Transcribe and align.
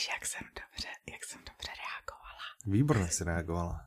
Ježiš, 0.00 0.12
jak 0.12 0.26
jsem 0.26 0.46
dobře, 0.46 0.88
jak 1.12 1.24
jsem 1.24 1.40
dobře 1.40 1.72
reagovala. 1.82 2.44
Výborně 2.66 3.08
si 3.08 3.24
reagovala. 3.24 3.80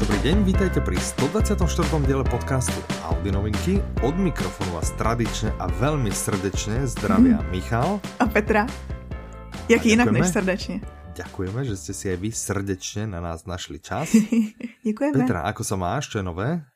Dobrý 0.00 0.18
deň, 0.24 0.36
vítajte 0.44 0.80
pri 0.80 0.96
124. 0.96 2.00
diele 2.08 2.24
podcastu 2.24 2.80
Audi 3.04 3.28
novinky. 3.32 3.84
Od 4.00 4.16
mikrofonu 4.16 4.80
vás 4.80 4.96
tradične 4.96 5.52
a 5.60 5.68
veľmi 5.68 6.08
srdečne 6.08 6.88
zdravia 6.88 7.44
Mhm. 7.44 7.52
Michal. 7.52 8.00
A 8.16 8.24
Petra? 8.24 8.93
Jak 9.72 9.80
A 9.82 9.88
jinak 9.88 10.06
děkujeme. 10.06 10.18
než 10.26 10.32
srdečně. 10.32 10.80
Ďakujeme, 11.14 11.62
že 11.64 11.78
ste 11.78 11.92
si 11.94 12.10
aj 12.10 12.18
vy 12.18 12.30
srdečne 12.34 13.06
na 13.06 13.22
nás 13.22 13.46
našli 13.46 13.78
čas. 13.78 14.10
Děkujeme. 14.86 15.14
Petra, 15.14 15.46
ako 15.46 15.62
sa 15.62 15.78
máš? 15.78 16.10
Čo 16.10 16.18
je 16.18 16.26
nové? 16.26 16.66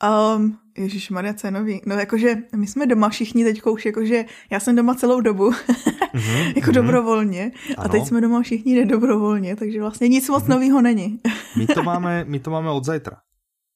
Um, 0.00 0.56
Ježíš 0.76 1.12
Maria, 1.12 1.36
co 1.36 1.46
je 1.46 1.50
nový? 1.52 1.80
No 1.86 1.92
jakože 1.96 2.36
my 2.56 2.66
jsme 2.66 2.86
doma 2.86 3.08
všichni 3.08 3.44
teď 3.44 3.62
už, 3.64 3.86
jakože 3.86 4.24
já 4.50 4.60
jsem 4.60 4.76
doma 4.76 4.94
celou 4.94 5.20
dobu, 5.20 5.52
Mhm, 6.16 6.52
jako 6.56 6.70
mhm. 6.70 6.74
dobrovolně. 6.74 7.52
A 7.76 7.80
Ano. 7.80 7.88
teď 7.88 8.06
jsme 8.06 8.20
doma 8.20 8.42
všichni 8.42 8.74
nedobrovolně, 8.74 9.56
takže 9.56 9.80
vlastně 9.80 10.08
nic 10.08 10.28
moc 10.28 10.46
nového 10.46 10.80
není. 10.82 11.20
My 11.56 11.66
to 11.66 11.82
máme, 11.82 12.24
my 12.24 12.38
to 12.40 12.50
máme 12.50 12.70
od 12.70 12.84
zajtra. 12.84 13.16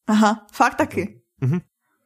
Aha, 0.09 0.47
fakt 0.53 0.75
taky. 0.75 1.21
Mhm. 1.41 1.61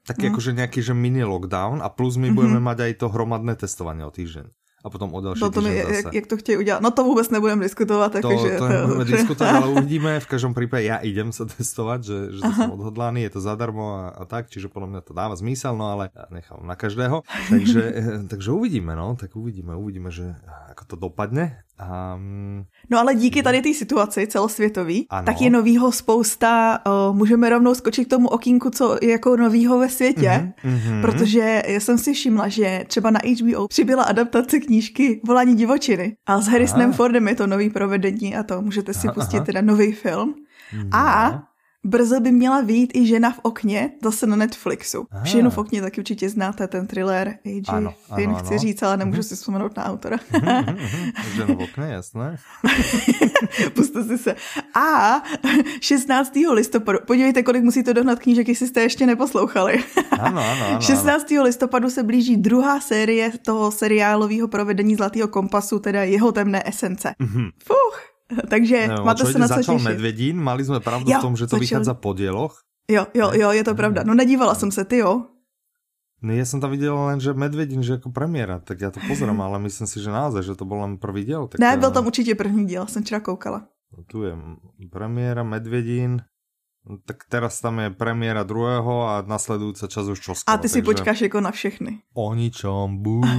Taký 0.06 0.28
No. 0.28 0.36
akože 0.36 0.52
nejaký 0.52 0.82
že 0.82 0.92
mini 0.94 1.24
lockdown 1.24 1.80
a 1.80 1.88
plus 1.88 2.20
my 2.20 2.28
budeme 2.34 2.60
mať 2.60 2.78
aj 2.90 2.92
to 3.00 3.06
hromadné 3.08 3.56
testovanie 3.56 4.04
o 4.04 4.10
týždeň. 4.12 4.50
A 4.84 4.92
potom 4.92 5.08
o 5.14 5.20
další 5.20 5.40
No 5.40 5.48
to 5.48 5.64
mi, 5.64 5.72
týždeň 5.72 5.80
jak, 5.80 6.04
zase. 6.04 6.16
jak 6.16 6.26
to 6.26 6.36
chtějí 6.36 6.56
udělat. 6.58 6.80
No 6.82 6.90
to 6.90 7.04
vůbec 7.04 7.30
nebudeme 7.30 7.62
diskutovat. 7.64 8.12
To, 8.12 8.16
jakože, 8.18 8.56
to 8.60 8.68
nebudeme 8.68 9.04
diskutovať, 9.04 9.52
ale 9.56 9.68
uvidíme. 9.80 10.20
V 10.20 10.28
každom 10.28 10.52
prípade 10.52 10.84
ja 10.84 11.00
idem 11.00 11.32
sa 11.32 11.48
testovať, 11.48 12.00
že, 12.04 12.18
že 12.36 12.40
to 12.44 12.52
som 12.52 12.76
odhodlaný, 12.76 13.24
je 13.24 13.32
to 13.32 13.40
zadarmo 13.40 13.96
a, 13.96 14.12
a 14.12 14.22
tak, 14.28 14.52
čiže 14.52 14.68
podľa 14.68 14.88
mňa 14.92 15.00
to 15.08 15.12
dáva 15.16 15.34
zmysel, 15.40 15.72
no 15.72 15.88
ale 15.88 16.12
nechám 16.28 16.60
na 16.68 16.76
každého. 16.76 17.24
Takže, 17.24 17.82
eh, 18.00 18.20
takže 18.28 18.52
uvidíme, 18.52 18.92
no, 18.92 19.16
tak 19.16 19.32
uvidíme, 19.32 19.72
uvidíme, 19.72 20.12
že 20.12 20.36
ako 20.76 20.82
to 20.84 20.96
dopadne. 21.00 21.64
Mm, 22.16 22.64
No 22.90 22.98
ale 22.98 23.14
díky 23.14 23.42
tady 23.42 23.62
té 23.62 23.74
situaci 23.74 24.26
celosvětový, 24.26 25.06
Ano. 25.10 25.26
tak 25.26 25.40
je 25.40 25.50
novýho 25.50 25.92
spousta, 25.92 26.80
o, 26.86 27.12
můžeme 27.12 27.48
rovnou 27.48 27.74
skočit 27.74 28.06
k 28.06 28.10
tomu 28.10 28.28
okýnku, 28.28 28.70
co 28.70 28.98
je 29.02 29.10
jako 29.10 29.36
novýho 29.36 29.78
ve 29.78 29.88
světě, 29.88 30.52
mhm. 30.64 31.00
protože 31.00 31.62
já 31.66 31.80
jsem 31.80 31.98
si 31.98 32.12
všimla, 32.12 32.48
že 32.48 32.84
třeba 32.86 33.10
na 33.10 33.20
HBO 33.40 33.68
přibyla 33.68 34.04
adaptace 34.04 34.60
knížky 34.60 35.20
Volání 35.26 35.54
divočiny 35.56 36.16
a 36.26 36.40
s 36.40 36.46
Harrisonem. 36.46 36.92
Fordem 36.92 37.28
je 37.28 37.34
to 37.34 37.46
nový 37.46 37.70
provedení 37.70 38.36
a 38.36 38.42
to 38.42 38.62
můžete 38.62 38.94
si 38.94 39.06
Aha, 39.08 39.14
pustit 39.14 39.36
aha. 39.36 39.46
teda 39.46 39.60
nový 39.60 39.92
film. 39.92 40.34
No. 40.72 40.88
A 40.92 41.42
brzo 41.84 42.20
by 42.20 42.32
měla 42.32 42.60
vyjít 42.60 42.90
i 42.94 43.06
Žena 43.06 43.30
v 43.30 43.38
okně, 43.42 43.90
zase 44.02 44.26
na 44.26 44.36
Netflixu. 44.36 45.06
Aha. 45.10 45.24
Ženu 45.24 45.50
v 45.50 45.58
okně 45.58 45.82
taky 45.82 46.00
určitě 46.00 46.28
znáte, 46.28 46.68
ten 46.68 46.86
thriller 46.86 47.28
A.G. 47.44 47.62
Ano, 47.68 47.94
Finn, 48.14 48.30
ano, 48.30 48.38
chci 48.38 48.48
ano. 48.48 48.58
říct, 48.58 48.82
ale 48.82 48.96
nemůžu 48.96 49.22
si 49.22 49.36
vzpomenout 49.36 49.76
na 49.76 49.84
autora. 49.84 50.16
Mhm, 50.32 50.64
mhm. 50.64 51.10
Žena 51.34 51.54
v 51.54 51.58
okne, 51.58 51.92
jasné. 51.92 52.36
Puste 53.74 54.04
si 54.04 54.18
se. 54.18 54.34
A 54.74 55.22
16. 55.80 56.32
listopadu, 56.50 56.98
podívejte, 57.06 57.42
kolik 57.42 57.62
musíte 57.62 57.94
dohnat 57.94 58.18
knížek, 58.18 58.48
jestli 58.48 58.66
jste 58.66 58.80
ještě 58.80 59.06
neposlouchali. 59.06 59.84
Ano, 60.10 60.42
ano, 60.42 60.66
ano. 60.66 60.80
16. 60.80 61.26
listopadu 61.42 61.90
se 61.90 62.02
blíží 62.02 62.36
druhá 62.36 62.80
série 62.80 63.32
toho 63.42 63.70
seriálového 63.70 64.48
provedení 64.48 64.96
Zlatého 64.96 65.28
kompasu, 65.28 65.78
teda 65.78 66.02
jeho 66.04 66.32
temné 66.32 66.62
esence. 66.68 67.14
Mhm. 67.18 67.50
Fuch. 67.64 68.13
Takže 68.52 68.88
Neviem, 68.88 69.04
máte 69.04 69.24
se 69.26 69.38
na 69.38 69.48
co 69.48 69.54
začal 69.54 69.74
těšit. 69.74 69.88
Medvedín, 69.88 70.36
mali 70.40 70.64
sme 70.64 70.80
pravdu 70.80 71.12
Jo, 71.12 71.18
v 71.18 71.22
tom, 71.22 71.34
že 71.36 71.44
to 71.44 71.56
začal- 71.56 71.60
vychádza 71.60 71.94
po 71.94 72.12
dieloch. 72.12 72.64
Jo, 72.90 73.06
jo, 73.14 73.32
jo, 73.32 73.48
je 73.52 73.64
to 73.64 73.74
pravda. 73.74 74.02
No 74.04 74.14
nedívala 74.14 74.54
jsem 74.54 74.70
se, 74.72 74.84
ty 74.84 74.96
jo. 75.04 75.28
No 76.24 76.32
ja 76.32 76.48
som 76.48 76.56
tam 76.56 76.72
videl 76.72 76.96
len, 76.96 77.20
že 77.20 77.36
Medvedin, 77.36 77.84
že 77.84 78.00
ako 78.00 78.08
premiéra, 78.08 78.56
tak 78.56 78.80
ja 78.80 78.88
to 78.88 78.96
pozriem, 79.04 79.36
ale 79.44 79.60
myslím 79.68 79.84
si, 79.84 80.00
že 80.00 80.08
naozaj, 80.08 80.40
že 80.40 80.56
to 80.56 80.64
bol 80.64 80.80
len 80.80 80.96
prvý 80.96 81.24
diel. 81.28 81.52
Tak 81.52 81.60
Ne, 81.60 81.76
byl 81.76 81.90
tam 81.92 82.06
určitě 82.06 82.32
první 82.34 82.64
díl, 82.66 82.86
jsem 82.88 83.04
včera 83.04 83.20
koukala. 83.20 83.68
Tu 84.08 84.22
je 84.24 84.32
premiéra 84.90 85.42
Medvedín, 85.44 86.24
No, 86.84 87.00
tak 87.00 87.24
teraz 87.32 87.64
tam 87.64 87.80
je 87.80 87.96
premiéra 87.96 88.44
druhého 88.44 89.08
a 89.08 89.24
nasledujúca 89.24 89.88
čas 89.88 90.04
už 90.04 90.20
čoskoro. 90.20 90.52
A 90.52 90.60
ty 90.60 90.68
si 90.68 90.84
takže 90.84 90.88
počkáš 90.92 91.20
jako 91.20 91.40
na 91.40 91.50
všechny. 91.50 92.04
O 92.12 92.28
ničom, 92.36 93.00
bú. 93.00 93.24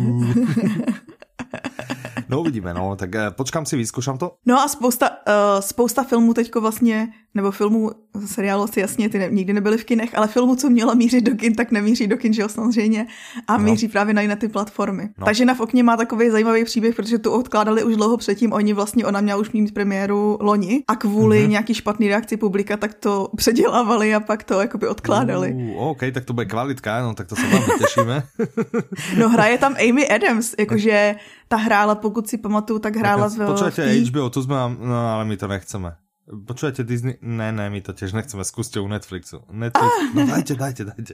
No 2.36 2.42
uvidíme, 2.44 2.74
no, 2.76 2.96
tak 3.00 3.16
eh, 3.16 3.32
počkám 3.32 3.64
si, 3.66 3.80
vyskúšam 3.80 4.18
to. 4.20 4.36
No 4.46 4.60
a 4.60 4.68
spousta, 4.68 5.10
uh, 5.10 5.64
spousta 5.64 6.04
filmů 6.04 6.34
teďko 6.34 6.62
vlastně, 6.62 7.08
nebo 7.36 7.52
filmů, 7.52 7.92
seriálu 8.26 8.68
si 8.68 8.80
jasně, 8.80 9.10
ty 9.10 9.20
ne, 9.20 9.28
nikdy 9.32 9.54
nebyly 9.54 9.78
v 9.78 9.84
kinech, 9.84 10.12
ale 10.18 10.28
filmů, 10.28 10.56
co 10.56 10.70
měla 10.70 10.94
mířit 10.94 11.24
do 11.24 11.36
kin, 11.36 11.56
tak 11.56 11.72
nemíří 11.72 12.08
do 12.08 12.18
kin, 12.18 12.34
že 12.34 12.42
jo, 12.42 12.50
samozřejmě. 12.50 13.08
A 13.48 13.58
No. 13.58 13.64
míří 13.64 13.88
právě 13.88 14.14
na 14.14 14.22
jiné 14.22 14.36
ty 14.36 14.48
platformy. 14.48 15.10
No. 15.18 15.26
Takže 15.26 15.46
na 15.46 15.54
v 15.54 15.60
okně 15.60 15.84
má 15.84 15.98
takový 15.98 16.30
zajímavý 16.30 16.64
příběh, 16.66 16.96
protože 16.96 17.18
tu 17.18 17.32
odkládali 17.32 17.84
už 17.84 17.96
dlouho 17.96 18.18
předtím, 18.18 18.54
oni 18.54 18.74
vlastně, 18.74 19.06
ona 19.06 19.22
měla 19.22 19.40
už 19.40 19.52
mít 19.52 19.74
premiéru 19.74 20.38
loni 20.42 20.84
a 20.88 20.96
kvůli 20.96 21.38
Mhm. 21.38 21.46
mm-hmm. 21.46 21.50
nějaký 21.52 21.74
špatný 21.74 22.08
reakci 22.08 22.38
publika, 22.38 22.78
tak 22.78 22.94
to 22.94 23.30
předělávali 23.36 24.16
a 24.16 24.20
pak 24.20 24.44
to 24.44 24.60
jakoby 24.62 24.88
odkládali. 24.88 25.52
Uh, 25.54 25.88
OK, 25.88 26.00
tak 26.14 26.26
to 26.26 26.34
bude 26.34 26.46
kvalitka, 26.46 27.02
no 27.02 27.14
tak 27.14 27.28
to 27.28 27.36
sa 27.36 27.48
veľmi 27.48 27.72
tešíme. 27.80 28.16
No 29.20 29.30
hraje 29.30 29.58
tam 29.58 29.76
Amy 29.80 30.08
Adams, 30.08 30.56
jakože 30.60 31.16
ta 31.48 31.58
hrála, 31.58 31.96
pokud 31.96 32.28
si 32.30 32.38
pamatuju, 32.38 32.80
tak 32.80 32.96
hrála 32.96 33.28
v, 33.30 33.46
Počujete, 33.46 33.86
v 33.86 34.10
HBO, 34.10 34.30
tu 34.30 34.42
sme 34.42 34.56
vám, 34.56 34.72
no 34.82 34.96
ale 34.98 35.26
my 35.26 35.36
to 35.38 35.48
nechceme. 35.48 35.96
Počujete 36.26 36.82
Disney? 36.84 37.22
Ne, 37.22 37.54
ne, 37.54 37.70
my 37.70 37.86
to 37.86 37.94
tiež 37.94 38.18
nechceme, 38.18 38.42
skúste 38.42 38.82
u 38.82 38.88
Netflixu. 38.90 39.46
Netflix, 39.54 39.94
no 40.18 40.26
dajte, 40.26 40.54
dajte, 40.58 40.84
dajte. 40.90 41.14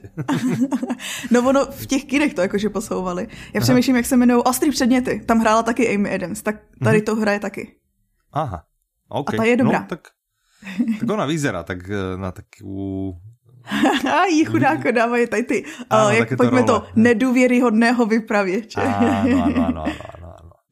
No 1.30 1.44
ono 1.44 1.68
v 1.68 1.86
těch 1.86 2.04
kinech 2.04 2.34
to 2.34 2.40
jakože 2.40 2.68
posouvali. 2.72 3.28
Já 3.52 3.60
přemýšlím, 3.60 3.96
jak 3.96 4.06
se 4.06 4.14
jmenují 4.14 4.42
Ostrý 4.42 4.70
předměty. 4.70 5.20
Tam 5.26 5.38
hrála 5.40 5.62
taky 5.62 5.94
Amy 5.94 6.14
Adams, 6.14 6.42
tak 6.42 6.56
tady 6.84 6.96
Mhm. 6.96 7.04
to 7.04 7.16
hraje 7.16 7.40
taky. 7.40 7.76
Aha, 8.32 8.64
OK. 9.08 9.34
A 9.34 9.36
ta 9.36 9.44
je 9.44 9.56
dobrá. 9.56 9.80
No, 9.80 9.86
tak, 9.88 10.00
tak 11.00 11.10
ona 11.10 11.26
vyzerá 11.26 11.62
tak 11.62 11.78
eh, 11.90 12.16
na. 12.16 12.32
A 14.12 14.24
jí 14.26 14.44
chudáko 14.44 14.90
dávají 14.90 15.26
tady 15.26 15.42
ty, 15.42 15.64
Áno, 15.90 16.06
uh, 16.06 16.14
jak 16.14 16.36
pojďme 16.36 16.62
to, 16.62 16.72
role. 16.78 16.86
nedůvěryhodného 16.96 18.06
vypravěče. 18.06 18.80
Áno, 18.82 19.38
áno, 19.46 19.60
áno, 19.70 19.82
áno, 19.86 20.21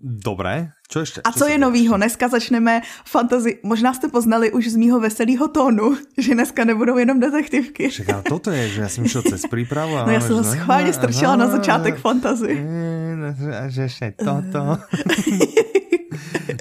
Dobre, 0.00 0.72
čo 0.88 1.05
ešte? 1.05 1.21
A 1.21 1.28
co 1.28 1.44
je 1.44 1.61
novýho? 1.61 1.93
Dneska 1.93 2.33
začneme 2.33 2.81
fantasy. 3.05 3.61
Možná 3.61 3.93
jste 3.93 4.09
poznali 4.09 4.49
už 4.49 4.72
z 4.72 4.77
mýho 4.81 4.97
veselého 4.97 5.44
tónu, 5.53 5.93
že 6.16 6.33
dneska 6.33 6.65
nebudou 6.65 6.97
jenom 6.97 7.21
detektivky. 7.21 7.93
Ale 8.09 8.25
toto 8.25 8.49
je, 8.49 8.69
že 8.69 8.81
ja 8.81 8.88
som 8.88 9.05
išiel 9.05 9.28
cez 9.28 9.44
prípravu 9.44 10.00
a... 10.00 10.09
No 10.09 10.12
já 10.12 10.21
jsem 10.21 10.37
ho 10.37 10.44
schválně 10.44 10.93
strčila 10.93 11.37
na 11.37 11.47
začátek 11.53 12.00
fantasy. 12.00 12.56
Eh, 12.56 13.16
no, 13.16 13.28
že- 13.69 13.84
ešte 13.84 14.16
toto. 14.16 14.81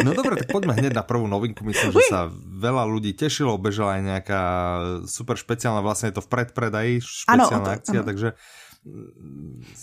No 0.05 0.13
dobre, 0.13 0.37
tak 0.37 0.53
poďme 0.53 0.77
hneď 0.77 0.93
na 0.93 1.01
prvú 1.03 1.25
novinku. 1.25 1.65
Myslím, 1.65 1.91
že 1.91 2.07
sa 2.07 2.29
veľa 2.61 2.85
ľudí 2.85 3.17
tešilo. 3.17 3.57
Bežala 3.57 3.97
aj 3.97 4.03
nejaká 4.05 4.41
super 5.09 5.33
špeciálna, 5.35 5.81
vlastne 5.81 6.13
je 6.13 6.21
to 6.21 6.23
v 6.23 6.29
predpredaji, 6.29 6.93
Ano, 7.25 7.49
špeciálna 7.49 7.57
o 7.57 7.65
to- 7.65 7.73
akcia, 7.73 7.99
ano. 7.99 8.07
takže 8.07 8.27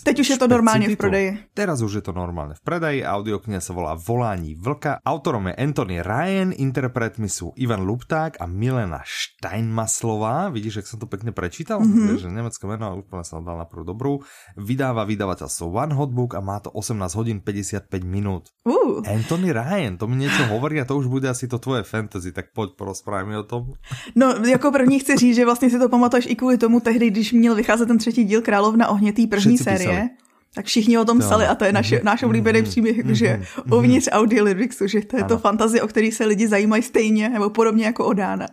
Teď 0.03 0.19
už 0.19 0.29
je 0.29 0.37
to 0.37 0.47
normálně 0.47 0.89
v 0.89 0.97
prodeji. 0.97 1.37
Teraz 1.53 1.81
už 1.81 1.93
je 1.93 2.03
to 2.03 2.13
normálne 2.13 2.57
v 2.57 2.61
predaji, 2.61 3.05
audiokniha 3.05 3.61
sa 3.61 3.73
volá 3.73 3.93
Volání 3.93 4.57
vlka, 4.57 5.03
autorom 5.05 5.47
je 5.51 5.53
Anthony 5.53 6.01
Ryan, 6.01 6.49
interpretmi 6.55 7.29
sú 7.29 7.53
Ivan 7.57 7.85
Lupták 7.85 8.41
a 8.41 8.45
Milena 8.49 9.03
Steinmaslová, 9.05 10.49
vidíš, 10.49 10.81
jak 10.81 10.87
som 10.87 10.99
to 10.99 11.05
pekne 11.05 11.31
prečítal? 11.31 11.81
Mhm. 11.81 11.89
Mm-hmm. 11.97 12.17
že 12.17 12.27
nemecké 12.29 12.63
meno, 12.65 13.05
úplne 13.05 13.25
som 13.25 13.45
dal 13.45 13.57
na 13.57 13.65
prvú 13.69 13.85
dobrú. 13.85 14.13
Vydáva 14.57 15.05
vydavateľstvo 15.05 15.69
One 15.69 15.93
Hotbook 15.93 16.33
a 16.33 16.41
má 16.41 16.57
to 16.57 16.73
18 16.73 17.19
hodín 17.19 17.37
55 17.41 17.89
minút. 18.01 18.49
Uh. 18.65 19.05
Anthony 19.05 19.53
Ryan, 19.53 19.97
to 19.97 20.09
mi 20.09 20.17
niečo 20.17 20.49
hovorí 20.49 20.81
a 20.81 20.85
to 20.87 20.97
už 20.97 21.05
bude 21.05 21.29
asi 21.29 21.45
to 21.45 21.61
tvoje 21.61 21.83
fantasy, 21.83 22.31
tak 22.31 22.53
poď 22.53 22.73
porozprávaj 22.77 23.25
mi 23.25 23.35
o 23.37 23.45
tom. 23.45 23.77
No, 24.15 24.33
jako 24.45 24.71
první 24.71 24.99
chci 24.99 25.17
říct, 25.17 25.35
že 25.35 25.45
vlastně 25.45 25.69
si 25.69 25.79
to 25.79 25.89
pamatuješ 25.89 26.25
i 26.29 26.35
kvůli 26.35 26.57
tomu 26.57 26.79
tehdy, 26.79 27.09
když 27.09 27.33
měl 27.33 27.55
vycházet 27.55 27.85
ten 27.85 27.97
třetí 27.97 28.23
díl 28.23 28.41
Královna 28.41 28.89
ohně 28.97 29.13
té 29.13 29.27
první 29.27 29.57
série. 29.57 29.89
písali. 29.89 30.09
Tak 30.57 30.65
všichni 30.65 30.97
o 30.97 31.05
tom 31.05 31.21
Jo. 31.21 31.27
psali 31.27 31.45
a 31.45 31.53
to 31.55 31.65
je 31.69 31.73
naše, 31.73 32.01
náš 32.03 32.23
oblíbený 32.25 32.63
příběh, 32.65 32.97
že 33.13 33.41
uvnitř 33.69 34.09
audio 34.11 34.41
lyricsu, 34.43 34.87
že 34.89 35.05
to 35.05 35.17
je 35.17 35.23
to 35.29 35.37
Ano. 35.37 35.41
fantazie, 35.45 35.81
o 35.81 35.87
který 35.87 36.09
se 36.11 36.25
lidi 36.25 36.47
zajímají 36.49 36.81
stejně 36.83 37.29
nebo 37.29 37.49
podobně 37.53 37.85
jako 37.93 38.05
o 38.09 38.13
Dána. 38.17 38.49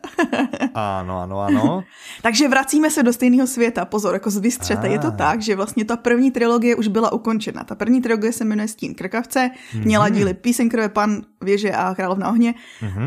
Áno, 0.77 1.15
áno, 1.25 1.37
áno. 1.49 1.65
Takže 2.23 2.49
vracíme 2.49 2.91
se 2.93 3.01
do 3.03 3.12
stejného 3.12 3.47
světa. 3.49 3.85
Pozor, 3.89 4.15
jako 4.21 4.31
zvystřete. 4.31 4.89
Je 4.89 4.99
to 4.99 5.09
Ah. 5.09 5.17
tak, 5.17 5.41
že 5.43 5.56
vlastně 5.56 5.85
ta 5.85 5.97
první 5.97 6.31
trilogie 6.31 6.77
už 6.77 6.89
byla 6.93 7.12
ukončena. 7.12 7.65
Ta 7.65 7.75
první 7.75 8.03
trilogie 8.03 8.33
se 8.33 8.45
jmenuje 8.45 8.69
Stín 8.69 8.95
krkavce, 8.95 9.51
měla 9.85 10.09
díly 10.09 10.35
Píseň 10.35 10.69
krve, 10.69 10.89
Pan 10.89 11.23
věže 11.41 11.73
a 11.73 11.95
Královna 11.95 12.29
ohně. 12.29 12.55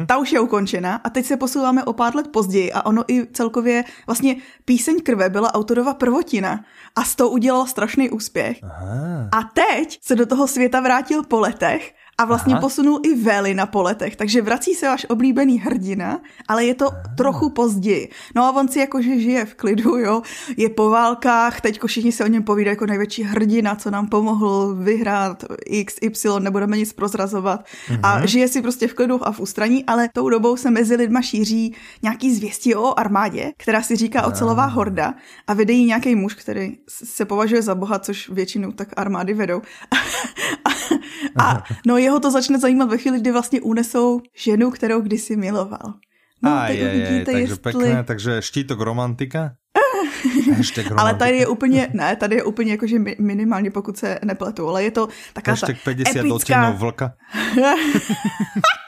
Ta 0.08 0.18
už 0.18 0.32
je 0.32 0.40
ukončena 0.40 0.96
a 1.04 1.10
teď 1.10 1.26
se 1.26 1.38
posouváme 1.38 1.84
o 1.84 1.94
pár 1.94 2.16
let 2.16 2.28
později 2.34 2.72
a 2.74 2.86
ono 2.86 3.04
i 3.08 3.28
celkově 3.34 3.84
vlastně 4.08 4.36
Píseň 4.66 5.02
krve 5.04 5.30
byla 5.30 5.54
autorova 5.54 5.94
prvotina 5.94 6.66
a 6.96 7.04
s 7.04 7.16
tou 7.16 7.30
udělala 7.30 7.66
strašný 7.66 8.10
úspěch. 8.10 8.58
Aha. 8.64 8.87
A. 9.32 9.44
Teď 9.54 10.00
se 10.02 10.16
do 10.16 10.26
toho 10.26 10.48
světa 10.48 10.80
vrátil 10.80 11.24
po 11.24 11.40
letech 11.40 11.96
a 12.18 12.26
vlastně 12.26 12.54
Aha. 12.54 12.62
posunul 12.62 13.00
i 13.04 13.16
Veli 13.16 13.54
na 13.54 13.66
poletech, 13.66 14.16
takže 14.16 14.42
vrací 14.42 14.74
se 14.74 14.88
váš 14.88 15.06
oblíbený 15.10 15.60
hrdina, 15.60 16.20
ale 16.48 16.66
je 16.66 16.74
to 16.74 16.88
Aha. 16.88 17.04
trochu 17.18 17.50
později. 17.50 18.10
No 18.36 18.44
a 18.44 18.52
on 18.52 18.68
si 18.68 18.80
jakože 18.80 19.20
žije 19.20 19.46
v 19.46 19.56
klidu, 19.56 19.98
jo, 19.98 20.22
je 20.58 20.70
po 20.70 20.90
válkách, 20.90 21.62
teďko 21.62 21.88
všichni 21.88 22.12
se 22.12 22.24
o 22.24 22.28
něm 22.28 22.44
povídají 22.44 22.74
jako 22.74 22.86
největší 22.86 23.24
hrdina, 23.24 23.76
co 23.76 23.92
nám 23.92 24.08
pomohl 24.08 24.76
vyhrát 24.76 25.44
X, 25.66 25.96
Y, 26.02 26.40
nebudeme 26.40 26.78
nic 26.78 26.94
prozrazovat 26.94 27.66
mhm. 27.90 28.00
a 28.04 28.26
žije 28.26 28.48
si 28.48 28.62
prostě 28.62 28.88
v 28.88 28.94
klidu 28.94 29.28
a 29.28 29.32
v 29.32 29.40
ústraní, 29.40 29.86
ale 29.86 30.10
tou 30.14 30.30
dobou 30.30 30.58
se 30.58 30.72
mezi 30.72 30.96
lidma 30.96 31.22
šíří 31.22 31.76
nějaký 32.02 32.36
zvěstí 32.36 32.76
o 32.76 33.00
armádě, 33.00 33.52
která 33.58 33.82
si 33.82 33.96
říká 33.96 34.28
ocelová 34.28 34.66
horda 34.66 35.14
a 35.48 35.54
vede 35.54 35.74
jí 35.74 35.86
nějaký 35.86 36.16
muž, 36.16 36.34
který 36.34 36.78
se 36.88 37.26
považuje 37.26 37.62
za 37.62 37.76
boha, 37.76 38.00
což 38.00 38.30
většinou 38.30 38.72
tak 38.72 38.88
armády 38.98 39.34
vedou. 39.34 39.62
a 41.40 41.64
no 41.86 41.98
jeho 42.08 42.20
to 42.20 42.32
začne 42.32 42.60
zajímat 42.60 42.90
ve 42.90 42.98
chvíli, 42.98 43.20
kdy 43.20 43.32
vlastně 43.32 43.62
unesou 43.62 44.22
ženu, 44.36 44.72
kterou 44.72 45.02
kdysi 45.02 45.36
miloval. 45.36 45.94
No, 46.44 46.52
a 46.52 46.68
je, 46.68 46.78
je, 46.78 47.26
takže 47.26 47.40
jestli... 47.40 47.58
pekné, 47.58 48.04
takže 48.04 48.42
štítok 48.42 48.80
romantika? 48.80 49.52
ale 50.98 51.14
tady 51.14 51.38
je 51.38 51.48
úplně, 51.48 51.90
ne, 51.94 52.16
tady 52.16 52.36
je 52.36 52.44
úplně 52.44 52.72
jakože 52.72 53.00
minimálně, 53.20 53.72
pokud 53.72 53.98
se 53.98 54.20
nepletu, 54.26 54.68
ale 54.68 54.84
je 54.84 54.92
to 54.92 55.08
taková 55.34 55.52
Hashtag 55.52 55.78
50 55.84 56.20
epická... 56.20 56.72
vlka. 56.72 57.14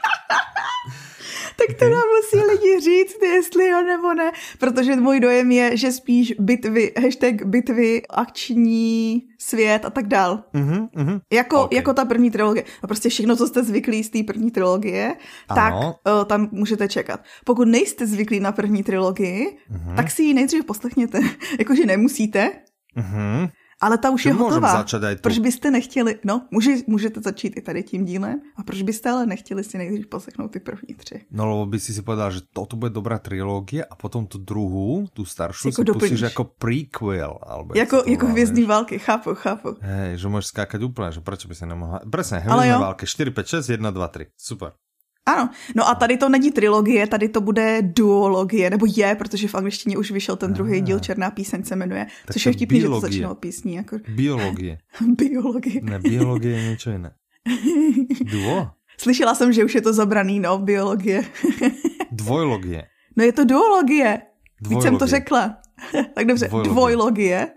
tak 1.56 1.76
to 1.78 1.84
nám 1.84 2.02
musí 2.16 2.46
lidi 2.46 2.80
říct, 2.80 3.22
jestli 3.22 3.68
jo 3.68 3.82
nebo 3.82 4.14
ne, 4.14 4.32
protože 4.58 4.96
můj 4.96 5.20
dojem 5.20 5.50
je, 5.50 5.76
že 5.76 5.92
spíš 5.92 6.34
bitvy, 6.38 6.92
hashtag 7.02 7.46
bitvy, 7.46 8.02
akční 8.10 9.22
svět 9.38 9.84
a 9.84 9.90
tak 9.90 10.08
dál. 10.08 10.44
Uh-huh. 10.54 11.20
Jako, 11.32 11.62
okay. 11.64 11.76
jako 11.76 11.94
ta 11.94 12.04
první 12.04 12.30
trilogie. 12.30 12.64
A 12.82 12.86
prostě 12.86 13.08
všechno, 13.08 13.36
co 13.36 13.46
jste 13.46 13.62
zvyklí 13.62 14.04
z 14.04 14.10
té 14.10 14.22
první 14.22 14.50
trilogie, 14.50 15.16
ano. 15.48 15.60
tak 15.60 15.74
uh, 15.74 16.24
tam 16.24 16.48
můžete 16.52 16.88
čekat. 16.88 17.20
Pokud 17.44 17.68
nejste 17.68 18.06
zvyklí 18.06 18.40
na 18.40 18.52
první 18.52 18.82
trilogii, 18.82 19.58
uh-huh. 19.72 19.96
tak 19.96 20.10
si 20.10 20.22
ji 20.22 20.34
nejdřív 20.34 20.64
poslechněte. 20.64 21.20
Jakože 21.58 21.86
nemusíte, 21.86 22.52
uh-huh. 22.96 23.50
Ale 23.80 23.98
ta 23.98 24.10
už 24.10 24.26
je 24.26 24.32
hotová. 24.32 24.84
Proč 25.20 25.38
byste 25.38 25.70
nechtěli, 25.70 26.18
no, 26.24 26.46
může, 26.50 26.70
můžete 26.86 27.20
začít 27.20 27.56
i 27.56 27.60
tady 27.60 27.82
tím 27.82 28.04
dílem, 28.04 28.40
a 28.56 28.62
proč 28.62 28.82
byste 28.82 29.10
ale 29.10 29.26
nechtěli 29.26 29.64
si 29.64 29.78
nejdřív 29.78 30.06
poslechnout 30.06 30.48
ty 30.48 30.60
první 30.60 30.94
tři? 30.94 31.24
No, 31.30 31.50
lebo 31.50 31.66
by 31.66 31.80
si 31.80 31.94
si 31.94 32.02
povedal, 32.02 32.30
že 32.30 32.40
toto 32.52 32.76
bude 32.76 32.90
dobrá 32.90 33.18
trilogie 33.18 33.84
a 33.84 33.94
potom 33.94 34.26
tu 34.26 34.38
druhou, 34.38 35.06
tu 35.12 35.24
starší, 35.24 35.68
jako 35.68 35.82
si 35.82 35.92
pustíš 35.92 36.20
jako 36.20 36.44
prequel. 36.44 37.38
Alebo 37.42 37.74
jako, 37.76 38.02
jako 38.06 38.26
hvězdní 38.26 38.64
války, 38.64 38.98
chápu, 38.98 39.34
chápu. 39.34 39.76
Hej, 39.80 40.18
že 40.18 40.28
můžeš 40.28 40.46
skákať 40.46 40.82
úplně, 40.82 41.12
že 41.12 41.20
proč 41.20 41.46
by 41.46 41.54
se 41.54 41.66
nemohla... 41.66 42.00
Presne, 42.10 42.38
hvězdní 42.38 42.70
války, 42.70 43.06
4, 43.06 43.30
5, 43.30 43.46
6, 43.46 43.68
1, 43.68 43.90
2, 43.90 44.08
3, 44.08 44.26
super. 44.36 44.72
Ano, 45.30 45.50
no 45.76 45.88
a 45.88 45.94
tady 45.94 46.16
to 46.16 46.28
není 46.28 46.50
trilogie, 46.50 47.06
tady 47.06 47.28
to 47.28 47.40
bude 47.40 47.82
duologie, 47.82 48.70
nebo 48.70 48.86
je, 48.96 49.14
protože 49.14 49.48
v 49.48 49.54
angličtině 49.54 49.98
už 49.98 50.10
vyšel 50.10 50.36
ten 50.36 50.52
druhý 50.52 50.80
díl 50.80 50.98
Černá 50.98 51.30
píseň 51.30 51.64
se 51.64 51.76
jmenuje, 51.76 52.06
tak 52.26 52.34
což 52.34 52.46
je 52.46 52.52
vtipný, 52.52 52.80
že 52.80 52.86
to 52.86 53.00
začínalo 53.00 53.34
písní. 53.34 53.74
Jako... 53.74 53.98
Biologie. 54.08 54.78
biologie. 55.18 55.80
Ne, 55.82 55.98
biologie 55.98 56.56
je 56.56 56.70
něco 56.70 56.90
jiné. 56.90 57.10
Duo? 58.30 58.70
Slyšela 58.98 59.34
jsem, 59.34 59.52
že 59.52 59.64
už 59.64 59.74
je 59.74 59.80
to 59.80 59.92
zabraný, 59.92 60.40
no, 60.40 60.58
biologie. 60.58 61.22
Dvojlogie. 62.12 62.86
No 63.16 63.24
je 63.24 63.32
to 63.32 63.44
duologie. 63.44 64.20
Víc 64.68 64.82
jsem 64.82 64.98
to 64.98 65.06
řekla. 65.06 65.56
tak 66.14 66.26
dobře, 66.26 66.48
dvojlogie. 66.48 66.72
dvojlogie. 66.72 67.48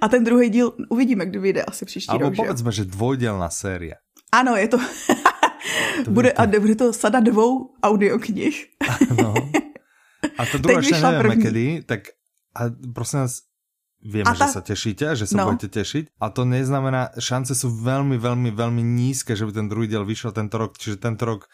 A 0.00 0.08
ten 0.08 0.24
druhý 0.24 0.48
díl 0.48 0.72
uvidíme, 0.88 1.26
kdy 1.26 1.38
vyjde 1.38 1.62
asi 1.62 1.84
příští 1.84 2.10
Albo 2.10 2.24
rok. 2.24 2.36
Povedzme, 2.36 2.72
že 2.72 2.84
dvojdělná 2.84 3.50
série. 3.50 3.94
Ano, 4.32 4.56
je 4.56 4.68
to... 4.68 4.78
To 6.04 6.10
bude, 6.10 6.32
to... 6.32 6.40
a 6.40 6.46
bude 6.46 6.76
to 6.76 6.92
sada 6.92 7.20
dvou 7.20 7.74
audioknih. 7.82 8.66
no. 9.16 9.34
A 10.38 10.42
to 10.46 10.58
druhá 10.62 10.80
ešte 10.80 11.00
nevieme 11.00 11.20
první. 11.24 11.42
kedy, 11.42 11.64
tak 11.86 12.00
a 12.54 12.70
prosím 12.94 13.18
vás, 13.24 13.42
Vieme, 14.04 14.36
ta... 14.36 14.36
že 14.36 14.60
sa 14.60 14.60
tešíte, 14.60 15.16
že 15.16 15.24
sa 15.24 15.40
no. 15.40 15.48
budete 15.48 15.80
tešiť. 15.80 16.20
A 16.20 16.28
to 16.28 16.44
neznamená, 16.44 17.16
šance 17.16 17.56
sú 17.56 17.72
veľmi, 17.72 18.20
veľmi, 18.20 18.52
veľmi 18.52 18.84
nízke, 18.84 19.32
že 19.32 19.48
by 19.48 19.52
ten 19.56 19.66
druhý 19.72 19.88
diel 19.88 20.04
vyšel 20.04 20.36
tento 20.36 20.60
rok. 20.60 20.76
Čiže 20.76 21.00
tento 21.00 21.24
rok... 21.24 21.48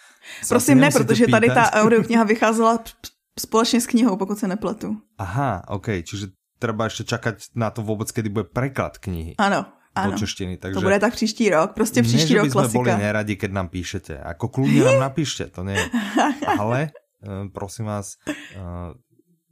Prosím, 0.51 0.83
ne, 0.83 0.91
protože 0.91 1.31
pýtať. 1.31 1.31
tady 1.31 1.49
ta 1.55 1.65
audiokniha 1.79 2.25
vycházela 2.35 2.83
společně 3.39 3.81
s 3.81 3.87
knihou, 3.87 4.17
pokud 4.17 4.39
se 4.39 4.49
nepletu. 4.51 4.99
Aha, 5.19 5.63
ok. 5.71 6.03
Čiže 6.03 6.35
treba 6.61 6.93
ešte 6.93 7.09
čakať 7.09 7.57
na 7.57 7.73
to 7.73 7.81
vôbec, 7.81 8.13
kedy 8.13 8.29
bude 8.29 8.53
preklad 8.53 9.01
knihy. 9.01 9.41
Ano, 9.41 9.65
ano, 9.95 10.13
do 10.13 10.19
češtiny. 10.19 10.57
Takže... 10.57 10.75
To 10.75 10.81
bude 10.81 10.99
tak 10.99 11.13
příští 11.13 11.51
rok, 11.51 11.73
prostě 11.73 12.03
příští 12.03 12.35
ne, 12.35 12.41
rok 12.41 12.53
klasika. 12.53 12.79
Ne, 12.79 12.91
boli 12.91 13.03
neradi, 13.03 13.35
keď 13.37 13.51
nám 13.53 13.69
píšete. 13.69 14.15
Ako 14.23 14.49
kľudne 14.49 14.85
nám 14.87 15.01
napíšte, 15.11 15.51
to 15.51 15.67
nie. 15.67 15.79
Ale, 16.59 16.91
eh, 17.23 17.45
prosím 17.51 17.91
vás, 17.91 18.15
eh, 18.29 18.95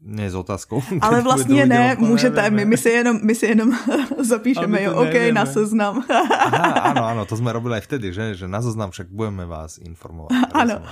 ne 0.00 0.30
s 0.30 0.34
otázkou. 0.34 0.82
Ale 1.00 1.22
vlastně 1.22 1.66
ne, 1.66 1.96
můžete, 1.98 2.50
my, 2.50 2.64
my, 2.64 2.76
si 2.76 2.88
jenom, 2.88 3.20
my 3.22 3.34
si 3.34 3.46
jenom 3.46 3.78
zapíšeme, 4.18 4.82
jo, 4.82 4.94
OK, 4.94 5.04
nevieme. 5.04 5.32
na 5.32 5.46
seznam. 5.46 6.04
Aha, 6.38 6.94
ano, 6.94 7.04
ano, 7.04 7.24
to 7.26 7.36
jsme 7.36 7.52
robili 7.52 7.74
aj 7.74 7.80
vtedy, 7.80 8.12
že, 8.12 8.34
že 8.34 8.48
na 8.48 8.62
seznam 8.62 8.90
však 8.90 9.10
budeme 9.10 9.46
vás 9.46 9.78
informovat. 9.78 10.30
Ano. 10.54 10.82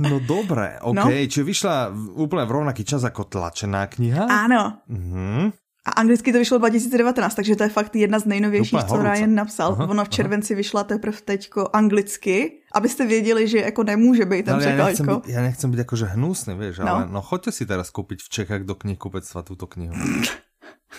No 0.00 0.16
dobré, 0.20 0.80
OK, 0.80 0.96
no? 0.96 1.04
čiže 1.28 1.42
vyšla 1.42 1.92
úplně 2.16 2.44
v 2.44 2.50
rovnaký 2.50 2.84
čas 2.84 3.02
jako 3.02 3.24
tlačená 3.24 3.86
kniha? 3.86 4.24
Ano. 4.24 4.80
Uh-huh. 4.88 5.52
A 5.86 5.90
anglicky 5.90 6.32
to 6.32 6.38
vyšlo 6.38 6.58
2019, 6.58 7.34
takže 7.34 7.56
to 7.56 7.62
je 7.62 7.68
fakt 7.68 7.96
jedna 7.96 8.18
z 8.18 8.24
nejnovějších, 8.24 8.84
co 8.84 9.02
Ryan 9.02 9.34
napsal. 9.34 9.72
Aha, 9.72 9.88
Ona 9.88 10.04
v 10.04 10.08
červenci 10.08 10.54
aha. 10.54 10.56
vyšla 10.56 10.84
teprve 10.84 11.20
teďko 11.24 11.70
anglicky, 11.72 12.60
abyste 12.72 13.06
věděli, 13.06 13.48
že 13.48 13.58
jako 13.58 13.82
nemůže 13.82 14.24
být 14.24 14.44
ten 14.44 14.58
překlad. 14.58 14.78
Já, 14.78 14.86
nechcem 14.86 15.06
být, 15.06 15.28
já 15.28 15.42
nechcem 15.42 15.70
být 15.70 15.78
jakože 15.78 16.04
hnusný, 16.04 16.54
víš, 16.54 16.78
no. 16.78 16.88
ale 16.88 17.08
no 17.10 17.22
choďte 17.22 17.52
si 17.52 17.66
teraz 17.66 17.90
koupit 17.90 18.22
v 18.22 18.28
Čechách 18.28 18.60
do 18.60 18.74
knihkupectva 18.74 19.42
tuto 19.42 19.66
knihu. 19.66 19.94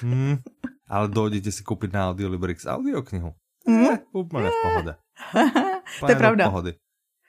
hmm, 0.02 0.38
ale 0.90 1.08
dojdete 1.08 1.52
si 1.52 1.64
koupit 1.64 1.94
na 1.94 2.10
Audiolibrix 2.10 2.66
audioknihu. 2.66 3.34
Mm. 3.68 3.86
Eh, 3.86 4.00
úplně 4.14 4.50
v 4.50 4.54
pohode. 4.64 4.96
to 6.00 6.10
je 6.10 6.16
pravda. 6.16 6.46
Pohody. 6.50 6.74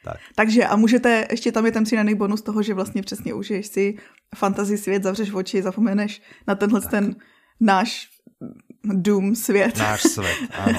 Tak. 0.04 0.16
Takže 0.34 0.66
a 0.66 0.76
můžete, 0.76 1.26
ještě 1.30 1.52
tam 1.52 1.66
je 1.66 1.72
ten 1.72 1.84
přidaný 1.84 2.14
bonus 2.14 2.42
toho, 2.42 2.62
že 2.62 2.74
vlastně 2.74 3.02
přesně 3.02 3.34
užiješ 3.34 3.66
si 3.66 3.98
fantasy 4.36 4.78
svět, 4.78 5.02
zavřeš 5.02 5.34
oči, 5.34 5.62
zapomeneš 5.62 6.22
na 6.46 6.54
tenhle 6.54 6.80
tak. 6.80 6.90
ten 6.90 7.16
náš 7.62 8.08
dům, 8.84 9.34
svět. 9.34 9.78
Náš 9.78 10.02
svět, 10.02 10.36
ano. 10.50 10.78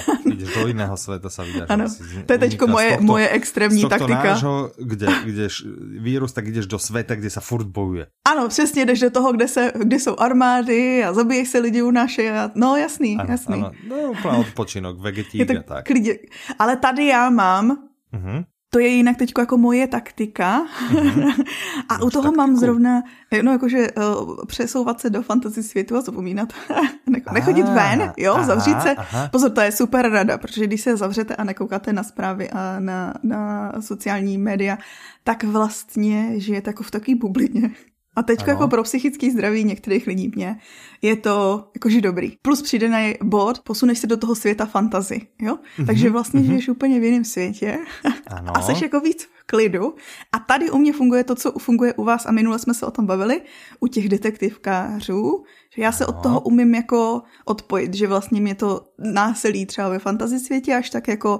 Do 0.55 0.67
jiného 0.67 0.97
světa 0.97 1.29
se 1.29 1.43
vydáš. 1.43 1.69
Ano, 1.69 1.85
to 2.25 2.33
je 2.33 2.39
teďko 2.39 2.67
moje, 2.67 2.89
tohto, 2.89 3.03
moje 3.03 3.29
extrémní 3.29 3.81
z 3.81 3.89
taktika. 3.89 4.23
Nášho, 4.23 4.71
kde, 4.77 5.07
kdež 5.25 5.63
vírus, 5.99 6.33
tak 6.33 6.47
jdeš 6.47 6.65
do 6.65 6.79
světa, 6.79 7.15
kde 7.15 7.29
se 7.29 7.39
furt 7.39 7.67
bojuje. 7.67 8.07
Ano, 8.27 8.47
přesně 8.47 8.85
jdeš 8.85 8.99
do 8.99 9.09
toho, 9.09 9.33
kde, 9.33 9.47
se, 9.47 9.71
kde 9.75 9.99
jsou 9.99 10.15
armády 10.19 11.03
a 11.03 11.13
zabiješ 11.13 11.49
se 11.49 11.59
lidi 11.59 11.81
unášejí. 11.81 12.29
A... 12.29 12.51
No 12.55 12.75
jasný, 12.75 13.17
ano, 13.19 13.31
jasný. 13.31 13.55
Ano, 13.55 13.71
no 13.89 13.95
úplně 13.95 14.37
odpočinok, 14.37 14.99
vegetík 14.99 15.51
a 15.51 15.63
tak. 15.63 15.85
Klidě. 15.85 16.17
Ale 16.59 16.77
tady 16.77 17.05
já 17.05 17.29
mám 17.29 17.77
uh-huh. 18.13 18.45
To 18.73 18.79
je 18.79 18.87
jinak 18.87 19.17
teď 19.17 19.31
jako 19.39 19.57
moje 19.57 19.87
taktika. 19.87 20.65
Mm-hmm. 20.91 21.45
a 21.89 21.95
u 21.95 22.09
toho 22.09 22.23
taktiku. 22.23 22.35
mám 22.35 22.55
zrovna, 22.55 23.03
no 23.41 23.51
jakože 23.51 23.91
uh, 23.91 24.35
přesouvat 24.45 25.01
se 25.01 25.09
do 25.09 25.21
fantasy 25.21 25.63
světu 25.63 25.95
a 25.95 26.01
zapomínat. 26.01 26.53
Nechodit 27.33 27.65
ah, 27.65 27.73
ven, 27.73 28.13
jo, 28.17 28.33
aha, 28.33 28.43
zavřít 28.43 28.81
se. 28.81 28.95
Aha. 28.95 29.29
Pozor, 29.31 29.51
to 29.51 29.61
je 29.61 29.71
super 29.71 30.09
rada, 30.09 30.37
protože 30.37 30.67
když 30.67 30.81
se 30.81 30.97
zavřete 30.97 31.35
a 31.35 31.43
nekoukáte 31.43 31.93
na 31.93 32.03
zprávy 32.03 32.49
a 32.49 32.79
na, 32.79 33.13
na 33.23 33.71
sociální 33.79 34.37
média, 34.37 34.77
tak 35.23 35.43
vlastně 35.43 36.39
žijete 36.39 36.69
jako 36.69 36.83
v 36.83 36.91
takové 36.91 37.15
bublině. 37.15 37.69
A 38.15 38.23
teď 38.23 38.47
jako 38.47 38.67
pro 38.67 38.83
psychický 38.83 39.31
zdraví 39.31 39.63
některých 39.63 40.07
lidí 40.07 40.31
mě 40.35 40.59
je 41.01 41.15
to 41.15 41.67
jakože 41.75 42.01
dobrý. 42.01 42.37
Plus 42.41 42.61
přidaný 42.61 43.13
bod, 43.23 43.59
posuneš 43.59 43.99
se 43.99 44.07
do 44.07 44.17
toho 44.17 44.35
světa 44.35 44.65
fantazy, 44.65 45.21
jo? 45.41 45.55
Mm-hmm, 45.55 45.85
Takže 45.85 46.09
vlastně 46.09 46.39
mm-hmm. 46.39 46.45
žiješ 46.45 46.69
úplně 46.69 46.99
v 46.99 47.03
jiném 47.03 47.25
světě 47.25 47.77
ano. 48.27 48.57
a 48.57 48.61
seš 48.61 48.81
jako 48.81 48.99
víc 48.99 49.23
v 49.23 49.43
klidu. 49.45 49.95
A 50.31 50.39
tady 50.39 50.71
u 50.71 50.77
mě 50.77 50.93
funguje 50.93 51.23
to, 51.23 51.35
co 51.35 51.51
funguje 51.51 51.93
u 51.93 52.03
vás 52.03 52.25
a 52.25 52.31
minule 52.31 52.59
jsme 52.59 52.73
se 52.73 52.85
o 52.85 52.91
tom 52.91 53.05
bavili, 53.05 53.41
u 53.79 53.87
těch 53.87 54.09
detektivkářů, 54.09 55.43
že 55.75 55.81
já 55.81 55.91
se 55.91 56.05
ano. 56.05 56.17
od 56.17 56.23
toho 56.23 56.39
umím 56.39 56.75
jako 56.75 57.21
odpojit, 57.45 57.93
že 57.93 58.07
vlastně 58.07 58.41
mě 58.41 58.55
to 58.55 58.81
násilí 58.99 59.65
třeba 59.65 59.89
ve 59.89 59.99
fantasy 59.99 60.39
světě 60.39 60.75
až 60.75 60.89
tak 60.89 61.07
jako 61.07 61.39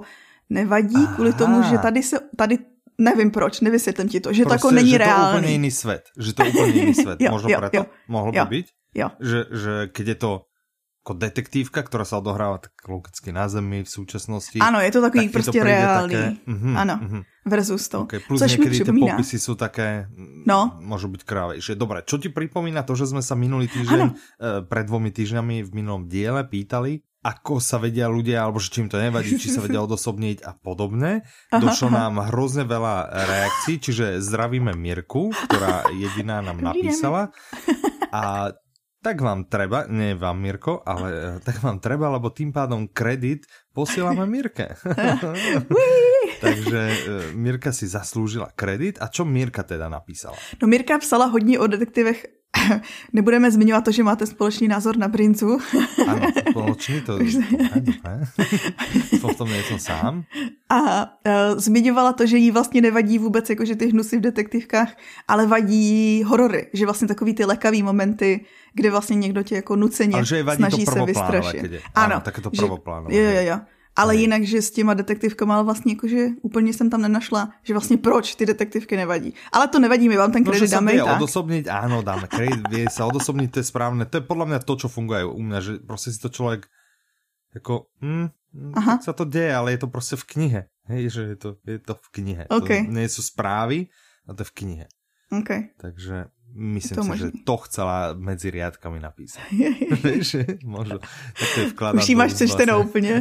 nevadí 0.50 0.96
Aha. 0.96 1.14
kvůli 1.14 1.32
tomu, 1.32 1.62
že 1.62 1.78
tady 1.78 2.02
se 2.02 2.20
tady 2.36 2.58
nevím 2.98 3.30
proč, 3.30 3.60
nevysvětlím 3.60 4.08
ti 4.08 4.20
to, 4.20 4.32
že 4.32 4.42
prostě, 4.42 4.58
to 4.58 4.66
jako 4.68 4.74
není 4.74 4.90
že 4.90 4.98
reálný. 4.98 5.32
to 5.32 5.38
úplně 5.38 5.52
jiný 5.52 5.70
svět, 5.70 6.02
že 6.18 6.32
to 6.32 6.44
úplně 6.44 6.72
jiný 6.72 6.94
svět, 7.04 7.20
jo, 7.20 7.30
možno 7.30 7.48
jo, 7.48 7.58
preto, 7.58 7.76
jo, 7.76 7.86
mohlo 8.08 8.32
jo, 8.34 8.44
by 8.44 8.56
být, 8.56 8.66
jo. 8.94 9.10
Že, 9.20 9.44
že 9.52 9.86
keď 9.92 10.06
je 10.06 10.14
to 10.14 10.40
jako 11.04 11.18
detektívka, 11.18 11.82
která 11.82 12.04
se 12.04 12.16
odohrává 12.16 12.58
tak 12.58 12.72
logicky 12.88 13.32
na 13.32 13.48
zemi 13.48 13.84
v 13.84 13.88
současnosti. 13.88 14.58
Ano, 14.58 14.80
je 14.80 14.90
to 14.90 15.00
takový 15.00 15.24
tak 15.24 15.32
prostě 15.32 15.58
to 15.58 15.64
reálný. 15.64 16.14
Také, 16.14 16.32
uh-huh, 16.46 16.78
ano, 16.78 17.00
uh-huh. 17.02 17.24
versus 17.46 17.88
to. 17.88 18.00
Okay, 18.00 18.20
plus 18.28 18.40
Což 18.40 18.56
někdy 18.56 18.84
ty 18.84 18.92
popisy 18.92 19.38
jsou 19.38 19.54
také, 19.54 20.08
no. 20.46 20.78
můžou 20.80 21.08
být 21.08 21.22
krávejšie. 21.22 21.76
Dobre, 21.76 22.02
čo 22.06 22.18
ti 22.18 22.28
připomíná 22.28 22.82
to, 22.82 22.96
že 22.96 23.06
jsme 23.06 23.22
se 23.22 23.34
minulý 23.34 23.68
týždeň, 23.68 24.00
uh, 24.00 24.12
pred 24.68 24.86
dvomi 24.86 25.10
týždňami 25.10 25.62
v 25.62 25.74
minulom 25.74 26.08
diele 26.08 26.44
pýtali, 26.44 27.00
ako 27.24 27.56
sa 27.56 27.80
vedia 27.80 28.04
ľudia, 28.12 28.44
alebo 28.44 28.60
že 28.60 28.68
či 28.68 28.84
im 28.84 28.92
to 28.92 29.00
nevadí, 29.00 29.40
či 29.40 29.48
sa 29.48 29.64
vedia 29.64 29.80
odosobniť 29.88 30.44
a 30.44 30.52
podobne. 30.52 31.24
Došlo 31.48 31.88
nám 31.88 32.20
hrozne 32.28 32.68
veľa 32.68 33.08
reakcií, 33.08 33.80
čiže 33.80 34.20
zdravíme 34.20 34.76
Mirku, 34.76 35.32
ktorá 35.32 35.88
jediná 35.96 36.44
nám 36.44 36.60
napísala. 36.60 37.32
A 38.12 38.52
tak 39.04 39.20
vám 39.20 39.44
treba, 39.48 39.84
nie 39.88 40.16
vám 40.16 40.40
Mirko, 40.40 40.80
ale 40.80 41.36
tak 41.44 41.60
vám 41.60 41.76
treba, 41.76 42.08
lebo 42.08 42.32
tým 42.32 42.52
pádom 42.52 42.88
kredit 42.88 43.44
posielame 43.76 44.24
Mirke. 44.24 44.72
Takže 46.44 46.80
e, 46.80 47.32
Mirka 47.32 47.72
si 47.72 47.88
zaslúžila 47.88 48.52
kredit. 48.52 49.00
A 49.00 49.08
čo 49.08 49.24
Mirka 49.24 49.64
teda 49.64 49.88
napísala? 49.88 50.36
No 50.62 50.68
Mirka 50.68 50.98
psala 50.98 51.26
hodně 51.26 51.58
o 51.58 51.66
detektivech 51.66 52.26
Nebudeme 53.12 53.50
zmiňovat 53.50 53.84
to, 53.84 53.92
že 53.92 54.02
máte 54.02 54.26
společný 54.26 54.68
názor 54.68 54.96
na 54.96 55.08
princu. 55.08 55.58
Ano, 56.06 56.26
společný 56.50 57.00
to... 57.00 57.18
to 59.20 59.28
v 59.28 59.36
tom 59.36 59.48
nejsem 59.48 59.78
sám. 59.78 60.24
A 60.68 61.04
uh, 61.04 61.58
zmiňovala 61.58 62.12
to, 62.12 62.26
že 62.26 62.36
jí 62.36 62.50
vlastně 62.50 62.80
nevadí 62.80 63.18
vůbec 63.18 63.50
jakože 63.50 63.76
ty 63.76 63.86
hnusy 63.86 64.18
v 64.18 64.20
detektivkách, 64.20 64.96
ale 65.28 65.46
vadí 65.46 66.22
horory, 66.22 66.66
že 66.72 66.84
vlastně 66.84 67.08
takový 67.08 67.34
ty 67.34 67.44
lekavý 67.44 67.82
momenty, 67.82 68.44
kde 68.74 68.90
vlastně 68.90 69.16
někdo 69.16 69.42
tě 69.42 69.54
jako 69.54 69.76
nuceně 69.76 70.14
ale 70.14 70.24
že 70.24 70.42
vadí 70.42 70.56
snaží 70.56 70.84
to 70.84 70.92
se 70.92 71.04
vystrašit. 71.04 71.64
Ano, 71.94 72.14
ano, 72.14 72.20
tak 72.24 72.36
je 72.36 72.42
to 72.42 72.50
prvoplánové. 72.50 73.16
Jo, 73.16 73.30
jo, 73.30 73.40
jo. 73.42 73.60
Ale 73.96 74.16
jinak, 74.16 74.42
že 74.42 74.62
s 74.62 74.70
těma 74.70 74.94
detektivkama 74.94 75.62
vlastně 75.62 75.92
jakože 75.92 76.26
úplně 76.42 76.72
jsem 76.72 76.90
tam 76.90 77.02
nenašla, 77.02 77.52
že 77.62 77.74
vlastně 77.74 77.96
proč 77.96 78.34
ty 78.34 78.46
detektivky 78.46 78.96
nevadí. 78.96 79.34
Ale 79.52 79.68
to 79.68 79.78
nevadí, 79.78 80.08
my 80.08 80.16
vám 80.16 80.32
ten 80.32 80.44
kredit 80.44 80.70
no, 80.70 80.76
dáme 80.76 80.92
i 80.92 80.98
tak. 80.98 81.16
odosobniť, 81.16 81.64
áno, 81.70 82.02
dáme 82.02 82.26
kredit, 82.26 82.66
vie 82.70 82.90
sa 82.90 83.06
odosobniť, 83.06 83.48
to 83.54 83.58
je 83.62 83.70
správne. 83.70 84.02
To 84.10 84.18
je 84.18 84.26
podľa 84.26 84.46
mňa 84.50 84.58
to, 84.66 84.74
čo 84.76 84.88
funguje 84.90 85.24
u 85.24 85.38
mňa, 85.42 85.58
že 85.60 85.72
prostě 85.86 86.12
si 86.12 86.18
to 86.18 86.28
člověk 86.28 86.66
jako, 87.54 87.86
hm, 88.02 88.28
Aha. 88.74 88.98
sa 88.98 89.12
to 89.12 89.24
deje, 89.24 89.54
ale 89.54 89.70
je 89.72 89.78
to 89.78 89.86
prostě 89.86 90.16
v 90.16 90.24
knihe. 90.24 90.62
Hej, 90.84 91.10
že 91.10 91.22
je 91.22 91.36
to, 91.36 91.50
je 91.66 91.78
to 91.78 91.94
v 91.94 92.08
knihe. 92.10 92.44
Okay. 92.50 92.84
To 92.86 92.92
nie 92.92 93.08
sú 93.08 93.22
správy, 93.22 93.88
a 94.28 94.34
to 94.34 94.42
je 94.42 94.48
v 94.50 94.54
knihe. 94.54 94.86
Okay. 95.32 95.72
Takže 95.80 96.28
Myslím 96.54 97.02
si, 97.02 97.08
možný. 97.10 97.18
že 97.18 97.28
to 97.42 97.54
chcela 97.66 98.14
medzi 98.14 98.54
riadkami 98.54 99.02
napísať. 99.02 99.42
Možno. 100.62 101.02
Tak 101.34 101.48
to 101.50 101.58
je 101.60 101.92
Už 101.98 102.08
jí 102.08 102.14
máš 102.14 102.32
přečtenou 102.32 102.86
vlastne, 102.86 102.90
úplně. 102.90 103.14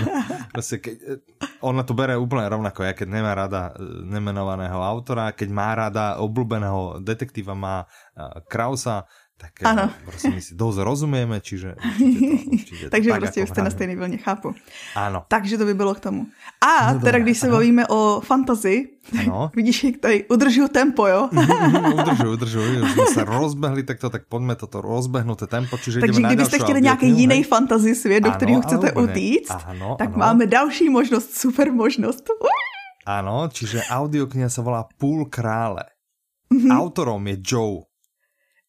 Proste, 0.54 0.78
keď, 0.78 0.96
e, 1.02 1.14
ona 1.60 1.82
to 1.82 1.92
bere 1.92 2.16
úplne 2.16 2.48
rovnako, 2.48 2.86
ja 2.86 2.94
keď 2.94 3.08
nemá 3.10 3.34
rada 3.34 3.74
e, 3.74 3.82
nemenovaného 4.06 4.78
autora, 4.78 5.34
keď 5.34 5.48
má 5.50 5.74
rada 5.74 6.16
obľúbeného 6.22 7.02
detektíva, 7.02 7.58
má 7.58 7.84
Krausa, 8.48 9.04
tak 9.36 9.52
ano. 9.64 9.90
prostě 10.04 10.30
my 10.30 10.40
si 10.40 10.54
dosť 10.56 10.78
rozumieme, 10.80 11.40
čiže 11.44 11.76
určite 11.76 12.40
to, 12.40 12.50
určite 12.56 12.84
to 12.84 12.90
Takže 12.90 13.10
tak, 13.10 13.20
prostě 13.20 13.42
už 13.42 13.48
jste 13.48 13.62
na 13.62 13.70
stejné 13.70 13.96
vlně, 13.96 14.16
chápu. 14.16 14.54
Ano. 14.96 15.24
Takže 15.28 15.58
to 15.58 15.64
by 15.64 15.74
bylo 15.74 15.94
k 15.94 16.00
tomu. 16.00 16.26
A 16.60 16.92
no, 16.92 17.00
teda, 17.00 17.18
když 17.18 17.38
se 17.38 17.46
ano. 17.46 17.56
bavíme 17.56 17.86
o 17.86 18.20
fantazi, 18.24 18.88
ano. 19.20 19.50
vidíš, 19.56 19.84
jak 19.84 19.96
tady 19.96 20.24
udržuju 20.28 20.68
tempo, 20.68 21.06
jo? 21.06 21.28
udržuju, 22.00 22.32
udržuju, 22.32 22.84
už 22.84 22.92
jsme 22.92 23.06
se 23.06 23.24
rozbehli, 23.24 23.82
tak 23.82 24.00
to 24.00 24.10
tak 24.10 24.28
pojďme 24.28 24.56
toto 24.56 24.80
rozbehnuté 24.80 25.46
tempo, 25.46 25.78
čiže 25.78 26.00
Takže 26.00 26.20
kdybyste 26.22 26.58
chtěli 26.58 26.80
nějaký 26.82 27.08
jiný 27.08 27.42
fantasy 27.42 27.94
svět, 27.94 28.24
do 28.24 28.30
kterého 28.30 28.62
chcete 28.62 28.92
utíct, 28.92 29.52
ano, 29.64 29.96
tak 29.98 30.08
ano. 30.08 30.18
máme 30.18 30.46
další 30.46 30.88
možnost, 30.88 31.36
super 31.36 31.72
možnost. 31.72 32.24
Ano, 33.06 33.48
čiže 33.52 33.82
audiokniha 33.90 34.48
se 34.48 34.62
volá 34.62 34.88
Půl 34.98 35.26
krále. 35.26 35.84
Mm-hmm. 36.54 36.80
Autorom 36.80 37.26
je 37.26 37.36
Joe 37.46 37.95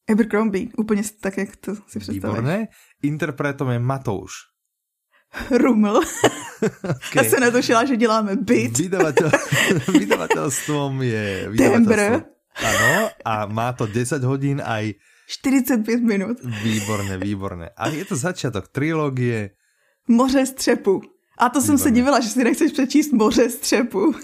Abercrombie, 0.10 0.68
úplně 0.78 1.04
tak, 1.22 1.38
jak 1.38 1.56
to 1.56 1.76
si 1.76 1.82
představíš. 2.00 2.24
Výborné. 2.24 2.68
Interpretom 3.04 3.70
je 3.70 3.80
Matouš. 3.80 4.32
Ruml. 5.52 6.02
okay. 6.84 6.98
Já 7.16 7.24
se 7.24 7.40
netušila, 7.40 7.86
že 7.86 7.98
děláme 7.98 8.36
byt. 8.36 8.78
Vydavatel, 8.78 9.32
vydavatelstvom 9.94 11.02
je... 11.02 11.50
Tembr. 11.58 12.00
Ano, 12.56 13.10
a 13.26 13.46
má 13.46 13.74
to 13.74 13.86
10 13.86 14.24
hodin 14.24 14.62
aj... 14.66 14.94
45 15.28 16.04
minut. 16.04 16.38
Výborné, 16.64 17.18
výborné. 17.18 17.70
A 17.78 17.88
je 17.88 18.06
to 18.06 18.16
začátek 18.16 18.68
trilógie. 18.68 19.50
Moře 20.08 20.46
střepu. 20.46 21.02
A 21.38 21.50
to 21.50 21.60
výborné. 21.60 21.66
jsem 21.66 21.78
se 21.78 21.92
divila, 21.92 22.20
že 22.20 22.30
si 22.30 22.44
nechceš 22.44 22.72
přečíst 22.72 23.12
Moře 23.12 23.50
střepu. 23.50 24.16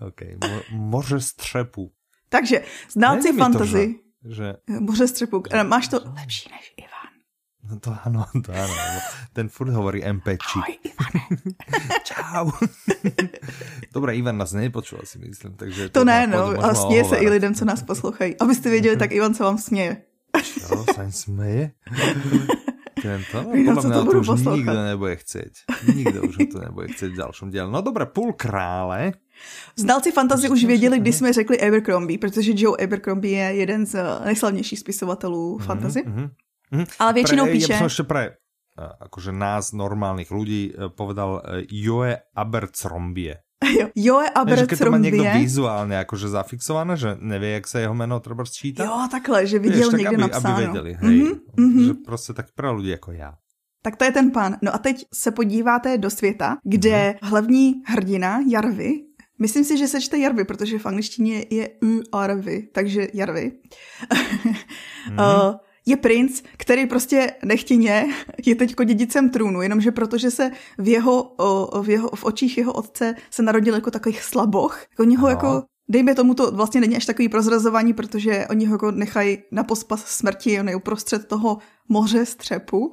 ok, 0.00 0.20
Mo 0.48 0.60
Moře 0.70 1.20
střepu. 1.20 1.90
Takže 2.34 2.56
znalci 2.90 3.32
fantasy. 3.32 3.94
To, 4.22 4.30
že, 4.30 4.54
že... 4.66 4.80
Moře 4.80 5.08
střepuk. 5.08 5.48
Že... 5.54 5.64
Máš 5.64 5.88
to 5.88 5.96
lepší 6.20 6.50
než 6.50 6.74
Ivan. 6.76 7.12
No 7.70 7.80
to 7.80 7.96
ano, 8.04 8.26
to 8.44 8.52
ano. 8.52 8.74
Ten 9.32 9.48
furt 9.48 9.70
hovorí 9.70 10.02
MPčík. 10.12 10.56
Ahoj, 10.56 10.78
Ivane. 10.82 11.22
Čau. 12.04 12.50
Dobré, 13.94 14.16
Ivan 14.16 14.38
nás 14.38 14.52
nepočul, 14.52 14.98
si 15.04 15.18
myslím. 15.18 15.54
Takže 15.54 15.88
to, 15.88 16.00
to 16.00 16.04
ne, 16.04 16.26
no, 16.26 16.64
a 16.64 16.74
směje 16.74 17.04
se 17.04 17.16
i 17.16 17.28
lidem, 17.28 17.54
co 17.54 17.64
nás 17.64 17.82
poslouchají. 17.82 18.38
Abyste 18.38 18.70
věděli, 18.70 18.96
tak 18.96 19.12
Ivan 19.12 19.34
se 19.34 19.42
vám 19.44 19.58
směje. 19.58 20.02
Čo, 20.42 20.84
sa 20.94 21.06
směje? 21.10 21.70
Tento? 23.04 23.36
No, 23.44 23.52
podľa 23.52 23.82
mňa 23.84 23.96
to, 24.00 24.08
to 24.08 24.20
už 24.24 24.28
poslouchat. 24.32 24.64
nikto 24.64 24.80
nebude 24.80 25.14
chcieť. 25.20 25.52
Nikdo 25.92 26.18
už 26.24 26.34
to 26.48 26.58
nebude 26.64 26.86
chcieť 26.96 27.10
v 27.12 27.18
ďalšom 27.20 27.46
dielu. 27.52 27.68
No 27.68 27.84
dobré, 27.84 28.08
půl 28.08 28.32
krále. 28.32 29.12
Znalci 29.76 30.08
fantazy 30.12 30.48
už 30.48 30.64
věděli, 30.64 30.98
když 30.98 31.16
jsme 31.16 31.32
řekli 31.32 31.60
Abercrombie, 31.60 32.18
protože 32.18 32.52
Joe 32.56 32.80
Abercrombie 32.80 33.36
je 33.36 33.60
jeden 33.60 33.86
z 33.86 34.00
nejslavnějších 34.24 34.78
spisovatelů 34.78 35.58
mm-hmm, 35.58 35.66
fantazy. 35.66 36.02
Mm-hmm. 36.02 36.86
Ale 36.98 37.12
většinou 37.12 37.44
pre, 37.44 37.52
píše... 37.52 37.72
Ja 37.76 37.86
ešte 37.86 38.04
pre 38.08 38.22
akože 38.74 39.30
nás 39.30 39.70
normálnych 39.70 40.34
ľudí 40.34 40.74
e, 40.74 40.90
povedal 40.90 41.44
Joe 41.70 42.18
Abercrombie. 42.34 43.38
Jo, 43.70 43.88
Joe 43.94 44.30
Abercrombie. 44.30 44.66
Keď 44.66 44.78
to 44.78 44.90
má 44.90 44.98
někdo 44.98 45.24
vizuálně 45.34 45.96
jakože 45.96 46.28
zafixované, 46.28 46.96
že 46.96 47.16
neví, 47.20 47.52
jak 47.52 47.66
se 47.66 47.80
jeho 47.80 47.94
jméno 47.94 48.20
třeba 48.20 48.44
sčítá. 48.44 48.84
Jo, 48.84 49.08
takhle, 49.10 49.46
že 49.46 49.58
viděl 49.58 49.90
Víš, 49.90 49.98
někde 49.98 50.16
aby, 50.16 50.16
napsáno. 50.16 50.54
Aby 50.54 50.64
věděli, 50.64 50.96
hej, 51.00 51.34
mm-hmm, 51.56 51.86
že 51.86 51.94
prostě 51.94 52.32
tak 52.32 52.46
pro 52.54 52.74
lidi 52.74 52.90
jako 52.90 53.12
já. 53.12 53.34
Tak 53.82 53.96
to 53.96 54.04
je 54.04 54.12
ten 54.12 54.30
pán. 54.30 54.56
No 54.62 54.74
a 54.74 54.78
teď 54.78 55.04
se 55.14 55.30
podíváte 55.30 55.98
do 55.98 56.10
světa, 56.10 56.56
kde 56.64 56.90
mm-hmm. 57.10 57.28
hlavní 57.28 57.74
hrdina 57.86 58.40
Jarvy 58.48 59.04
Myslím 59.38 59.64
si, 59.64 59.78
že 59.78 59.88
se 59.88 60.00
čte 60.00 60.18
Jarvy, 60.18 60.44
protože 60.44 60.78
v 60.78 60.86
angličtině 60.86 61.44
je 61.50 61.68
u 61.84 62.16
Arvy, 62.16 62.68
takže 62.72 63.08
Jarvy. 63.14 63.52
mm. 65.10 65.18
Je 65.86 65.96
princ, 65.96 66.42
který 66.56 66.86
prostě 66.86 67.32
nechtěně 67.44 68.06
je 68.46 68.54
teď 68.54 68.74
dědicem 68.84 69.30
trůnu, 69.30 69.62
jenomže 69.62 69.92
protože 69.92 70.30
se 70.30 70.50
v 70.78 70.88
jeho, 70.88 71.34
v, 71.82 71.90
jeho, 71.90 72.08
v 72.14 72.24
očích 72.24 72.58
jeho 72.58 72.72
otce 72.72 73.14
se 73.30 73.42
narodil 73.42 73.74
jako 73.74 73.90
takový 73.90 74.14
slaboch. 74.14 74.78
Oni 74.98 75.16
ho 75.16 75.28
jako 75.28 75.62
Dejme 75.88 76.14
tomu 76.14 76.34
to 76.34 76.50
vlastně 76.50 76.80
není 76.80 76.96
až 76.96 77.06
takový 77.06 77.28
prozrazování, 77.28 77.92
protože 77.92 78.46
oni 78.50 78.66
ho 78.66 78.74
jako 78.74 78.90
nechají 78.90 79.38
na 79.52 79.64
pospas 79.64 80.06
smrti, 80.06 80.60
on 80.60 80.68
je 80.68 80.76
uprostřed 80.76 81.28
toho 81.28 81.58
moře 81.88 82.26
střepu 82.26 82.92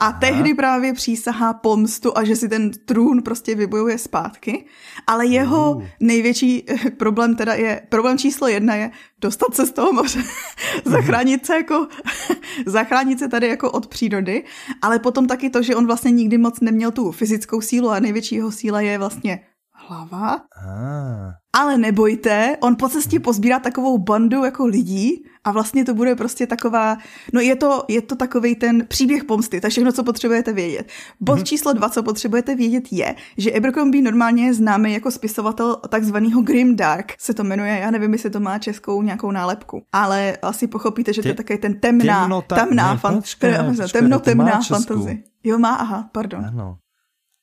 a 0.00 0.12
tehdy 0.12 0.54
právě 0.54 0.92
přísahá 0.92 1.52
pomstu 1.54 2.18
a 2.18 2.24
že 2.24 2.36
si 2.36 2.48
ten 2.48 2.70
trůn 2.70 3.22
prostě 3.22 3.54
vybojuje 3.54 3.98
zpátky. 3.98 4.64
Ale 5.06 5.26
jeho 5.26 5.72
uh. 5.72 5.82
největší 6.00 6.64
eh, 6.66 6.90
problém 6.90 7.36
teda 7.36 7.54
je, 7.54 7.82
problém 7.88 8.18
číslo 8.18 8.48
jedna 8.48 8.74
je 8.74 8.90
dostat 9.20 9.54
se 9.54 9.66
z 9.66 9.72
toho 9.72 9.92
moře, 9.92 10.22
zachránit 10.84 11.46
se 11.46 11.54
jako, 11.54 11.88
zachránit 12.66 13.18
se 13.18 13.28
tady 13.28 13.48
jako 13.48 13.70
od 13.70 13.86
přírody, 13.86 14.44
ale 14.82 14.98
potom 14.98 15.26
taky 15.26 15.50
to, 15.50 15.62
že 15.62 15.76
on 15.76 15.86
vlastně 15.86 16.10
nikdy 16.10 16.38
moc 16.38 16.60
neměl 16.60 16.90
tu 16.90 17.12
fyzickou 17.12 17.60
sílu 17.60 17.90
a 17.90 18.00
největší 18.00 18.34
jeho 18.34 18.52
síla 18.52 18.80
je 18.80 18.98
vlastně 18.98 19.40
hlava. 19.88 20.40
Ah. 20.66 21.32
Ale 21.52 21.78
nebojte, 21.78 22.56
on 22.60 22.76
po 22.76 22.88
cestě 22.88 23.20
pozbírá 23.20 23.58
takovou 23.58 23.98
bandu 23.98 24.44
jako 24.44 24.66
lidí 24.66 25.24
a 25.44 25.52
vlastně 25.52 25.84
to 25.84 25.94
bude 25.94 26.14
prostě 26.14 26.46
taková, 26.46 26.96
no 27.34 27.40
je 27.40 27.56
to, 27.56 27.84
je 27.88 28.02
to 28.02 28.16
takový 28.16 28.54
ten 28.54 28.86
příběh 28.86 29.24
pomsty, 29.24 29.60
to 29.60 29.66
je 29.66 29.70
všechno, 29.70 29.92
co 29.92 30.04
potřebujete 30.04 30.52
vědět. 30.52 30.88
Bod 31.20 31.38
mm-hmm. 31.38 31.42
číslo 31.42 31.72
dva, 31.72 31.88
co 31.88 32.02
potřebujete 32.02 32.54
vědět 32.54 32.92
je, 32.92 33.14
že 33.36 33.52
Abercrombie 33.52 34.02
normálně 34.02 34.46
je 34.46 34.54
známý 34.54 34.92
jako 34.92 35.10
spisovatel 35.10 35.76
takzvaného 35.76 36.42
Dark, 36.74 37.12
se 37.18 37.34
to 37.34 37.44
jmenuje, 37.44 37.78
já 37.78 37.90
nevím, 37.90 38.12
jestli 38.12 38.30
to 38.30 38.40
má 38.40 38.58
českou 38.58 39.02
nějakou 39.02 39.30
nálepku, 39.30 39.82
ale 39.92 40.36
asi 40.42 40.66
pochopíte, 40.66 41.12
že 41.12 41.22
to 41.22 41.28
je 41.28 41.34
takový 41.34 41.58
ten 41.58 41.80
temná, 41.80 42.20
temnota, 42.20 42.56
temná, 42.56 42.92
ne, 42.92 42.98
fan, 42.98 43.14
počkej, 43.14 43.54
počkej, 43.66 43.88
temno, 43.88 44.20
temná 44.20 44.60
fantasy. 44.60 45.22
Jo, 45.44 45.58
má, 45.58 45.74
aha, 45.74 46.08
pardon. 46.12 46.46
Ano. 46.46 46.78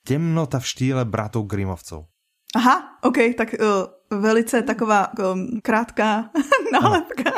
Temnota 0.08 0.60
v 0.60 0.68
štýle 0.68 1.06
bratov 1.06 1.50
Grimovcov. 1.50 2.06
Aha, 2.56 2.98
ok, 3.02 3.18
tak 3.38 3.56
uh, 4.12 4.20
velice 4.22 4.62
taková 4.62 5.12
um, 5.34 5.60
krátká 5.64 6.30
nálepka. 6.82 7.32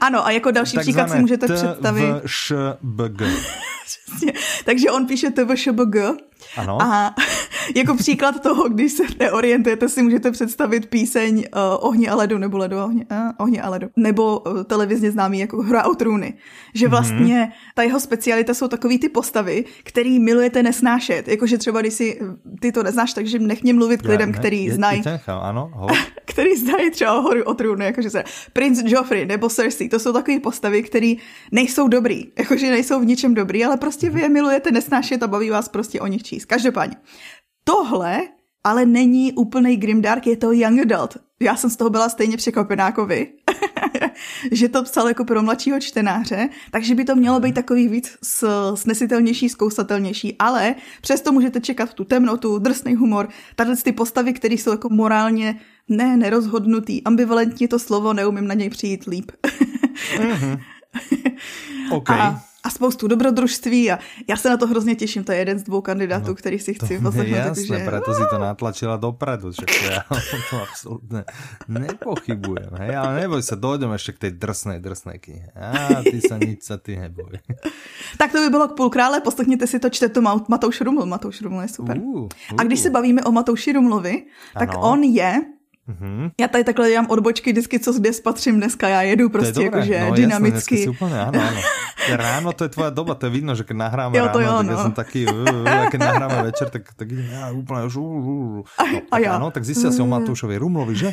ano, 0.00 0.26
a 0.26 0.30
jako 0.30 0.50
další 0.50 0.76
Takzvané 0.76 0.92
příklad 0.92 1.16
si 1.16 1.20
můžete 1.20 1.54
představit. 1.54 2.14
TVŠBG. 2.22 3.22
Takže 4.64 4.90
on 4.90 5.06
píše 5.06 5.30
TVŠBG. 5.30 5.96
Ano. 6.56 6.82
A 6.82 7.14
jako 7.76 7.96
příklad 7.96 8.42
toho, 8.42 8.68
když 8.68 8.92
se 8.92 9.02
neorientujete, 9.18 9.88
si 9.88 10.02
můžete 10.02 10.30
představit 10.30 10.86
píseň 10.86 11.36
uh, 11.36 11.60
Ohně 11.80 12.10
a 12.10 12.14
ledu, 12.14 12.38
nebo 12.38 12.58
ledu 12.58 12.78
a 12.78 12.84
ohně, 12.84 13.06
uh, 13.10 13.18
ohně 13.38 13.62
a 13.62 13.70
ledu, 13.70 13.88
nebo 13.96 14.38
uh, 14.38 14.62
televizně 14.62 15.10
známý 15.10 15.38
jako 15.38 15.62
Hra 15.62 15.84
o 15.84 15.94
trůny. 15.94 16.34
Že 16.74 16.86
mhm. 16.86 16.90
vlastně 16.90 17.36
mm-hmm. 17.36 17.72
ta 17.74 17.82
jeho 17.82 18.00
specialita 18.00 18.54
jsou 18.54 18.68
takový 18.68 18.98
ty 18.98 19.08
postavy, 19.08 19.64
který 19.82 20.18
milujete 20.18 20.62
nesnášet. 20.62 21.28
Jakože 21.28 21.58
třeba, 21.58 21.80
když 21.80 21.94
si 21.94 22.20
ty 22.60 22.72
to 22.72 22.82
neznáš, 22.82 23.12
takže 23.12 23.38
nech 23.38 23.62
mě 23.62 23.74
mluvit 23.74 24.02
k 24.02 24.08
lidem, 24.08 24.32
který 24.32 24.70
znají. 24.70 25.02
Ano, 25.40 25.70
který 26.24 26.56
znají 26.56 26.90
třeba 26.90 27.12
horu 27.20 27.42
o 27.42 27.54
trůny, 27.54 27.84
jakože 27.84 28.10
se 28.10 28.24
Prince 28.52 28.82
Joffrey 28.86 29.26
nebo 29.26 29.48
Cersei, 29.48 29.88
to 29.88 29.98
jsou 29.98 30.12
takové 30.12 30.40
postavy, 30.40 30.82
které 30.82 31.14
nejsou 31.52 31.88
dobrý, 31.88 32.32
jakože 32.38 32.70
nejsou 32.70 33.00
v 33.00 33.04
ničem 33.04 33.34
dobrý, 33.34 33.64
ale 33.64 33.76
prostě 33.76 34.10
vy 34.10 34.20
je 34.20 34.28
milujete 34.28 34.70
nesnášet 34.70 35.22
a 35.22 35.26
baví 35.26 35.50
vás 35.50 35.68
prostě 35.68 36.00
o 36.00 36.06
nich 36.06 36.22
číst. 36.22 36.44
Každopádně. 36.44 36.96
Tohle 37.64 38.28
ale 38.64 38.86
není 38.86 39.32
úplný 39.32 39.76
grimdark, 39.76 40.26
je 40.26 40.36
to 40.36 40.52
young 40.52 40.80
adult. 40.80 41.16
Já 41.40 41.56
jsem 41.56 41.70
z 41.70 41.76
toho 41.76 41.90
byla 41.90 42.08
stejně 42.08 42.36
překvapená 42.36 42.86
jako 42.86 43.06
vy, 43.06 43.32
že 44.52 44.68
to 44.68 44.82
psal 44.82 45.08
jako 45.08 45.24
pro 45.24 45.42
mladšího 45.42 45.80
čtenáře, 45.80 46.48
takže 46.70 46.94
by 46.94 47.04
to 47.04 47.16
mělo 47.16 47.40
být 47.40 47.54
takový 47.54 47.88
víc 47.88 48.16
snesitelnější, 48.74 49.48
zkousatelnější, 49.48 50.36
ale 50.38 50.74
přesto 51.00 51.32
můžete 51.32 51.60
čekat 51.60 51.94
tu 51.94 52.04
temnotu, 52.04 52.58
drsný 52.58 52.94
humor, 52.94 53.28
tady 53.56 53.76
ty 53.76 53.92
postavy, 53.92 54.32
které 54.32 54.54
jsou 54.54 54.70
jako 54.70 54.88
morálně 54.88 55.60
ne 55.88 56.16
nerozhodnutý, 56.16 57.04
ambivalentní 57.04 57.68
to 57.68 57.78
slovo, 57.78 58.12
neumím 58.12 58.46
na 58.46 58.54
něj 58.54 58.70
přijít 58.70 59.04
líp. 59.04 59.32
mm-hmm. 60.16 60.60
Okay. 61.90 62.20
A 62.20 62.42
a 62.64 62.70
spoustu 62.70 63.08
dobrodružství 63.08 63.90
a 63.90 63.98
já 64.28 64.36
se 64.36 64.48
na 64.48 64.56
to 64.56 64.66
hrozně 64.66 64.94
těším, 64.94 65.24
to 65.24 65.32
je 65.32 65.38
jeden 65.38 65.58
z 65.58 65.62
dvou 65.62 65.80
kandidátů, 65.80 66.28
no, 66.28 66.34
který 66.34 66.58
si 66.58 66.74
chci 66.74 66.98
poslechnout. 66.98 67.36
Jasné, 67.36 67.66
takže... 67.68 67.84
preto 67.84 68.14
si 68.14 68.22
to 68.30 68.38
natlačila 68.38 68.96
dopredu, 68.96 69.52
že 69.52 69.66
to 69.66 69.92
já 69.92 70.02
to 70.50 70.62
absolutně 70.62 71.24
nepochybujem, 71.68 72.70
hej, 72.78 72.96
ale 72.96 73.20
neboj 73.20 73.42
se, 73.42 73.56
dojdeme 73.56 73.94
ještě 73.94 74.12
k 74.12 74.18
té 74.18 74.30
drsné, 74.30 74.80
drsné 74.80 75.18
knihe. 75.18 75.50
A 75.56 76.02
ty 76.02 76.20
se 76.20 76.38
nic 76.38 76.64
sa 76.64 76.76
ty 76.76 76.96
neboj. 76.96 77.40
tak 78.18 78.32
to 78.32 78.38
by 78.38 78.50
bylo 78.50 78.68
k 78.68 78.76
půl 78.76 78.90
krále, 78.90 79.20
poslechněte 79.20 79.66
si 79.66 79.78
to, 79.78 79.90
čte 79.90 80.08
to 80.08 80.20
Matouš 80.22 80.80
Ruml, 80.80 81.06
Matouš 81.06 81.42
Ruml 81.42 81.60
je 81.60 81.68
super. 81.68 81.98
Uh, 81.98 82.20
uh. 82.20 82.28
A 82.58 82.62
když 82.62 82.80
se 82.80 82.90
bavíme 82.90 83.22
o 83.24 83.32
Matouši 83.32 83.72
Rumlovi, 83.72 84.26
tak 84.54 84.68
ano. 84.68 84.80
on 84.80 85.02
je 85.02 85.42
Mm-hmm. 85.90 86.30
Já 86.40 86.48
tady 86.48 86.64
takhle 86.64 86.90
dělám 86.90 87.06
odbočky 87.08 87.52
vždycky, 87.52 87.78
co 87.80 87.92
kde 87.92 88.12
spatřím 88.12 88.56
dneska. 88.56 88.88
Já 88.88 89.02
jedu 89.02 89.28
prostě 89.28 89.62
jakože 89.62 90.00
no, 90.00 90.14
dynamicky. 90.14 90.80
Jasné, 90.80 90.90
úplně, 90.90 91.20
ano, 91.20 91.40
ano. 91.48 91.60
Ráno 92.08 92.52
to 92.52 92.64
je 92.64 92.68
tvoja 92.68 92.90
doba, 92.90 93.14
to 93.14 93.26
je 93.26 93.30
vidno, 93.30 93.54
že 93.54 93.64
když 93.64 93.78
nahráme 93.78 94.18
jo, 94.18 94.28
to 94.32 94.38
ráno, 94.38 94.50
jo, 94.50 94.56
tak 94.56 94.66
no. 94.66 94.72
já 94.72 94.82
jsem 94.82 94.92
taky, 94.92 95.26
keď 95.90 96.00
nahráme 96.00 96.42
večer, 96.42 96.70
tak, 96.70 96.82
tak 96.96 97.12
idem 97.12 97.26
já 97.32 97.50
úplně 97.50 97.84
už. 97.84 97.96
No, 97.96 98.62
a, 99.10 99.18
já. 99.18 99.36
Ano, 99.36 99.50
tak 99.50 99.64
zjistil 99.64 99.92
si 99.92 100.02
o 100.02 100.06
Matoušovi 100.06 100.58
Rumlovi, 100.58 100.96
že? 100.96 101.12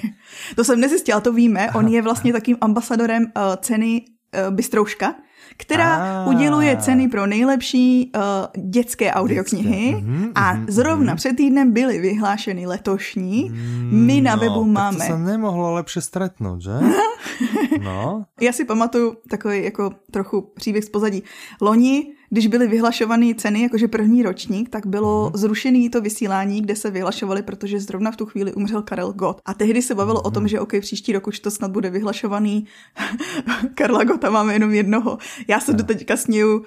To 0.55 0.63
jsem 0.63 0.79
nezjistila, 0.79 1.19
to 1.19 1.34
víme. 1.34 1.72
On 1.72 1.88
je 1.88 2.01
vlastně 2.01 2.34
takým 2.34 2.57
ambasadorem 2.62 3.24
uh, 3.24 3.55
ceny 3.55 4.01
uh, 4.01 4.55
Bystrouška 4.55 5.13
která 5.58 6.24
ah. 6.24 6.30
uděluje 6.30 6.77
ceny 6.77 7.08
pro 7.08 7.27
nejlepší 7.27 8.12
uh, 8.16 8.22
dětské 8.70 9.13
audioknihy 9.13 9.96
mm-hmm, 9.96 10.32
a 10.36 10.56
mm-hmm, 10.56 10.66
zrovna 10.68 11.13
mm-hmm. 11.13 11.18
před 11.18 11.36
týdnem 11.36 11.74
byly 11.74 12.00
vyhlášeny 12.00 12.68
letošní. 12.68 13.50
Mm, 13.50 14.06
My 14.06 14.22
na 14.22 14.36
no, 14.36 14.42
webu 14.42 14.63
máme. 14.63 14.98
Tak 14.98 15.08
to 15.08 15.13
se 15.13 15.20
nemohlo 15.20 15.74
lepše 15.74 16.01
stretnout, 16.01 16.62
že? 16.62 16.72
no. 17.84 18.25
Já 18.42 18.51
si 18.51 18.66
pamatuju 18.66 19.18
takový 19.30 19.63
jako 19.63 19.92
trochu 20.12 20.42
příběh 20.42 20.84
z 20.84 20.89
pozadí. 20.89 21.24
Loni 21.62 22.16
když 22.29 22.48
byly 22.48 22.67
vyhlašované 22.67 23.36
ceny, 23.36 23.62
jakože 23.62 23.88
první 23.88 24.24
ročník, 24.24 24.69
tak 24.69 24.88
bylo 24.88 25.29
mm. 25.29 25.38
zrušený 25.38 25.89
to 25.89 26.01
vysílání, 26.01 26.62
kde 26.62 26.75
se 26.75 26.91
vyhlašovali, 26.91 27.41
protože 27.41 27.79
zrovna 27.79 28.12
v 28.12 28.15
tu 28.15 28.25
chvíli 28.25 28.53
umřel 28.53 28.81
Karel 28.81 29.13
Gott. 29.13 29.41
A 29.46 29.53
tehdy 29.53 29.81
se 29.81 29.96
bavilo 29.96 30.22
o 30.22 30.31
tom, 30.31 30.43
mhm. 30.43 30.48
že 30.48 30.60
OK, 30.60 30.74
příští 30.79 31.13
rok 31.13 31.27
už 31.27 31.39
to 31.39 31.51
snad 31.51 31.72
bude 31.72 31.89
vyhlašovaný. 31.89 32.67
Karla 33.74 34.03
Gota 34.03 34.29
máme 34.29 34.53
jenom 34.53 34.74
jednoho. 34.74 35.17
Já 35.48 35.60
se 35.60 35.74
do 35.74 35.84
teďka 35.84 36.17
sněju, 36.17 36.65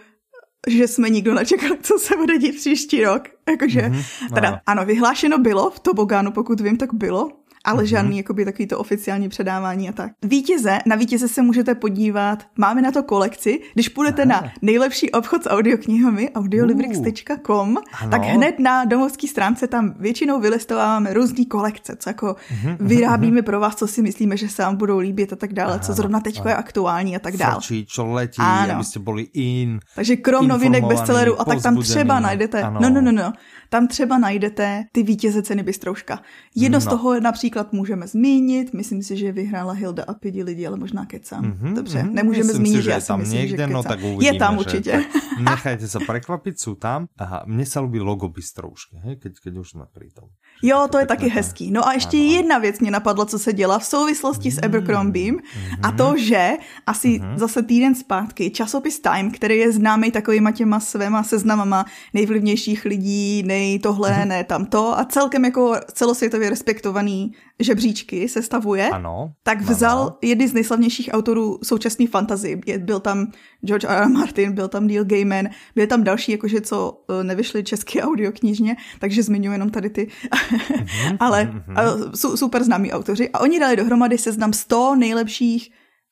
že 0.68 0.88
jsme 0.88 1.10
nikdo 1.10 1.34
nečekali, 1.34 1.78
co 1.82 1.98
se 1.98 2.16
bude 2.16 2.38
dít 2.38 2.56
příští 2.56 3.04
rok. 3.04 3.22
Jakože, 3.48 3.80
mm-hmm, 3.80 4.34
teda, 4.34 4.60
ano, 4.66 4.84
vyhlášeno 4.84 5.38
bylo 5.38 5.70
v 5.70 5.80
Tobogánu, 5.80 6.32
pokud 6.32 6.60
vím, 6.60 6.76
tak 6.76 6.94
bylo, 6.94 7.30
ale 7.64 7.82
mm-hmm. 7.82 7.86
žádný 7.86 8.16
jakoby 8.16 8.44
takový 8.44 8.66
to 8.66 8.78
oficiální 8.78 9.28
předávání 9.28 9.88
a 9.88 9.92
tak. 9.92 10.12
Vítěze, 10.22 10.78
na 10.86 10.96
vítěze 10.96 11.28
se 11.28 11.42
můžete 11.42 11.74
podívat, 11.74 12.46
máme 12.58 12.82
na 12.82 12.92
to 12.92 13.02
kolekci, 13.02 13.60
když 13.74 13.88
půjdete 13.88 14.22
Aha. 14.22 14.40
na 14.42 14.52
nejlepší 14.62 15.10
obchod 15.10 15.42
s 15.42 15.50
audioknihami, 15.50 16.30
audiolibrix.com, 16.30 17.70
uh, 17.70 18.10
tak 18.10 18.22
hned 18.22 18.58
na 18.58 18.84
domovské 18.84 19.28
stránce 19.28 19.66
tam 19.66 19.94
většinou 19.98 20.40
vylistováváme 20.40 21.14
různé 21.14 21.44
kolekce, 21.44 21.96
co 21.98 22.10
jako 22.10 22.26
mm-hmm. 22.26 22.76
vyrábíme 22.80 23.42
pro 23.42 23.60
vás, 23.60 23.76
co 23.76 23.86
si 23.86 24.02
myslíme, 24.02 24.36
že 24.36 24.48
se 24.48 24.62
vám 24.62 24.76
budou 24.76 24.98
líbit 24.98 25.32
a 25.32 25.36
tak 25.36 25.52
dále, 25.52 25.72
Aha. 25.72 25.78
co 25.78 25.92
zrovna 25.92 26.20
teď 26.20 26.40
je 26.44 26.54
aktuální 26.54 27.16
a 27.16 27.18
tak 27.18 27.36
dále. 27.36 27.54
Frčí, 27.54 27.86
čo 27.86 28.06
letí, 28.06 28.36
ano. 28.38 28.74
abyste 28.74 28.98
byli 28.98 29.22
in. 29.32 29.80
Takže 29.94 30.16
krom 30.16 30.48
novinek 30.48 30.84
bestsellerů 30.84 31.40
a 31.40 31.44
tak 31.44 31.62
tam 31.62 31.76
třeba 31.76 32.20
najdete, 32.20 32.62
ano. 32.62 32.80
no, 32.80 32.90
no, 32.90 33.00
no, 33.00 33.12
no, 33.12 33.32
tam 33.70 33.88
třeba 33.88 34.18
najdete 34.18 34.84
ty 34.92 35.02
vítěze 35.02 35.42
ceny 35.42 35.62
Bystrouška. 35.62 36.22
Jedno 36.56 36.76
no. 36.76 36.80
z 36.80 36.86
toho 36.86 37.20
například 37.20 37.72
můžeme 37.72 38.06
zmínit, 38.06 38.74
myslím 38.74 39.02
si, 39.02 39.16
že 39.16 39.32
vyhrála 39.32 39.72
Hilda 39.72 40.04
a 40.08 40.14
pěti 40.14 40.42
lidi, 40.42 40.66
ale 40.66 40.76
možná 40.76 41.06
kecám. 41.06 41.44
Mm-hmm, 41.44 41.74
Dobře, 41.74 41.98
mm-hmm. 41.98 42.12
nemůžeme 42.12 42.44
myslím 42.44 42.66
zmínit, 42.66 42.76
si, 42.76 42.82
že 42.82 42.90
já 42.90 43.00
tam 43.00 43.20
myslím, 43.20 43.38
někde, 43.38 43.66
že 43.66 43.72
no 43.72 43.82
tak 43.82 43.98
uvidíme, 44.02 44.34
Je 44.34 44.38
tam 44.38 44.58
určitě. 44.58 45.04
Nechajte 45.40 45.88
se 45.88 45.98
prekvapit, 46.06 46.60
jsou 46.60 46.74
tam. 46.74 47.06
Aha, 47.18 47.44
mně 47.46 47.66
se 47.66 47.80
líbí 47.80 48.00
logo 48.00 48.28
Bystroušky, 48.28 48.96
hej, 48.96 49.16
keď, 49.16 49.32
keď 49.42 49.56
už 49.56 49.70
jsme 49.70 49.84
pri 49.92 50.10
tom. 50.10 50.28
Jo, 50.62 50.88
to 50.90 50.98
je 50.98 51.06
taky 51.06 51.28
hezký. 51.28 51.70
No 51.70 51.88
a 51.88 51.92
ještě 51.92 52.16
ano. 52.16 52.26
jedna 52.26 52.58
věc 52.58 52.80
mě 52.80 52.90
napadla, 52.90 53.26
co 53.26 53.38
se 53.38 53.52
dělá 53.52 53.78
v 53.78 53.84
souvislosti 53.84 54.50
s 54.50 54.56
mm. 54.56 54.64
Abercrombiem 54.64 55.36
mm-hmm. 55.36 55.78
a 55.82 55.92
to, 55.92 56.14
že 56.18 56.52
asi 56.86 57.08
mm-hmm. 57.08 57.38
zase 57.38 57.62
týden 57.62 57.94
zpátky 57.94 58.50
časopis 58.50 59.00
Time, 59.00 59.30
který 59.30 59.56
je 59.56 59.72
známý 59.72 60.10
takovýma 60.10 60.50
těma 60.50 60.80
svýma 60.80 61.22
seznamama 61.22 61.84
nejvlivnějších 62.14 62.84
lidí, 62.84 63.42
nej 63.42 63.59
tohle, 63.82 64.10
mm-hmm. 64.10 64.28
ne 64.28 64.44
tamto 64.44 64.98
a 64.98 65.04
celkem 65.04 65.44
jako 65.44 65.74
celosvětově 65.92 66.50
respektovaný 66.50 67.32
žebříčky 67.58 68.28
sestavuje, 68.28 68.90
ano, 68.90 69.32
tak 69.42 69.60
vzal 69.60 70.00
ano. 70.00 70.16
jedny 70.22 70.48
z 70.48 70.52
nejslavnějších 70.52 71.10
autorů 71.12 71.58
současné 71.62 72.06
fantazy. 72.06 72.60
Byl 72.78 73.00
tam 73.00 73.32
George 73.64 73.84
R. 73.84 74.02
R. 74.02 74.08
Martin, 74.08 74.52
byl 74.52 74.68
tam 74.68 74.86
Neil 74.86 75.04
Gaiman, 75.04 75.48
byly 75.74 75.86
tam 75.86 76.04
další, 76.04 76.32
jakože 76.32 76.60
co 76.60 77.04
e, 77.20 77.24
nevyšly 77.24 77.64
české 77.64 78.02
audioknižně, 78.08 78.76
takže 78.98 79.22
zmiňuji 79.22 79.54
jenom 79.54 79.70
tady 79.70 79.90
ty, 79.90 80.08
mm-hmm, 80.08 81.16
ale 81.20 81.62
mm-hmm. 81.68 82.36
super 82.36 82.64
známí 82.64 82.92
autoři. 82.92 83.30
A 83.30 83.40
oni 83.40 83.60
dali 83.60 83.76
dohromady 83.76 84.18
seznam 84.18 84.52
100 84.52 84.94
nejlepších 84.94 85.70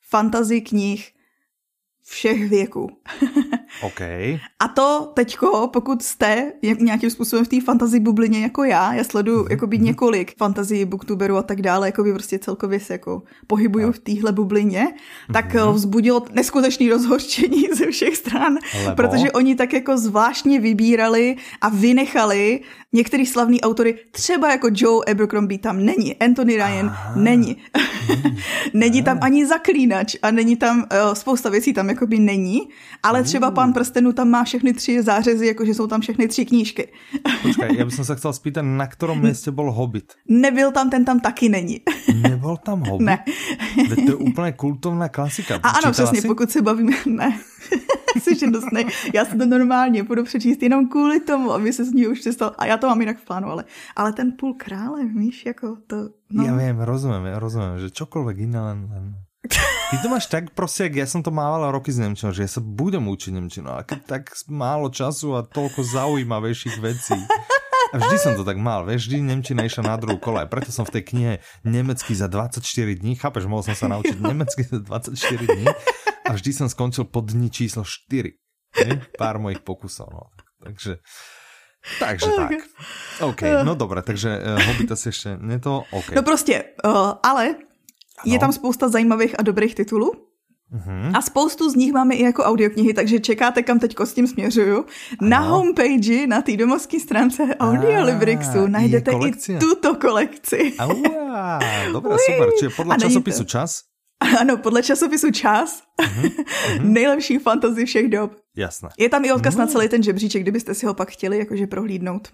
fantasy 0.09 0.61
knih 0.61 1.18
všech 2.09 2.49
věků. 2.49 2.89
OK. 3.81 4.01
A 4.59 4.67
to 4.75 5.11
teďko, 5.13 5.69
pokud 5.73 6.03
jste 6.03 6.53
nějakým 6.79 7.09
způsobem 7.09 7.45
v 7.45 7.47
té 7.47 7.61
fantasy 7.61 7.99
bublině 7.99 8.41
jako 8.41 8.63
já, 8.63 8.93
já 8.93 9.03
sleduju 9.03 9.43
mm-hmm. 9.43 9.51
jakoby 9.51 9.77
několik 9.77 10.37
fantasy 10.37 10.85
booktuberů 10.85 11.37
a 11.37 11.43
tak 11.43 11.61
dále, 11.61 11.87
jakoby 11.87 12.13
prostě 12.13 12.39
celkově 12.39 12.79
se 12.79 12.93
jako 12.93 13.23
pohybuju 13.47 13.87
no. 13.87 13.93
v 13.93 13.99
téhle 13.99 14.31
bublině, 14.31 14.87
mm-hmm. 14.87 15.33
tak 15.33 15.55
eh, 15.55 15.71
vzbudilo 15.71 16.25
neskutečný 16.31 16.89
rozhořčení 16.89 17.63
ze 17.73 17.91
všech 17.91 18.17
stran, 18.17 18.57
Lebo? 18.83 18.95
protože 18.95 19.31
oni 19.31 19.55
tak 19.55 19.73
jako 19.73 19.97
zvláštně 19.97 20.59
vybírali 20.59 21.35
a 21.61 21.69
vynechali 21.69 22.61
některý 22.93 23.25
slavný 23.25 23.61
autory, 23.61 23.99
třeba 24.11 24.51
jako 24.51 24.67
Joe 24.73 25.11
Abercrombie 25.11 25.59
tam 25.59 25.85
není, 25.85 26.15
Anthony 26.15 26.55
Ryan 26.55 26.87
Aha. 26.87 27.13
není, 27.15 27.57
není 28.73 29.03
tam 29.03 29.19
ani 29.21 29.45
zaklínač 29.45 30.15
a 30.21 30.31
není 30.31 30.55
tam, 30.55 30.77
uh, 30.79 31.13
spousta 31.13 31.49
věcí 31.49 31.73
tam 31.73 31.89
jakoby 31.89 32.19
není, 32.19 32.59
ale 33.03 33.23
třeba 33.23 33.51
pán 33.51 33.73
prstenů 33.73 34.11
tam 34.13 34.29
má 34.29 34.43
všechny 34.43 34.73
tři 34.73 35.03
zářezy, 35.03 35.47
jakože 35.47 35.73
jsou 35.73 35.87
tam 35.87 36.01
všechny 36.01 36.27
tři 36.27 36.45
knížky. 36.45 36.87
Počkej, 37.41 37.77
já 37.77 37.85
bych 37.85 37.93
se 37.93 38.15
chtěl 38.15 38.33
spýtat, 38.33 38.65
na 38.65 38.87
kterém 38.87 39.19
městě 39.19 39.51
byl 39.51 39.71
Hobbit? 39.71 40.13
Nebyl 40.27 40.71
tam, 40.71 40.89
ten 40.89 41.05
tam 41.05 41.19
taky 41.19 41.49
není. 41.49 41.81
Nebyl 42.21 42.57
tam 42.57 42.83
Hobbit? 42.89 43.05
Ne. 43.05 43.23
to 44.05 44.11
je 44.11 44.15
úplně 44.15 44.51
kultovná 44.51 45.09
klasika. 45.09 45.59
A 45.63 45.69
ano, 45.69 45.91
přesně, 45.91 46.21
si? 46.21 46.27
pokud 46.27 46.51
se 46.51 46.61
bavíme, 46.61 46.95
ne. 47.05 47.39
Jsi 48.19 48.35
žedostnej. 48.35 48.85
Já 49.13 49.25
si 49.25 49.37
to 49.37 49.45
normálně 49.45 50.03
budu 50.03 50.23
přečíst 50.23 50.63
jenom 50.63 50.87
kvůli 50.87 51.19
tomu, 51.19 51.51
aby 51.51 51.73
se 51.73 51.85
z 51.85 51.91
ní 51.91 52.07
už 52.07 52.19
přestal. 52.19 52.55
A 52.57 52.65
já 52.65 52.77
to 52.79 52.87
mám 52.87 52.99
jinak 52.99 53.17
v 53.19 53.25
plánu, 53.25 53.47
ale, 53.51 53.63
ale 53.95 54.13
ten 54.13 54.31
půl 54.31 54.53
krále, 54.53 55.05
víš, 55.05 55.45
jako 55.45 55.77
to... 55.87 55.95
No. 56.31 56.43
Já 56.43 56.55
vím, 56.55 56.79
rozumím, 56.79 57.25
já 57.25 57.39
rozumím, 57.39 57.79
že 57.79 57.89
čokoliv 57.89 58.37
jiné, 58.37 58.61
len, 58.61 58.89
len 58.91 59.15
Ty 59.89 59.97
to 59.97 60.09
máš 60.09 60.25
tak 60.25 60.49
prostě, 60.49 60.83
jak 60.83 60.95
ja 60.95 61.07
som 61.07 61.23
to 61.23 61.31
mával 61.31 61.71
roky 61.71 61.91
s 61.91 61.97
Nemčinou, 61.97 62.35
že 62.35 62.43
ja 62.43 62.51
sa 62.51 62.61
budem 62.61 63.07
učiť 63.07 63.33
Nemčinu, 63.33 63.71
ale 63.71 63.87
keď 63.87 63.99
tak 64.05 64.23
málo 64.45 64.91
času 64.91 65.33
a 65.33 65.41
toľko 65.41 65.81
zaujímavejších 65.81 66.77
vecí. 66.77 67.17
A 67.89 67.97
vždy 67.97 68.17
som 68.21 68.33
to 68.37 68.45
tak 68.45 68.61
mal, 68.61 68.85
vieš, 68.85 69.09
vždy 69.09 69.25
Nemčina 69.25 69.65
išla 69.65 69.89
na 69.89 69.97
druhú 69.97 70.21
kole. 70.21 70.45
Preto 70.45 70.69
som 70.69 70.85
v 70.85 70.99
tej 70.99 71.03
knihe 71.09 71.33
nemecky 71.65 72.13
za 72.13 72.29
24 72.29 72.61
dní, 73.01 73.17
chápeš, 73.17 73.49
mohol 73.49 73.65
som 73.65 73.73
sa 73.73 73.89
naučiť 73.89 74.21
nemecky 74.21 74.61
za 74.61 74.77
24 74.77 75.17
dní 75.57 75.65
a 76.27 76.29
vždy 76.37 76.51
som 76.53 76.67
skončil 76.69 77.09
pod 77.09 77.33
dní 77.33 77.49
číslo 77.49 77.81
4. 77.81 78.29
Ne? 78.85 79.01
Pár 79.17 79.41
mojich 79.41 79.65
pokusov, 79.65 80.13
no. 80.13 80.29
Takže 80.61 81.01
Takže 81.99 82.25
tak. 82.35 82.51
OK, 83.21 83.41
no 83.63 83.75
dobré, 83.75 84.01
takže 84.01 84.39
uh, 84.55 84.63
Hobbita 84.63 84.95
si 84.95 85.09
ještě 85.09 85.37
ne 85.41 85.59
to, 85.59 85.83
OK. 85.91 86.11
No 86.15 86.23
prostě, 86.23 86.63
uh, 86.85 86.91
ale 87.23 87.47
ano. 87.47 87.57
je 88.25 88.39
tam 88.39 88.51
spousta 88.51 88.89
zajímavých 88.89 89.39
a 89.39 89.43
dobrých 89.43 89.75
titulů. 89.75 90.11
Uh-huh. 90.75 91.11
A 91.17 91.21
spoustu 91.21 91.69
z 91.69 91.75
nich 91.75 91.93
máme 91.93 92.15
i 92.15 92.23
jako 92.23 92.43
audioknihy, 92.43 92.93
takže 92.93 93.19
čekáte, 93.19 93.63
kam 93.63 93.79
teď 93.79 93.95
s 94.03 94.13
tím 94.13 94.27
směřuju. 94.27 94.85
Ano. 95.19 95.29
Na 95.29 95.39
homepage, 95.39 96.27
na 96.27 96.41
té 96.41 96.57
domovské 96.57 96.99
stránce 96.99 97.55
Audiolibrixu 97.59 98.67
najdete 98.67 99.11
i 99.11 99.59
tuto 99.59 99.95
kolekci. 99.95 100.73
Aua, 100.79 101.59
dobré, 101.93 102.15
super. 102.25 102.49
Čiže 102.59 102.69
podle 102.75 102.97
časopisu 102.97 103.43
to... 103.43 103.49
Čas? 103.49 103.81
Ano, 104.39 104.57
podle 104.57 104.83
časopisu 104.83 105.31
Čas. 105.31 105.83
Uh-huh. 106.01 106.45
Nejlepší 106.81 107.37
fantasy 107.37 107.85
všech 107.85 108.09
dob. 108.09 108.31
Jasné. 108.59 108.89
Je 108.97 109.09
tam 109.09 109.25
i 109.25 109.31
odkaz 109.31 109.55
no. 109.55 109.59
na 109.59 109.67
celý 109.67 109.89
ten 109.89 110.03
žebříček, 110.03 110.41
kdybyste 110.41 110.73
si 110.73 110.85
ho 110.85 110.93
pak 110.93 111.11
chtěli 111.11 111.37
jakože 111.37 111.67
prohlídnout. 111.67 112.27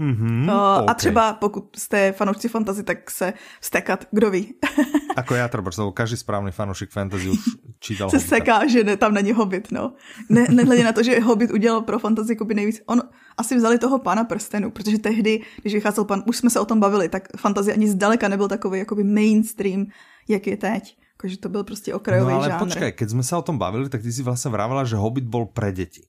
Mm-hmm, 0.00 0.44
uh, 0.44 0.82
okay. 0.82 0.86
A 0.88 0.94
třeba 0.94 1.32
pokud 1.32 1.76
jste 1.76 2.12
fanoušci 2.12 2.48
fantasy, 2.48 2.82
tak 2.82 3.10
se 3.10 3.32
stekat, 3.60 4.04
kdo 4.10 4.30
ví. 4.30 4.54
Ako 5.16 5.34
já 5.34 5.48
třeba, 5.48 5.92
každý 5.94 6.16
správný 6.16 6.52
fanoušek 6.52 6.90
fantasy 6.90 7.28
už 7.28 7.38
čítal 7.80 8.10
Se 8.10 8.20
seká, 8.20 8.66
že 8.66 8.84
ne, 8.84 8.96
tam 8.96 9.14
není 9.14 9.32
Hobbit, 9.32 9.72
no. 9.72 9.92
Ne, 10.28 10.46
nehledě 10.50 10.84
na 10.84 10.92
to, 10.92 11.02
že 11.02 11.20
Hobbit 11.20 11.50
udělal 11.50 11.80
pro 11.80 11.98
fantasy 11.98 12.32
jako 12.32 12.44
by 12.44 12.54
nejvíc. 12.54 12.82
On 12.86 13.02
asi 13.36 13.56
vzali 13.56 13.78
toho 13.78 13.98
pána 13.98 14.24
prstenu, 14.24 14.70
protože 14.70 14.98
tehdy, 14.98 15.40
když 15.62 15.74
vycházel 15.74 16.04
pan, 16.04 16.22
už 16.26 16.36
jsme 16.36 16.50
se 16.50 16.60
o 16.60 16.64
tom 16.64 16.80
bavili, 16.80 17.08
tak 17.08 17.28
fantasy 17.36 17.72
ani 17.72 17.88
zdaleka 17.88 18.28
nebyl 18.28 18.48
takový 18.48 18.78
jakoby 18.78 19.04
mainstream, 19.04 19.86
jak 20.28 20.46
je 20.46 20.56
teď. 20.56 20.96
Jakože 21.24 21.40
to 21.40 21.48
byl 21.48 21.64
prostě 21.64 21.94
okrajový 21.94 22.32
no, 22.32 22.36
ale 22.36 22.48
žánr. 22.48 22.60
počkej, 22.60 22.92
keď 22.92 23.08
jsme 23.10 23.22
se 23.22 23.36
o 23.36 23.42
tom 23.42 23.58
bavili, 23.58 23.88
tak 23.88 24.02
ty 24.02 24.12
si 24.12 24.22
vlastně 24.22 24.50
vravila, 24.50 24.84
že 24.84 24.96
Hobbit 24.96 25.24
byl 25.24 25.44
pre 25.56 25.72
děti 25.72 26.04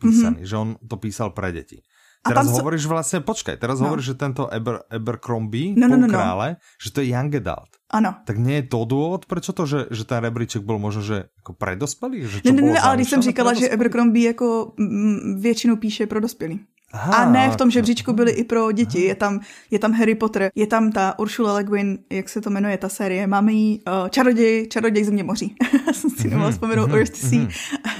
písaný, 0.00 0.36
mm-hmm. 0.36 0.48
že 0.48 0.56
on 0.56 0.76
to 0.88 0.96
písal 0.96 1.30
pre 1.30 1.52
děti. 1.52 1.82
Teraz 2.20 2.52
tam 2.52 2.60
hovoríš 2.60 2.84
so... 2.84 2.92
vlastne, 2.92 3.24
počkaj, 3.24 3.56
teraz 3.56 3.80
no. 3.80 3.88
hovoríš, 3.88 4.12
že 4.12 4.14
tento 4.20 4.44
Aber, 4.44 4.84
Abercrombie, 4.92 5.72
no, 5.72 5.88
no, 5.88 5.96
no, 5.96 6.04
no. 6.04 6.12
krále, 6.12 6.60
že 6.76 6.92
to 6.92 7.00
je 7.00 7.16
young 7.16 7.32
adult. 7.32 7.80
Ano. 7.88 8.12
Tak 8.28 8.36
nie 8.36 8.60
je 8.60 8.68
to 8.68 8.84
důvod, 8.84 9.24
prečo 9.24 9.56
to, 9.56 9.64
že, 9.64 9.88
že 9.88 10.04
ten 10.04 10.20
rebríček 10.20 10.60
byl 10.60 10.76
možno, 10.76 11.00
že 11.00 11.16
jako 11.40 11.52
pre 11.56 11.80
dospělých? 11.80 12.24
Že 12.28 12.52
ne, 12.52 12.52
ne, 12.52 12.62
ne, 12.76 12.80
ale 12.80 13.00
když 13.00 13.08
jsem 13.08 13.22
říkala, 13.22 13.56
že 13.56 13.72
Abercrombie 13.72 14.26
jako 14.36 14.76
většinou 15.40 15.76
píše 15.80 16.06
pro 16.06 16.20
dospělí. 16.20 16.60
Aha, 16.92 17.14
a 17.14 17.30
ne 17.30 17.50
v 17.50 17.56
tom 17.56 17.70
žebříčku 17.70 18.12
byly 18.12 18.32
i 18.32 18.44
pro 18.44 18.72
děti. 18.72 19.00
Je 19.00 19.14
tam, 19.14 19.40
je 19.70 19.78
tam 19.78 19.92
Harry 19.92 20.14
Potter, 20.14 20.50
je 20.54 20.66
tam 20.66 20.92
ta 20.92 21.18
Ursula 21.18 21.52
Le 21.52 21.64
Guin, 21.64 21.98
jak 22.10 22.28
se 22.28 22.40
to 22.40 22.50
jmenuje, 22.50 22.78
ta 22.78 22.88
série. 22.88 23.26
Máme 23.26 23.52
jí 23.52 23.82
uh, 24.02 24.08
Čaroděj, 24.08 24.66
Čaroděj 24.66 25.04
země 25.04 25.22
moří. 25.22 25.54
jsem 25.92 26.10
si 26.10 26.28
nemohla 26.28 26.50
vzpomenout, 26.50 26.90
Earth 26.90 27.16
Sea. 27.16 27.48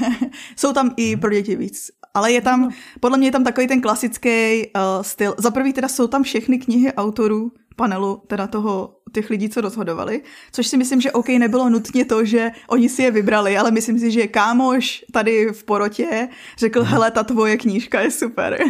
Jsou 0.56 0.72
tam 0.72 0.94
i 0.96 1.16
pro 1.16 1.30
děti 1.30 1.56
víc 1.56 1.90
ale 2.14 2.32
je 2.32 2.40
tam, 2.40 2.70
podle 3.00 3.18
mě 3.18 3.26
je 3.26 3.32
tam 3.32 3.44
takový 3.44 3.66
ten 3.66 3.80
klasický 3.80 4.28
uh, 4.28 5.02
styl. 5.02 5.34
Za 5.38 5.50
prvý 5.50 5.72
teda 5.72 5.88
jsou 5.88 6.06
tam 6.06 6.22
všechny 6.22 6.58
knihy 6.58 6.92
autorů 6.92 7.52
panelu, 7.80 8.22
teda 8.26 8.46
toho, 8.46 9.00
těch 9.12 9.30
lidí, 9.30 9.48
co 9.48 9.60
rozhodovali, 9.60 10.20
což 10.52 10.66
si 10.66 10.76
myslím, 10.76 11.00
že 11.00 11.12
OK, 11.12 11.28
nebylo 11.28 11.70
nutně 11.70 12.04
to, 12.04 12.24
že 12.24 12.50
oni 12.68 12.88
si 12.88 13.02
je 13.02 13.10
vybrali, 13.10 13.56
ale 13.56 13.70
myslím 13.70 13.98
si, 13.98 14.10
že 14.12 14.26
kámoš 14.26 15.04
tady 15.12 15.48
v 15.52 15.64
porotě 15.64 16.28
řekl, 16.58 16.84
hele, 16.84 17.10
ta 17.10 17.24
tvoje 17.24 17.56
knížka 17.56 18.00
je 18.00 18.10
super. 18.10 18.60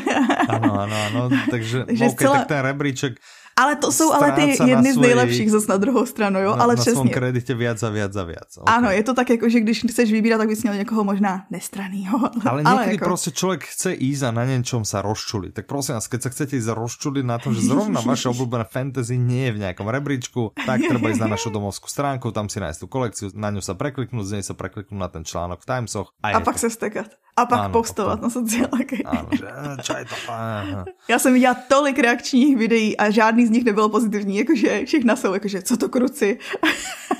ano, 0.48 0.80
ano, 0.80 0.96
ano, 1.10 1.30
takže, 1.50 1.84
takže 1.90 2.04
OK, 2.04 2.18
celá... 2.18 2.38
tak 2.38 2.46
ten 2.46 2.58
rebríček 2.58 3.18
ale 3.56 3.76
to 3.76 3.92
jsou 3.92 4.12
ale 4.12 4.32
ty 4.32 4.56
jedny 4.66 4.94
z 4.94 4.96
nejlepších 4.96 5.50
zase 5.50 5.66
na 5.68 5.76
druhou 5.76 6.06
stranu, 6.06 6.40
jo, 6.40 6.56
na, 6.56 6.62
ale 6.62 6.76
na 6.76 6.82
přesně. 6.82 7.04
Na 7.04 7.10
kreditě 7.10 7.54
víc 7.54 7.82
a 7.82 7.90
víc 7.90 8.16
a 8.16 8.24
víc. 8.24 8.52
Okay. 8.58 8.76
Ano, 8.76 8.90
je 8.90 9.02
to 9.02 9.14
tak 9.14 9.30
jako, 9.30 9.48
že 9.48 9.60
když 9.60 9.84
chceš 9.90 10.12
vybírat, 10.12 10.38
tak 10.38 10.48
bys 10.48 10.62
měl 10.62 10.74
někoho 10.74 11.04
možná 11.04 11.44
nestranýho. 11.50 12.18
Ale, 12.50 12.62
ale 12.62 12.82
někdy 12.82 12.94
jako... 12.94 13.04
prostě 13.04 13.30
člověk 13.30 13.64
chce 13.64 13.94
jít 13.94 14.22
a 14.22 14.30
na 14.30 14.44
něčem 14.44 14.84
se 14.84 15.02
rozčulit. 15.02 15.54
Tak 15.54 15.66
prosím 15.66 15.94
vás, 15.94 16.06
keď 16.06 16.22
se 16.22 16.30
chcete 16.30 16.56
jít 16.56 16.66
rozčulit 16.66 17.26
na 17.26 17.38
tom, 17.38 17.54
že 17.54 17.60
zrovna 17.60 18.00
vaše 18.00 18.28
obľúbené 18.32 18.64
fantasy 18.64 19.18
nie 19.18 19.46
je 19.50 19.52
v 19.52 19.58
nějakom 19.58 19.88
rebríčku, 19.88 20.52
tak 20.66 20.80
treba 20.88 21.08
jít 21.08 21.20
na 21.20 21.26
našu 21.26 21.50
domovskou 21.50 21.88
stránku, 21.88 22.32
tam 22.32 22.48
si 22.48 22.60
nájsť 22.60 22.80
tu 22.80 22.86
kolekciu, 22.86 23.26
na 23.34 23.50
ňu 23.50 23.60
se 23.60 23.74
prekliknout, 23.74 24.26
z 24.26 24.32
něj 24.32 24.42
se 24.42 24.54
prekliknout 24.54 25.00
na 25.00 25.08
ten 25.08 25.24
článok 25.24 25.60
v 25.60 25.66
Timesoch. 25.66 26.08
A, 26.22 26.28
a 26.36 26.40
pak 26.40 26.54
to. 26.54 26.58
se 26.58 26.70
stekat. 26.70 27.06
A 27.40 27.46
pak 27.46 27.60
ano, 27.60 27.72
postovat 27.72 28.22
na 28.22 28.30
sociálky. 28.30 29.04
Ano, 29.04 29.28
že 29.32 29.48
čo 29.82 29.96
je 29.96 30.04
to? 30.04 30.14
Aha. 30.28 30.84
Já 31.08 31.18
jsem 31.18 31.32
viděla 31.32 31.56
tolik 31.68 31.98
reakčních 31.98 32.56
videí 32.56 32.96
a 32.96 33.10
žádný 33.10 33.46
z 33.46 33.50
nich 33.50 33.64
nebyl 33.64 33.88
pozitivní, 33.88 34.36
jakože 34.36 34.84
všechna 34.84 35.16
jsou, 35.16 35.34
jakože 35.34 35.62
co 35.62 35.76
to 35.76 35.88
kruci. 35.88 36.38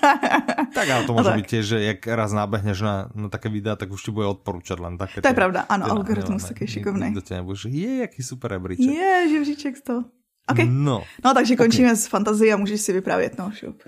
tak 0.75 0.91
ale 0.91 1.05
to 1.05 1.13
může 1.13 1.31
být 1.31 1.51
že 1.51 1.83
jak 1.83 2.07
raz 2.07 2.33
nábehneš 2.33 2.81
na, 2.81 3.11
na 3.15 3.29
také 3.29 3.49
videa, 3.49 3.77
tak 3.77 3.91
už 3.91 4.03
ti 4.03 4.11
bude 4.11 4.27
odporučat 4.27 4.81
len 4.81 4.99
také. 4.99 5.23
To 5.23 5.29
je 5.29 5.35
pravda, 5.35 5.61
ano, 5.69 5.91
algoritmus 5.91 6.45
taky 6.45 6.67
šikovný. 6.67 7.05
Nikdo 7.05 7.21
tě 7.21 7.35
nebude, 7.35 7.59
je, 7.65 7.97
jaký 7.97 8.23
super 8.23 8.51
rebríček. 8.51 8.95
Je, 8.95 9.29
živříček 9.29 9.77
z 9.77 9.83
toho. 9.83 10.05
Okay. 10.51 10.67
No. 10.69 11.05
no, 11.25 11.35
takže 11.35 11.57
končíme 11.57 11.89
okay. 11.89 11.97
s 11.97 12.07
fantazií 12.07 12.53
a 12.53 12.57
můžeš 12.57 12.81
si 12.81 12.93
vyprávět, 12.93 13.39
no, 13.39 13.53
šup. 13.55 13.83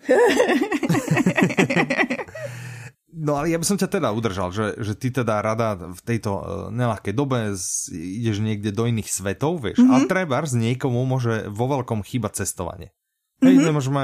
No 3.23 3.39
ale 3.39 3.55
ja 3.55 3.59
by 3.63 3.63
som 3.63 3.79
ťa 3.79 3.87
teda 3.87 4.11
udržal, 4.11 4.51
že, 4.51 4.75
že 4.83 4.99
ty 4.99 5.15
teda 5.15 5.39
rada 5.39 5.79
v 5.79 6.01
tejto 6.03 6.31
uh, 6.35 6.43
nelahkej 6.75 7.15
dobe 7.15 7.55
z, 7.55 7.95
ideš 7.95 8.43
niekde 8.43 8.75
do 8.75 8.83
iných 8.91 9.07
svetov, 9.07 9.63
vieš, 9.63 9.79
mm 9.79 9.87
-hmm. 9.87 9.95
a 9.95 10.11
treba 10.11 10.43
z 10.43 10.59
niekomu 10.59 11.07
môže 11.07 11.47
vo 11.47 11.71
veľkom 11.71 12.03
chýbať 12.03 12.43
cestovanie. 12.43 12.91
Mm 12.91 13.49
-hmm. 13.49 13.59
Hej, 13.59 13.67
nemôžeme, 13.67 14.03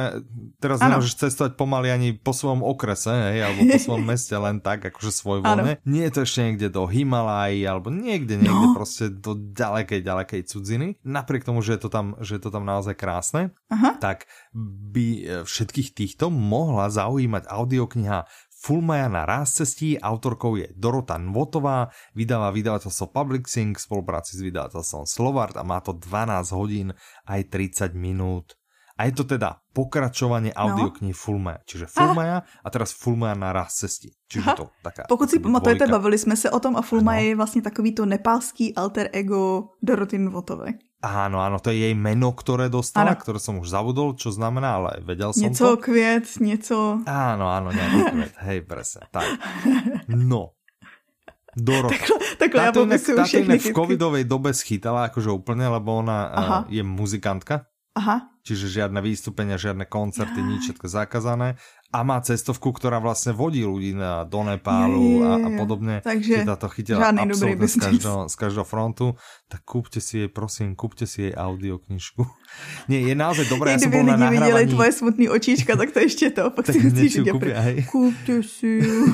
teraz 0.59 0.78
ano. 0.83 0.98
nemôžeš 0.98 1.14
cestovať 1.14 1.54
pomaly 1.54 1.94
ani 1.94 2.09
po 2.14 2.35
svojom 2.35 2.62
okrese, 2.62 3.11
hej, 3.11 3.42
alebo 3.46 3.61
po 3.70 3.78
svojom 3.78 4.04
meste 4.14 4.35
len 4.38 4.59
tak, 4.59 4.87
akože 4.87 5.11
svoj 5.14 5.38
voľne. 5.46 5.78
Nie 5.87 6.11
je 6.11 6.12
to 6.14 6.20
ešte 6.26 6.42
niekde 6.42 6.68
do 6.74 6.87
Himalají, 6.87 7.62
alebo 7.66 7.90
niekde, 7.90 8.35
niekde 8.38 8.66
no. 8.66 8.74
prostě 8.74 9.11
do 9.11 9.35
ďalekej, 9.35 10.02
ďalekej 10.02 10.42
cudziny. 10.42 10.94
Napriek 11.04 11.46
tomu, 11.46 11.62
že 11.62 11.72
je 11.74 11.81
to 11.87 11.88
tam, 11.88 12.14
že 12.18 12.35
je 12.35 12.42
to 12.42 12.50
tam 12.50 12.66
naozaj 12.66 12.94
krásne, 12.94 13.50
Aha. 13.70 13.94
tak 14.02 14.26
by 14.54 15.07
e, 15.07 15.22
všetkých 15.46 15.94
týchto 15.94 16.35
mohla 16.35 16.90
zaujímať 16.90 17.46
audiokniha 17.46 18.26
Fulmaja 18.59 19.07
na 19.07 19.23
ráz 19.23 19.55
cestí, 19.55 19.94
autorkou 19.94 20.59
je 20.59 20.66
Dorota 20.75 21.14
Nvotová, 21.14 21.94
vydáva 22.11 22.51
vydavateľstvo 22.51 23.14
Publixing 23.14 23.79
v 23.79 23.85
spolupráci 23.87 24.35
s 24.35 24.42
vydavateľstvom 24.42 25.07
Slovart 25.07 25.55
a 25.55 25.62
má 25.62 25.79
to 25.79 25.94
12 25.94 26.59
hodín 26.59 26.90
aj 27.31 27.55
30 27.55 27.94
minút. 27.94 28.59
A 28.98 29.06
je 29.06 29.12
to 29.14 29.24
teda 29.24 29.62
pokračovanie 29.70 30.50
no. 30.50 30.58
audioknihy 30.58 31.14
no. 31.14 31.18
Fulmaja. 31.18 31.62
Čiže 31.62 31.87
Fulmaja 31.87 32.42
a 32.42 32.68
teraz 32.68 32.90
Fulmaja 32.90 33.38
na 33.38 33.54
ráz 33.54 33.78
cestí. 33.78 34.11
Čiže 34.26 34.48
Aha. 34.50 34.58
to 34.58 34.64
taká 34.82 35.06
Pokud 35.06 35.30
si 35.30 35.38
pamatujete, 35.38 35.87
bavili 35.87 36.18
jsme 36.18 36.37
se 36.37 36.50
o 36.50 36.58
tom 36.61 36.76
a 36.76 36.82
Fulmaja 36.82 37.22
no. 37.22 37.26
je 37.26 37.37
vlastně 37.37 37.62
takový 37.62 37.94
to 37.94 38.06
nepálský 38.06 38.74
alter 38.74 39.11
ego 39.12 39.70
Doroty 39.82 40.18
Nvotové. 40.18 40.82
Áno, 40.98 41.38
áno, 41.38 41.62
to 41.62 41.70
je 41.70 41.78
jej 41.78 41.94
meno, 41.94 42.34
ktoré 42.34 42.66
dostala, 42.66 43.14
ano. 43.14 43.22
ktoré 43.22 43.38
som 43.38 43.62
už 43.62 43.70
zabudol, 43.70 44.18
čo 44.18 44.34
znamená, 44.34 44.82
ale 44.82 44.90
vedel 45.06 45.30
som 45.30 45.46
Něco 45.46 45.78
to. 45.78 45.87
květ, 45.87 46.26
něco... 46.42 47.06
Áno, 47.06 47.46
áno, 47.46 47.70
nejaký 47.70 48.00
květ, 48.11 48.34
hej, 48.42 48.58
presne, 48.66 49.06
tak. 49.14 49.30
No, 50.11 50.58
Doro. 51.58 51.88
Takhle, 51.88 52.18
takhle 52.38 52.61
táto 52.61 52.80
ja 52.80 52.87
popisuju 52.87 53.16
všechny 53.24 53.56
v 53.58 53.68
covidovej 53.74 54.24
dobe 54.26 54.50
schytala 54.54 55.11
akože 55.11 55.30
úplne, 55.30 55.66
lebo 55.66 56.02
ona 56.02 56.30
Aha. 56.30 56.58
je 56.70 56.82
muzikantka. 56.87 57.66
Aha. 57.98 58.30
Čiže 58.46 58.80
žiadne 58.80 59.02
výstupenia, 59.02 59.58
žiadne 59.58 59.84
koncerty, 59.84 60.38
nič 60.40 60.70
všetko 60.70 60.87
zakázané 60.87 61.58
a 61.88 62.04
má 62.04 62.20
cestovku, 62.20 62.68
ktorá 62.68 63.00
vlastne 63.00 63.32
vodí 63.32 63.64
ľudí 63.64 63.96
na, 63.96 64.28
do 64.28 64.44
Nepálu 64.44 65.00
je, 65.00 65.08
je, 65.08 65.20
je. 65.20 65.24
A, 65.24 65.32
a 65.40 65.48
podobne. 65.56 65.94
Takže 66.04 66.34
teda 66.44 66.56
to 66.61 66.68
chytila 66.68 67.00
absolútne 67.16 67.64
z 67.64 67.76
každého, 67.80 68.20
z 68.28 68.34
každého 68.37 68.66
frontu. 68.68 69.06
Tak 69.48 69.64
kúpte 69.64 70.00
si 70.04 70.24
jej, 70.24 70.28
prosím, 70.28 70.76
kúpte 70.76 71.08
si 71.08 71.28
jej 71.28 71.32
audioknižku. 71.32 72.22
Nie, 72.92 73.08
je 73.08 73.14
naozaj 73.16 73.48
dobré, 73.48 73.72
ja 73.72 73.80
som 73.80 73.88
bol 73.88 74.04
na 74.04 74.20
nahrávaní... 74.20 74.37
viděli 74.37 74.64
tvoje 74.68 74.92
smutný 74.92 75.26
očička, 75.32 75.72
tak 75.80 75.96
to 75.96 75.98
ešte 76.04 76.28
to. 76.30 76.52
Pak 76.52 76.64
tak 76.68 76.76
si 76.76 76.80
musíš 76.84 77.24
kúpia, 77.24 77.58
hej. 77.64 77.78
Kúpte 77.92 78.44
si 78.44 78.84
ju. 78.84 79.08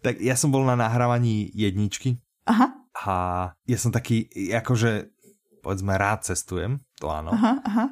tak 0.00 0.24
ja 0.24 0.40
som 0.40 0.48
bol 0.48 0.64
na 0.64 0.72
nahrávaní 0.72 1.52
jedničky. 1.52 2.16
Aha. 2.48 2.72
A 3.04 3.14
ja 3.68 3.78
som 3.78 3.92
taký, 3.92 4.26
akože, 4.56 5.12
povedzme, 5.60 5.94
rád 6.00 6.24
cestujem, 6.24 6.80
to 6.98 7.08
áno. 7.08 7.30
Aha, 7.32 7.54
aha 7.64 7.86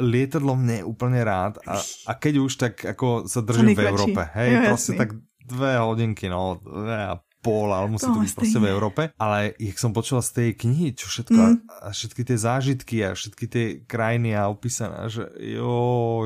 lietadlo 0.00 0.56
mne 0.56 0.88
úplne 0.88 1.20
rád 1.20 1.60
a, 1.68 1.76
a 2.08 2.12
keď 2.16 2.34
už, 2.40 2.52
tak 2.56 2.74
ako 2.80 3.28
sa 3.28 3.44
držím 3.44 3.76
v 3.76 3.92
Európe. 3.92 4.22
Hej, 4.32 4.48
jo, 4.48 4.60
proste 4.72 4.92
tak 4.96 5.10
dve 5.44 5.76
hodinky, 5.76 6.32
no, 6.32 6.56
dve 6.64 6.96
a 6.96 7.14
pol, 7.42 7.74
ale 7.74 7.90
musí 7.90 8.06
to, 8.06 8.14
to 8.14 8.22
byť 8.22 8.32
proste 8.38 8.58
v 8.62 8.70
Európe. 8.70 9.02
Ale 9.18 9.58
jak 9.58 9.76
som 9.82 9.90
počula 9.90 10.22
z 10.22 10.30
tej 10.30 10.48
knihy, 10.54 10.94
čo 10.94 11.10
všetko, 11.10 11.42
mm. 11.42 11.56
a 11.82 11.90
všetky 11.90 12.22
tie 12.22 12.38
zážitky 12.38 12.96
a 13.02 13.18
všetky 13.18 13.44
tie 13.50 13.66
krajiny 13.82 14.38
a 14.38 14.46
opísané, 14.46 15.10
že 15.10 15.26
jo, 15.42 15.74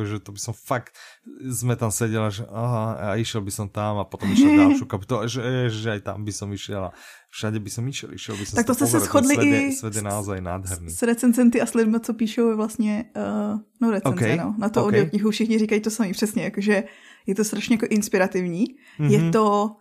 že 0.05 0.21
to 0.21 0.37
by 0.37 0.41
som 0.41 0.53
fakt, 0.53 0.93
sme 1.41 1.73
tam 1.75 1.89
sedeli, 1.89 2.29
že 2.29 2.45
aha, 2.53 2.85
a 3.01 3.07
išiel 3.17 3.41
by 3.41 3.53
som 3.53 3.67
tam 3.73 3.97
a 3.99 4.05
potom 4.05 4.29
išiel 4.29 4.53
ďalšiu 4.61 4.85
kapitolu, 4.93 5.25
že, 5.25 5.73
že 5.73 5.97
aj 5.97 6.01
tam 6.05 6.21
by 6.21 6.33
som 6.37 6.53
išiel 6.53 6.89
a 6.89 6.91
všade 7.33 7.59
by 7.61 7.71
som 7.73 7.85
išiel, 7.89 8.11
išiel 8.13 8.35
by 8.37 8.45
som 8.45 8.55
Tak 8.61 8.67
to 8.67 8.75
jste 8.75 8.87
se 8.87 9.01
shodli 9.01 9.35
i 9.41 9.73
svet 9.73 9.95
je 9.97 10.03
naozaj 10.03 10.41
nádherný. 10.41 10.91
s 10.91 11.03
recenzenty 11.03 11.61
a 11.61 11.67
s 11.67 11.75
lidmi, 11.75 12.01
co 12.01 12.15
píšou 12.15 12.57
vlastně, 12.57 13.05
uh, 13.17 13.61
no 13.81 13.91
recenze, 13.91 14.25
okay. 14.25 14.37
no, 14.37 14.55
na 14.59 14.69
to 14.69 14.85
okay. 14.85 15.01
audioknihu, 15.01 15.31
všichni 15.31 15.59
říkají 15.59 15.81
to 15.81 15.91
samý, 15.91 16.13
přesně, 16.13 16.45
jakože 16.45 16.85
je 17.27 17.35
to 17.35 17.45
strašně 17.45 17.75
jako 17.75 17.87
inspirativní, 17.91 18.65
mm-hmm. 19.01 19.11
je 19.11 19.31
to 19.31 19.77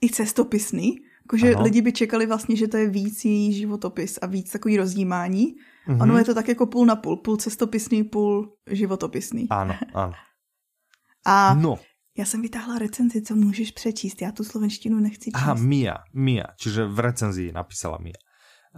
i 0.00 0.10
cestopisný, 0.10 0.96
Jakože 1.30 1.58
lidi 1.62 1.82
by 1.82 1.92
čekali 1.92 2.26
vlastně, 2.26 2.56
že 2.56 2.68
to 2.68 2.76
je 2.76 2.90
víc 2.90 3.24
její 3.24 3.52
životopis 3.52 4.18
a 4.22 4.26
víc 4.26 4.52
takový 4.52 4.76
rozdímání. 4.76 5.54
Mm-hmm. 5.88 6.02
Ono 6.02 6.18
je 6.18 6.24
to 6.24 6.34
tak 6.34 6.48
jako 6.48 6.66
půl 6.66 6.86
na 6.86 6.96
půl. 6.96 7.16
Půl 7.16 7.36
cestopisný, 7.36 8.04
půl 8.04 8.56
životopisný. 8.70 9.46
Ano, 9.50 9.74
ano. 9.94 10.12
A 11.26 11.54
no. 11.54 11.78
já 12.18 12.24
jsem 12.24 12.42
vytáhla 12.42 12.78
recenzi, 12.78 13.22
co 13.22 13.36
můžeš 13.36 13.70
přečíst. 13.70 14.22
Já 14.22 14.32
tu 14.32 14.44
slovenštinu 14.44 15.00
nechci 15.00 15.24
číst. 15.24 15.34
Aha, 15.34 15.54
Mia, 15.54 15.94
Mia. 16.14 16.44
Čiže 16.56 16.84
v 16.84 16.98
recenzii 16.98 17.52
napísala 17.52 17.98
Mia. 18.00 18.18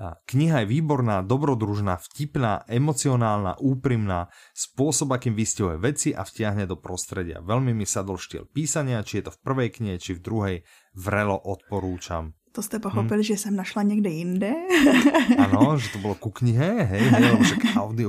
Kniha 0.01 0.65
je 0.65 0.73
výborná, 0.73 1.21
dobrodružná, 1.21 2.01
vtipná, 2.01 2.65
emocionálna, 2.65 3.61
úprimná, 3.61 4.33
spôsob, 4.57 5.13
akým 5.13 5.37
vystihuje 5.37 5.77
veci 5.77 6.09
a 6.17 6.25
vtiahne 6.25 6.65
do 6.65 6.81
prostredia. 6.81 7.45
Veľmi 7.45 7.77
mi 7.77 7.85
sadol 7.85 8.17
štýl 8.17 8.49
písania, 8.49 9.05
či 9.05 9.21
je 9.21 9.29
to 9.29 9.37
v 9.37 9.43
prvej 9.45 9.69
knihe, 9.69 9.97
či 10.01 10.17
v 10.17 10.25
druhej, 10.25 10.57
vrelo 10.97 11.37
odporúčam. 11.37 12.33
To 12.53 12.61
jste 12.61 12.79
pochopili, 12.79 13.25
hmm. 13.25 13.29
že 13.33 13.37
jsem 13.37 13.57
našla 13.57 13.83
někde 13.83 14.11
jinde? 14.11 14.53
ano, 15.39 15.79
že 15.79 15.89
to 15.89 15.99
bylo 15.99 16.15
ku 16.15 16.31
knihe, 16.31 16.85
hej, 16.85 17.01
hej 17.01 17.25
lebo 17.25 17.45
však 17.45 17.59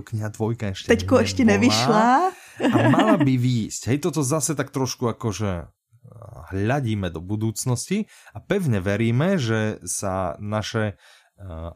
kniha 0.04 0.28
dvojka 0.28 0.68
ještě 0.68 0.88
Teďko 0.88 1.20
ještě 1.20 1.46
nevyšla. 1.46 2.32
A 2.74 2.90
mala 2.90 3.18
by 3.18 3.38
výjsť. 3.38 3.88
Hej, 3.88 3.98
toto 3.98 4.24
zase 4.24 4.56
tak 4.56 4.70
trošku 4.70 5.08
akože 5.10 5.68
hľadíme 6.54 7.10
do 7.10 7.24
budúcnosti 7.24 8.06
a 8.36 8.44
pevne 8.44 8.78
veríme, 8.84 9.40
že 9.40 9.82
sa 9.88 10.36
naše 10.38 10.94
Eh, 10.94 11.23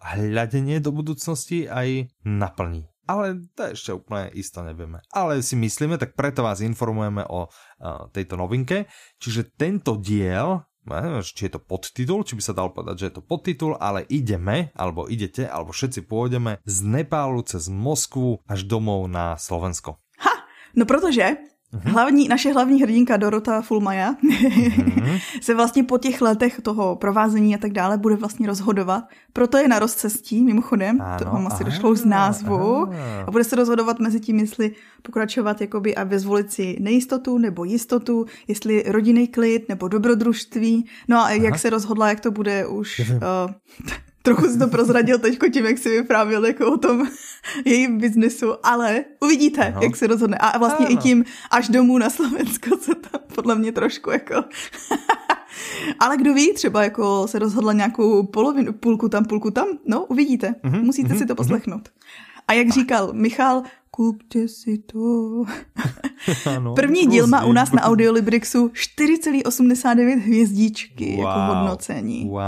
hľadenie 0.02 0.80
do 0.80 0.94
budúcnosti 0.94 1.68
aj 1.68 2.12
naplní. 2.24 2.88
Ale 3.08 3.40
to 3.56 3.72
ešte 3.72 3.96
úplne 3.96 4.28
isto 4.36 4.60
nevieme. 4.60 5.00
Ale 5.16 5.40
si 5.40 5.56
myslíme, 5.56 5.96
tak 5.96 6.12
preto 6.20 6.44
vás 6.44 6.60
informujeme 6.60 7.24
o 7.24 7.48
uh, 7.48 8.12
tejto 8.12 8.36
novinke. 8.36 8.84
Čiže 9.16 9.56
tento 9.56 9.96
diel, 9.96 10.60
či 11.24 11.48
je 11.48 11.52
to 11.56 11.64
podtitul, 11.64 12.28
či 12.28 12.36
by 12.36 12.44
sa 12.44 12.56
dal 12.56 12.76
povedať, 12.76 12.96
že 13.00 13.08
je 13.08 13.16
to 13.20 13.24
podtitul, 13.24 13.80
ale 13.80 14.04
ideme, 14.12 14.76
alebo 14.76 15.08
idete, 15.08 15.48
alebo 15.48 15.72
všetci 15.72 16.04
pôjdeme 16.04 16.60
z 16.68 16.78
Nepálu 16.84 17.48
cez 17.48 17.72
Moskvu 17.72 18.44
až 18.44 18.68
domov 18.68 19.08
na 19.08 19.40
Slovensko. 19.40 20.00
Ha, 20.20 20.36
no 20.76 20.84
protože 20.84 21.40
Mm-hmm. 21.74 21.92
Hlavní, 21.92 22.28
naše 22.28 22.54
hlavní 22.54 22.82
hrdinka 22.82 23.18
Dorota 23.18 23.62
Fulmaja 23.62 24.14
mm-hmm. 24.14 25.20
se 25.42 25.54
vlastně 25.54 25.84
po 25.84 25.98
těch 25.98 26.22
letech 26.22 26.62
toho 26.62 26.96
provázení 26.96 27.56
a 27.56 27.58
tak 27.58 27.72
dále 27.72 27.98
bude 27.98 28.16
vlastně 28.16 28.48
rozhodovat. 28.48 29.04
Proto 29.34 29.58
je 29.58 29.68
na 29.68 29.80
rozcestí, 29.80 30.44
mimochodem, 30.44 31.02
ano, 31.02 31.20
to 31.20 31.26
vám 31.26 31.48
asi 31.48 31.64
došlo 31.64 31.96
z 31.96 32.06
názvu. 32.06 32.88
Aha. 32.92 33.24
A 33.28 33.32
bude 33.32 33.44
se 33.44 33.56
rozhodovat 33.56 34.00
mezi 34.00 34.20
tím, 34.20 34.40
jestli 34.40 34.72
pokračovat 35.02 35.62
jakoby 35.62 35.96
a 35.96 36.04
vyzvolit 36.04 36.52
si 36.52 36.78
nejistotu 36.80 37.38
nebo 37.38 37.64
jistotu, 37.64 38.26
jestli 38.48 38.84
rodinný 38.88 39.28
klid 39.28 39.70
nebo 39.70 39.88
dobrodružství. 39.88 40.86
No 41.08 41.18
a 41.18 41.22
Aha. 41.22 41.32
jak 41.32 41.60
se 41.60 41.70
rozhodla, 41.70 42.10
jak 42.10 42.20
to 42.20 42.32
bude 42.32 42.68
už... 42.68 43.12
Uh, 43.16 43.52
trochu 44.22 44.48
si 44.48 44.60
to 44.60 44.68
prozradil 44.68 45.20
teď 45.20 45.40
tím, 45.54 45.66
jak 45.66 45.78
si 45.78 45.90
vyprávěl 45.90 46.46
jako 46.46 46.72
o 46.72 46.78
tom 46.78 47.08
jejím 47.66 47.98
biznesu, 47.98 48.54
ale 48.64 49.06
uvidíte, 49.20 49.66
ano. 49.66 49.80
jak 49.84 49.96
se 49.96 50.08
rozhodne. 50.08 50.38
A 50.38 50.58
vlastně 50.58 50.86
ano. 50.86 50.96
i 50.96 50.98
tím 50.98 51.26
až 51.52 51.70
domů 51.70 51.98
na 51.98 52.10
Slovensko, 52.10 52.78
co 52.78 52.96
tam 52.96 53.22
podle 53.36 53.56
mě 53.56 53.72
trošku 53.72 54.12
jako... 54.12 54.44
ale 56.00 56.18
kdo 56.18 56.34
ví, 56.34 56.54
třeba 56.54 56.84
jako 56.84 57.28
se 57.28 57.40
rozhodla 57.40 57.74
nějakou 57.74 58.24
polovinu, 58.24 58.74
půlku 58.74 59.10
tam, 59.10 59.26
půlku 59.26 59.52
tam, 59.52 59.68
no 59.86 60.06
uvidíte, 60.06 60.56
mm-hmm, 60.64 60.84
musíte 60.84 61.14
mm-hmm, 61.14 61.18
si 61.18 61.26
to 61.26 61.34
mhm. 61.34 61.38
poslechnout. 61.38 61.90
A 62.48 62.54
jak 62.54 62.70
říkal 62.70 63.10
Michal, 63.14 63.64
kupte 63.98 64.48
si 64.48 64.78
to. 64.78 65.44
ano, 66.56 66.74
První 66.76 67.06
díl 67.08 67.28
má 67.28 67.46
u 67.46 67.52
nás 67.52 67.72
na 67.72 67.82
Audiolibrixu 67.82 68.68
4,89 68.68 70.20
hvězdičky 70.20 71.16
wow, 71.16 71.26
jako 71.26 71.40
hodnocení. 71.40 72.26
Wow. 72.26 72.42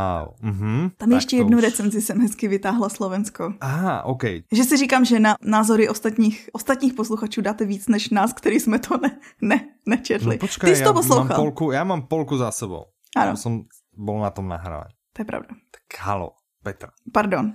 Mm-hmm. 0.44 0.92
Tam 0.98 1.12
ještě 1.12 1.38
jednu 1.38 1.58
už... 1.58 1.64
recenzi 1.64 2.02
jsem 2.02 2.22
hezky 2.22 2.48
vytáhla 2.48 2.90
Slovensko. 2.90 3.54
Aha, 3.62 4.04
OK. 4.04 4.24
Že 4.52 4.64
si 4.64 4.78
říkám, 4.78 5.06
že 5.06 5.20
na 5.20 5.36
názory 5.42 5.90
ostatních, 5.90 6.50
ostatních 6.54 6.94
posluchačů 6.94 7.42
dáte 7.42 7.66
víc 7.66 7.88
než 7.88 8.10
nás, 8.10 8.34
který 8.34 8.60
jsme 8.60 8.80
to 8.80 8.98
ne, 8.98 9.20
ne, 9.42 9.66
nečetli. 9.86 10.36
No, 10.36 10.40
počkej, 10.40 10.70
Ty 10.70 10.76
jsi 10.76 10.84
to 10.84 10.94
poslouchal. 10.94 11.26
Mám 11.26 11.36
polku, 11.36 11.72
já 11.72 11.84
mám 11.84 12.02
polku 12.02 12.38
za 12.38 12.52
sebou. 12.52 12.84
Ano. 13.16 13.30
Já 13.30 13.36
jsem 13.36 13.62
bol 13.98 14.22
na 14.22 14.30
tom 14.30 14.48
nahrávání. 14.48 14.94
To 15.14 15.22
je 15.22 15.26
pravda. 15.26 15.50
Tak 15.72 16.00
halo, 16.00 16.32
Petr. 16.64 16.88
Pardon. 17.14 17.54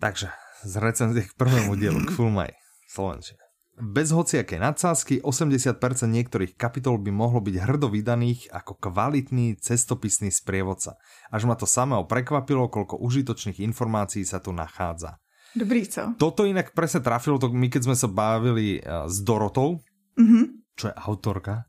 Takže 0.00 0.28
z 0.62 0.74
recenzie 0.78 1.26
k 1.26 1.34
prvému 1.34 1.74
dielu, 1.74 2.00
k 2.06 2.10
Fulmaj, 2.14 2.50
Slovenčine. 2.88 3.42
Bez 3.72 4.12
hociaké 4.12 4.60
nadsázky 4.60 5.24
80% 5.24 5.80
niektorých 6.06 6.60
kapitol 6.60 7.00
by 7.00 7.08
mohlo 7.08 7.40
byť 7.40 7.56
hrdo 7.56 7.88
vydaných 7.88 8.52
ako 8.52 8.76
kvalitný 8.76 9.56
cestopisný 9.56 10.28
sprievodca. 10.28 11.00
Až 11.32 11.48
ma 11.48 11.56
to 11.56 11.64
samého 11.64 12.04
prekvapilo, 12.04 12.68
koľko 12.68 13.00
užitočných 13.00 13.64
informácií 13.64 14.28
sa 14.28 14.44
tu 14.44 14.52
nachádza. 14.52 15.16
Dobrý, 15.56 15.88
co? 15.88 16.14
Toto 16.20 16.44
inak 16.44 16.76
presne 16.76 17.00
trafilo, 17.00 17.40
to 17.40 17.48
my 17.48 17.68
keď 17.72 17.82
sme 17.88 17.96
sa 17.96 18.08
bavili 18.12 18.80
uh, 18.80 19.08
s 19.08 19.24
Dorotou, 19.24 19.80
mm-hmm. 20.20 20.44
čo 20.76 20.92
je 20.92 20.94
autorka, 20.96 21.66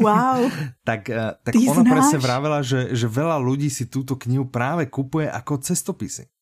Wow. 0.00 0.48
tak 0.88 1.04
uh, 1.12 1.36
tak 1.44 1.52
ona 1.52 1.84
znáš? 1.84 1.92
presne 1.92 2.18
vravela, 2.24 2.64
že, 2.64 2.96
že 2.96 3.04
veľa 3.04 3.36
ľudí 3.36 3.68
si 3.68 3.84
túto 3.84 4.16
knihu 4.16 4.48
práve 4.48 4.88
kupuje 4.88 5.28
ako 5.28 5.60
cestopisy 5.60 6.32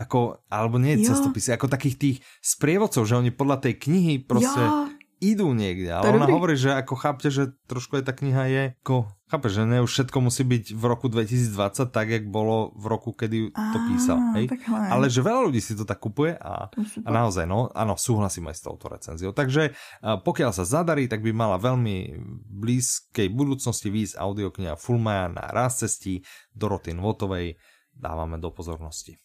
ako, 0.00 0.40
alebo 0.48 0.80
nie 0.80 0.98
jo. 1.00 1.12
cestopisy, 1.12 1.54
ako 1.54 1.68
takých 1.68 1.96
tých 1.98 2.16
sprievodcov, 2.40 3.04
že 3.04 3.18
oni 3.18 3.30
podľa 3.30 3.68
tej 3.68 3.74
knihy 3.78 4.24
proste 4.24 4.58
jo. 4.58 4.90
idú 5.20 5.48
niekde. 5.54 5.92
Ale 5.92 6.16
ona 6.16 6.26
hovorí, 6.26 6.58
že 6.58 6.74
ako 6.74 6.94
chápte, 6.98 7.28
že 7.30 7.54
trošku 7.70 8.00
aj 8.00 8.04
tá 8.08 8.12
kniha 8.16 8.44
je 8.50 8.62
ako, 8.82 9.06
chápe, 9.32 9.48
že 9.48 9.64
ne 9.64 9.80
už 9.80 9.88
všetko 9.88 10.18
musí 10.20 10.44
byť 10.44 10.64
v 10.76 10.84
roku 10.84 11.06
2020 11.08 11.88
tak, 11.88 12.06
jak 12.12 12.24
bolo 12.28 12.76
v 12.76 12.84
roku, 12.84 13.16
kedy 13.16 13.48
to 13.54 13.78
písal. 13.88 14.18
Hej? 14.36 14.52
Ale 14.68 15.08
že 15.08 15.24
veľa 15.24 15.48
ľudí 15.48 15.62
si 15.62 15.72
to 15.72 15.88
tak 15.88 16.04
kupuje 16.04 16.36
a, 16.36 16.68
a 17.06 17.08
naozaj, 17.08 17.48
no, 17.48 17.72
áno, 17.72 17.96
súhlasím 17.96 18.52
aj 18.52 18.60
s 18.60 18.62
touto 18.66 18.92
recenziou. 18.92 19.32
Takže 19.32 19.72
pokiaľ 20.02 20.50
sa 20.52 20.68
zadarí, 20.68 21.08
tak 21.08 21.24
by 21.24 21.32
mala 21.32 21.56
veľmi 21.56 22.12
blízkej 22.60 23.32
budúcnosti 23.32 23.88
výjsť 23.88 24.20
audiokniha 24.20 24.76
Fulmaja 24.76 25.32
na 25.32 25.48
ráz 25.48 25.80
cestí 25.80 26.20
Doroty 26.52 26.92
Votovej 26.92 27.56
dávame 27.92 28.36
do 28.36 28.52
pozornosti. 28.52 29.16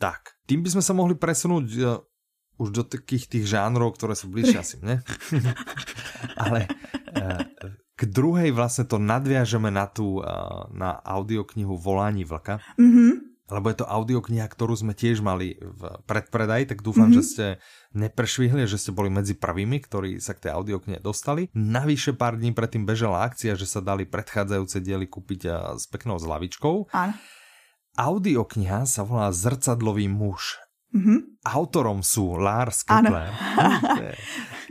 Tak, 0.00 0.40
tým 0.48 0.64
by 0.64 0.72
sme 0.72 0.82
sa 0.82 0.96
mohli 0.96 1.12
presunúť 1.12 1.66
uh, 1.84 2.00
už 2.56 2.68
do 2.72 2.82
takých 2.88 3.28
tých 3.28 3.44
žánrov, 3.52 4.00
ktoré 4.00 4.16
sú 4.16 4.32
bližšie 4.32 4.58
asi, 4.58 4.76
ne? 4.80 5.04
Ale 6.40 6.64
uh, 7.12 7.44
k 8.00 8.02
druhej 8.08 8.48
vlastne 8.56 8.88
to 8.88 8.96
nadviažeme 8.96 9.68
na 9.68 9.84
tú, 9.84 10.24
uh, 10.24 10.64
na 10.72 10.96
audioknihu 11.04 11.76
Volání 11.76 12.24
vlka. 12.24 12.64
Mm-hmm. 12.80 13.28
Lebo 13.50 13.66
je 13.66 13.82
to 13.82 13.90
audiokniha, 13.90 14.46
ktorú 14.46 14.78
sme 14.78 14.94
tiež 14.94 15.20
mali 15.20 15.58
v 15.58 15.82
predpredaj, 16.06 16.70
tak 16.70 16.86
dúfam, 16.86 17.10
mm-hmm. 17.10 17.18
že 17.18 17.22
ste 17.26 17.46
neprešvihli, 17.98 18.62
že 18.64 18.78
ste 18.78 18.94
boli 18.94 19.10
medzi 19.10 19.34
prvými, 19.34 19.82
ktorí 19.84 20.22
sa 20.22 20.38
k 20.38 20.48
tej 20.48 20.54
audioknihe 20.54 21.02
dostali. 21.02 21.50
Navyše 21.52 22.14
pár 22.14 22.38
dní 22.38 22.54
predtým 22.54 22.86
bežala 22.86 23.26
akcia, 23.26 23.58
že 23.58 23.66
sa 23.66 23.82
dali 23.82 24.06
predchádzajúce 24.06 24.78
diely 24.80 25.10
kúpiť 25.10 25.74
s 25.76 25.84
peknou 25.90 26.16
zlavičkou. 26.22 26.94
Áno. 26.94 27.12
Audiokniha 27.98 28.86
sa 28.86 29.02
volá 29.02 29.34
Zrcadlový 29.34 30.06
muž. 30.06 30.58
Mm-hmm. 30.90 31.46
Autorom 31.46 32.02
sú 32.02 32.34
Lars 32.34 32.82
Kepler. 32.82 33.30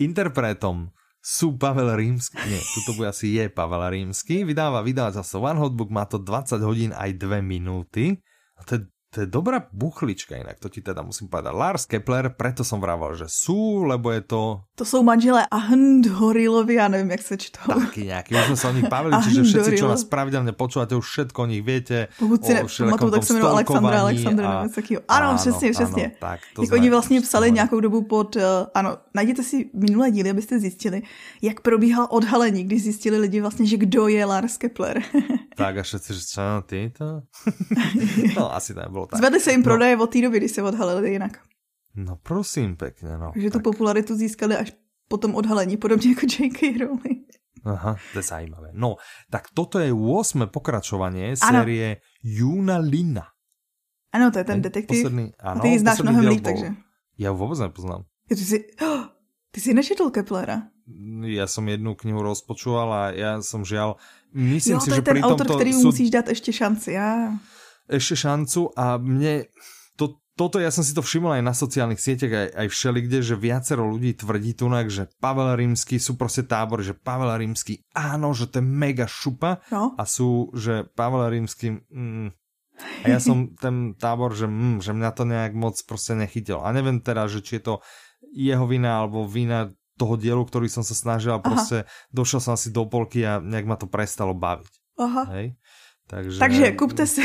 Interpretom 0.07 0.91
sú 1.19 1.59
Pavel 1.59 1.95
Rímsky. 1.95 2.39
Nie, 2.47 2.59
tuto 2.75 2.95
bude 2.95 3.11
asi 3.11 3.35
je 3.35 3.51
Pavel 3.51 3.83
Rímsky. 3.91 4.43
Vydáva 4.47 4.83
vydavateľstvo 4.83 5.37
One 5.39 5.59
Hotbook, 5.59 5.91
má 5.91 6.07
to 6.07 6.19
20 6.19 6.59
hodín 6.63 6.91
aj 6.95 7.15
2 7.19 7.43
minúty. 7.43 8.19
A 8.59 8.63
to 8.67 8.79
je 8.79 8.81
to 9.09 9.25
je 9.25 9.27
dobrá 9.27 9.65
buchlička 9.73 10.37
inak, 10.37 10.61
to 10.61 10.69
ti 10.69 10.85
teda 10.85 11.01
musím 11.01 11.33
povedať. 11.33 11.49
Lars 11.49 11.83
Kepler, 11.89 12.29
preto 12.29 12.61
som 12.61 12.77
vraval, 12.77 13.17
že 13.17 13.25
sú, 13.25 13.81
lebo 13.81 14.13
je 14.13 14.21
to... 14.21 14.61
To 14.75 14.85
jsou 14.85 15.03
manželé 15.03 15.45
Ahnhorilovi, 15.51 16.73
já 16.73 16.87
nevím, 16.87 17.11
jak 17.11 17.21
se 17.21 17.37
čtou. 17.37 17.73
Taky 17.79 18.03
nějaký, 18.05 18.35
už 18.35 18.45
jsme 18.45 18.55
se 18.55 18.67
o 18.67 18.73
nich 18.73 18.89
bavili, 18.89 19.15
čiže 19.23 19.43
všetci, 19.43 19.77
čo 19.77 19.87
nás 19.87 20.03
pravidelně 20.03 20.51
počúvate, 20.51 20.95
už 20.95 21.09
všetko 21.09 21.41
o 21.41 21.45
nich 21.45 21.63
viete. 21.63 22.07
Pokud 22.19 22.45
si 22.45 22.53
nepamatuju, 22.53 23.11
tak 23.11 23.23
se 23.23 23.33
jmenuji 23.33 23.51
Alexandra, 23.51 23.99
Alexandra, 23.99 24.49
a... 24.49 24.65
Ano, 25.07 25.37
přesně, 25.37 25.71
přesně. 25.71 26.11
Tak 26.19 26.39
to 26.55 26.63
jak 26.63 26.71
oni 26.71 26.89
vlastně 26.89 27.21
psali 27.21 27.51
nějakou 27.51 27.79
dobu 27.79 28.01
pod, 28.01 28.35
uh, 28.35 28.41
ano, 28.73 28.97
najděte 29.13 29.43
si 29.43 29.69
minulé 29.73 30.11
díly, 30.11 30.29
abyste 30.29 30.59
zjistili, 30.59 31.01
jak 31.41 31.61
probíhal 31.61 32.07
odhalení, 32.09 32.63
když 32.63 32.83
zjistili 32.83 33.17
lidi 33.17 33.41
vlastně, 33.41 33.65
že 33.65 33.77
kdo 33.77 34.07
je 34.07 34.25
Lars 34.25 34.57
Kepler. 34.57 35.01
tak 35.55 35.77
a 35.77 35.83
všetci, 35.83 36.13
že 36.13 36.21
co, 36.25 36.41
ty 36.65 36.91
to? 36.97 37.21
no, 38.37 38.55
asi 38.55 38.73
to 38.73 38.79
nebylo 38.79 38.93
bylo 38.93 39.05
tak. 39.05 39.19
Zvedli 39.19 39.39
se 39.39 39.51
jim 39.51 39.59
no. 39.59 39.63
prodeje 39.63 39.95
no. 39.95 40.03
od 40.03 40.07
té 40.07 40.21
doby, 40.21 40.37
když 40.37 40.51
se 40.51 40.63
odhalili 40.63 41.11
jinak. 41.11 41.39
No 41.95 42.15
prosím 42.15 42.75
pěkně, 42.75 43.17
no. 43.17 43.31
Takže 43.33 43.49
tu 43.51 43.59
popularitu 43.59 44.15
získali 44.15 44.57
až 44.57 44.73
po 45.07 45.17
tom 45.17 45.35
odhalení, 45.35 45.77
podobně 45.77 46.09
jako 46.09 46.25
J.K. 46.39 46.77
Rowling. 46.77 47.27
Aha, 47.65 47.95
to 48.13 48.19
je 48.19 48.23
zajímavé. 48.23 48.69
No, 48.73 48.95
tak 49.29 49.51
toto 49.53 49.79
je 49.79 49.91
8. 49.93 50.47
pokračovanie 50.47 51.35
série 51.35 51.97
Juna 52.23 52.77
Lina. 52.77 53.27
Ano, 54.13 54.31
to 54.31 54.39
je 54.39 54.45
ten 54.47 54.61
detektiv. 54.61 55.03
Posledný, 55.03 55.33
ano, 55.39 55.61
ty 55.61 55.67
ji 55.67 55.79
znáš 55.79 56.01
mnohem 56.01 56.27
líp, 56.27 56.43
takže. 56.43 56.71
Já 57.17 57.31
ho 57.31 57.37
vůbec 57.37 57.59
nepoznám. 57.59 58.03
Ty 58.29 58.35
jsi, 58.35 58.67
oh, 58.81 59.05
ty 59.51 59.61
jsi 59.61 59.73
nečetl 59.73 60.09
Keplera? 60.09 60.69
ja 61.29 61.45
som 61.45 61.65
jednu 61.69 61.93
knihu 61.93 62.21
rozpočúval 62.25 62.89
a 62.89 63.03
ja 63.13 63.31
som 63.45 63.61
žiaľ, 63.61 64.01
myslím 64.33 64.77
jo, 64.77 64.81
si, 64.81 64.89
to 64.89 64.95
že 64.97 65.01
je 65.01 65.05
ten 65.05 65.15
pri 65.19 65.21
autor, 65.21 65.45
který 65.55 65.73
sú... 65.73 65.85
musíš 65.93 66.09
dát 66.09 66.27
ještě 66.27 66.51
šanci, 66.53 66.91
já. 66.91 67.33
Ešte 67.89 68.15
šancu 68.15 68.69
a 68.77 69.01
mne 69.01 69.49
to, 69.97 70.21
toto 70.37 70.61
ja 70.61 70.69
som 70.69 70.85
si 70.85 70.93
to 70.93 71.01
všimol 71.01 71.33
aj 71.33 71.41
na 71.41 71.57
sociálnych 71.57 71.97
sieťach, 71.97 72.29
aj, 72.29 72.49
aj 72.53 72.67
všelikde, 72.69 73.17
že 73.25 73.33
viacero 73.33 73.81
ľudí 73.81 74.13
tvrdí 74.13 74.53
tunak, 74.53 74.93
že 74.93 75.09
Pavel 75.17 75.57
Rímsky 75.57 75.97
sú 75.97 76.13
proste 76.13 76.45
tábor, 76.45 76.85
že 76.85 76.93
Pavel 76.93 77.33
Rímsky 77.33 77.81
áno, 77.97 78.29
že 78.37 78.45
to 78.45 78.61
je 78.61 78.65
mega 78.65 79.09
šupa 79.09 79.65
no. 79.73 79.97
a 79.97 80.05
sú, 80.05 80.53
že 80.53 80.85
Pavel 80.93 81.33
Rímsky 81.33 81.81
mm, 81.89 82.29
a 82.79 83.05
ja 83.09 83.19
som 83.19 83.51
ten 83.57 83.97
tábor, 83.97 84.37
že, 84.37 84.47
mm, 84.47 84.85
že 84.85 84.91
mňa 84.95 85.11
to 85.11 85.23
nejak 85.27 85.53
moc 85.57 85.75
proste 85.83 86.15
nechytil. 86.15 86.63
A 86.63 86.71
neviem 86.71 87.03
teda, 87.03 87.27
že 87.27 87.43
či 87.43 87.59
je 87.59 87.63
to 87.63 87.75
jeho 88.33 88.65
vina 88.67 89.03
alebo 89.03 89.25
vina 89.25 89.71
toho 89.99 90.15
dielu, 90.15 90.39
ktorý 90.47 90.71
som 90.71 90.83
sa 90.83 90.95
snažil 90.95 91.35
a 91.35 91.43
proste 91.43 91.83
došiel 92.15 92.39
som 92.39 92.55
asi 92.55 92.71
do 92.71 92.87
polky 92.87 93.27
a 93.27 93.43
nejak 93.43 93.67
ma 93.67 93.75
to 93.75 93.91
prestalo 93.91 94.31
baviť. 94.31 94.73
Aha. 94.99 95.23
Hej? 95.35 95.47
Takže, 96.07 96.37
Takže 96.39 96.65
kúpte 96.79 97.05
si 97.05 97.21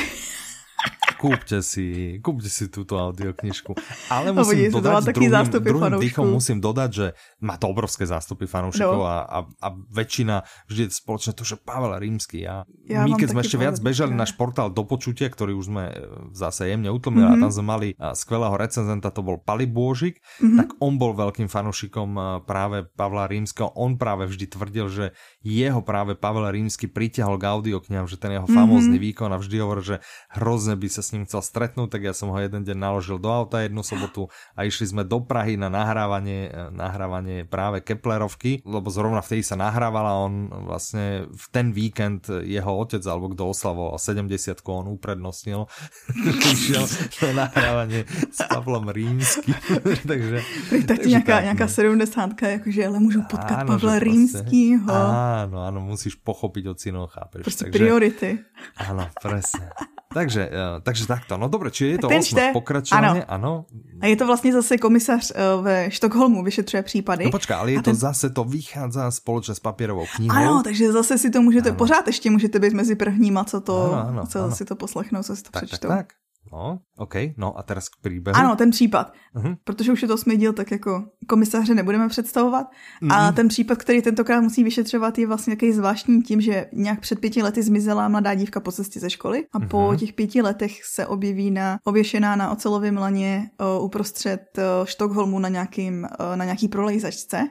kúpte 1.24 1.58
si, 1.64 2.18
kúpte 2.20 2.50
si 2.52 2.68
túto 2.68 3.00
audioknižku. 3.00 3.72
Ale 4.12 4.36
musím 4.36 4.68
no, 4.68 4.84
dodať, 4.84 5.16
druhým, 5.16 5.32
zástupy 5.32 5.68
druhým 5.72 5.94
dýchom 5.96 6.26
musím 6.28 6.58
dodať, 6.60 6.90
že 6.92 7.06
má 7.40 7.56
to 7.56 7.72
obrovské 7.72 8.04
zástupy 8.04 8.44
fanúšikov 8.44 8.92
No. 8.94 9.08
a, 9.08 9.24
a, 9.24 9.38
a 9.64 9.68
väčšina 9.90 10.44
vždy 10.68 10.86
je 10.86 10.90
spoločne 10.92 11.32
to, 11.32 11.42
že 11.42 11.56
Pavel 11.56 11.96
Rímsky. 11.96 12.44
A 12.44 12.68
Ja 12.84 13.08
my 13.08 13.16
keď 13.16 13.32
sme 13.32 13.40
ešte 13.40 13.56
viac 13.56 13.76
bežali 13.80 14.12
náš 14.12 14.36
portál 14.36 14.68
do 14.68 14.84
počutia, 14.84 15.26
ktorý 15.32 15.56
už 15.56 15.66
sme 15.72 15.84
e, 15.88 15.94
zase 16.36 16.68
jemne 16.68 16.92
utlmili 16.92 17.24
mm-hmm. 17.24 17.40
a 17.40 17.42
tam 17.42 17.50
sme 17.50 17.64
mali 17.64 17.88
a, 17.96 18.12
skvelého 18.12 18.54
recenzenta, 18.54 19.08
to 19.08 19.24
bol 19.24 19.40
Pali 19.40 19.64
Bôžik, 19.64 20.20
mm-hmm. 20.20 20.58
tak 20.60 20.68
on 20.84 21.00
bol 21.00 21.16
veľkým 21.16 21.48
fanúšikom 21.48 22.08
a, 22.14 22.22
práve 22.44 22.84
Pavla 22.92 23.24
Rímskeho. 23.24 23.72
On 23.78 23.96
práve 23.96 24.28
vždy 24.28 24.46
tvrdil, 24.52 24.86
že 24.92 25.04
jeho 25.44 25.84
práve 25.84 26.16
Pavel 26.16 26.48
Rímsky 26.48 26.88
pritiahol 26.88 27.36
k 27.36 27.52
audioknihám, 27.52 28.08
že 28.08 28.16
ten 28.16 28.32
jeho 28.32 28.48
famózny 28.48 28.96
výkon 28.96 29.28
a 29.28 29.36
vždy 29.36 29.56
hovoril, 29.60 29.84
že 29.84 29.96
hrozne 30.32 30.72
by 30.74 30.88
sa 30.88 31.04
s 31.04 31.12
ním 31.12 31.28
chcel 31.28 31.44
stretnúť, 31.44 31.92
tak 31.92 32.02
ja 32.08 32.16
som 32.16 32.32
ho 32.32 32.38
jeden 32.40 32.64
deň 32.64 32.72
naložil 32.80 33.20
do 33.20 33.28
auta 33.28 33.60
jednu 33.60 33.84
sobotu 33.84 34.32
a 34.56 34.64
išli 34.64 34.88
sme 34.88 35.04
do 35.04 35.20
Prahy 35.20 35.60
na 35.60 35.68
nahrávanie, 35.68 36.48
e, 36.48 36.72
nahrávanie 36.72 37.44
práve 37.44 37.84
Keplerovky, 37.84 38.64
lebo 38.64 38.88
zrovna 38.88 39.20
vtedy 39.20 39.44
sa 39.44 39.60
nahrávala 39.60 40.16
on 40.24 40.48
vlastne 40.64 41.28
v 41.28 41.46
ten 41.52 41.76
víkend 41.76 42.32
jeho 42.32 42.72
otec 42.80 43.04
alebo 43.04 43.28
kto 43.36 43.52
oslavoval 43.52 44.00
70 44.00 44.64
on 44.64 44.88
uprednostnil 44.96 45.68
išiel 46.56 46.88
na 47.36 47.46
nahrávanie 47.46 48.08
s 48.32 48.40
Pavlom 48.48 48.88
Rímským 48.88 49.54
takže, 50.10 50.40
tak 50.88 50.98
ti 51.04 51.08
nějaká, 51.08 51.40
nějaká 51.40 51.68
70 51.68 52.42
jakože, 52.42 52.86
ale 52.86 52.98
můžu 53.00 53.22
potkat 53.22 53.66
Pavla 53.66 53.78
že 53.78 53.86
proste- 53.86 54.04
Rímskýho. 54.04 54.94
Áno, 55.42 55.66
áno, 55.66 55.80
musíš 55.82 56.14
pochopiť 56.14 56.64
od 56.70 56.80
synov, 56.80 57.10
chápeš. 57.10 57.42
Prostě 57.42 57.64
priority. 57.74 58.38
Áno, 58.76 59.10
presne. 59.22 59.68
Takže, 60.14 60.46
eh, 60.46 60.78
takže 60.86 61.10
takto. 61.10 61.34
No 61.34 61.50
dobre, 61.50 61.74
či 61.74 61.86
je 61.90 61.98
to 61.98 62.06
ten 62.06 62.22
osmé 62.22 62.38
čte. 62.38 62.52
pokračovanie? 62.54 63.24
Ano. 63.26 63.66
A 64.00 64.06
je 64.06 64.16
to 64.16 64.26
vlastně 64.26 64.52
zase 64.52 64.78
komisař 64.78 65.32
eh, 65.34 65.42
ve 65.62 65.90
Štokholmu, 65.90 66.44
vyšetřuje 66.46 66.82
případy. 66.82 67.24
No 67.24 67.30
počkaj, 67.34 67.56
ale 67.58 67.70
je 67.72 67.78
A 67.78 67.82
to 67.82 67.90
ten- 67.90 67.98
zase, 67.98 68.30
to 68.30 68.44
vychádza 68.46 69.10
spoločne 69.10 69.54
s 69.54 69.60
papierovou 69.60 70.06
knihou. 70.16 70.30
Ano, 70.36 70.62
takže 70.62 70.92
zase 70.92 71.18
si 71.18 71.30
to 71.34 71.42
můžete, 71.42 71.68
Ano. 71.74 71.78
pořád 71.78 72.06
ještě 72.06 72.30
můžete 72.30 72.58
být 72.62 72.72
mezi 72.78 72.94
prvníma, 72.94 73.44
co 73.44 73.60
to, 73.60 73.76
Ano, 73.92 74.08
ano, 74.08 74.22
co 74.26 74.38
ano. 74.44 74.54
si 74.54 74.64
to 74.64 74.76
poslechnou, 74.78 75.22
co 75.22 75.36
si 75.36 75.42
to 75.42 75.50
tak, 75.50 75.60
tak, 75.60 75.68
přečtou. 75.68 75.88
tak. 75.88 76.06
No, 76.52 76.78
OK, 76.98 77.14
no 77.36 77.58
a 77.58 77.62
teraz 77.62 77.88
k 77.88 77.92
príbehu. 78.02 78.36
Ano, 78.36 78.56
ten 78.56 78.70
případ. 78.70 79.12
Mhm. 79.34 79.54
Protože 79.64 79.92
už 79.92 80.02
je 80.02 80.08
to 80.08 80.14
osmý 80.14 80.36
díl, 80.36 80.52
tak 80.52 80.70
jako 80.70 81.04
komisaře 81.28 81.74
nebudeme 81.74 82.08
představovat. 82.08 82.66
Mhm. 83.00 83.12
A 83.12 83.32
ten 83.32 83.48
případ, 83.48 83.78
který 83.78 84.02
tentokrát 84.02 84.40
musí 84.40 84.64
vyšetřovat, 84.64 85.18
je 85.18 85.26
vlastně 85.26 85.56
takový 85.56 85.72
zvláštní 85.72 86.22
tím, 86.22 86.40
že 86.40 86.66
nějak 86.72 87.00
před 87.00 87.18
pěti 87.20 87.42
lety 87.42 87.62
zmizela 87.62 88.08
mladá 88.08 88.34
dívka 88.34 88.60
po 88.60 88.72
cestě 88.72 89.00
ze 89.00 89.10
školy 89.10 89.46
a 89.52 89.60
po 89.60 89.88
Mhm. 89.88 89.98
těch 89.98 90.12
pěti 90.12 90.42
letech 90.42 90.84
se 90.84 91.06
objeví 91.06 91.50
na, 91.50 91.78
oběšená 91.84 92.36
na 92.36 92.50
ocelovém 92.50 92.96
laně 92.96 93.50
uh, 93.78 93.84
uprostřed 93.84 94.40
uh, 94.58 94.86
Štokholmu 94.86 95.38
na, 95.38 95.48
nějakým, 95.48 96.02
uh, 96.20 96.36
na 96.36 96.44
nějaký 96.44 96.68
prolejzačce. 96.68 97.48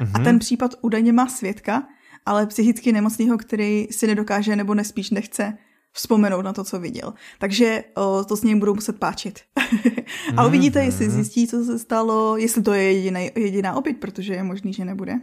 A 0.00 0.04
Mhm. 0.04 0.24
ten 0.24 0.38
případ 0.38 0.74
údajně 0.80 1.12
má 1.12 1.26
svědka, 1.26 1.82
ale 2.26 2.46
psychicky 2.46 2.92
nemocného, 2.92 3.38
který 3.38 3.86
si 3.90 4.06
nedokáže 4.06 4.56
nebo 4.56 4.74
nespíš 4.74 5.10
nechce 5.10 5.58
vzpomenout 5.94 6.42
na 6.42 6.52
to, 6.52 6.64
co 6.64 6.80
viděl. 6.80 7.14
Takže 7.38 7.84
o, 7.96 8.24
to 8.24 8.36
s 8.36 8.42
ním 8.42 8.58
budou 8.58 8.74
muset 8.74 8.98
páčit. 8.98 9.40
a 10.36 10.46
uvidíte, 10.46 10.84
jestli 10.84 11.10
zjistí, 11.10 11.46
co 11.48 11.64
se 11.64 11.78
stalo, 11.78 12.36
jestli 12.36 12.62
to 12.62 12.72
je 12.72 12.92
jediný, 12.92 13.30
jediná 13.36 13.74
oběť, 13.74 14.00
protože 14.00 14.34
je 14.34 14.42
možný, 14.42 14.72
že 14.72 14.84
nebude. 14.84 15.14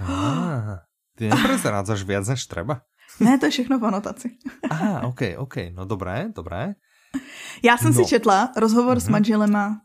Á, 0.00 0.78
ty 1.16 1.28
neprezrádzaš 1.28 2.02
viac 2.02 2.28
než 2.28 2.46
treba? 2.46 2.80
Ne, 3.20 3.38
to 3.38 3.46
je 3.46 3.50
všechno 3.50 3.78
v 3.78 3.84
anotaci. 3.84 4.30
Aha, 4.70 5.02
OK, 5.02 5.20
OK, 5.36 5.54
no 5.74 5.84
dobré, 5.84 6.28
dobré. 6.36 6.74
Já 7.62 7.76
jsem 7.76 7.94
No. 7.94 7.94
si 7.94 8.04
četla 8.08 8.52
rozhovor 8.56 9.00
s 9.00 9.08
manželema 9.08 9.80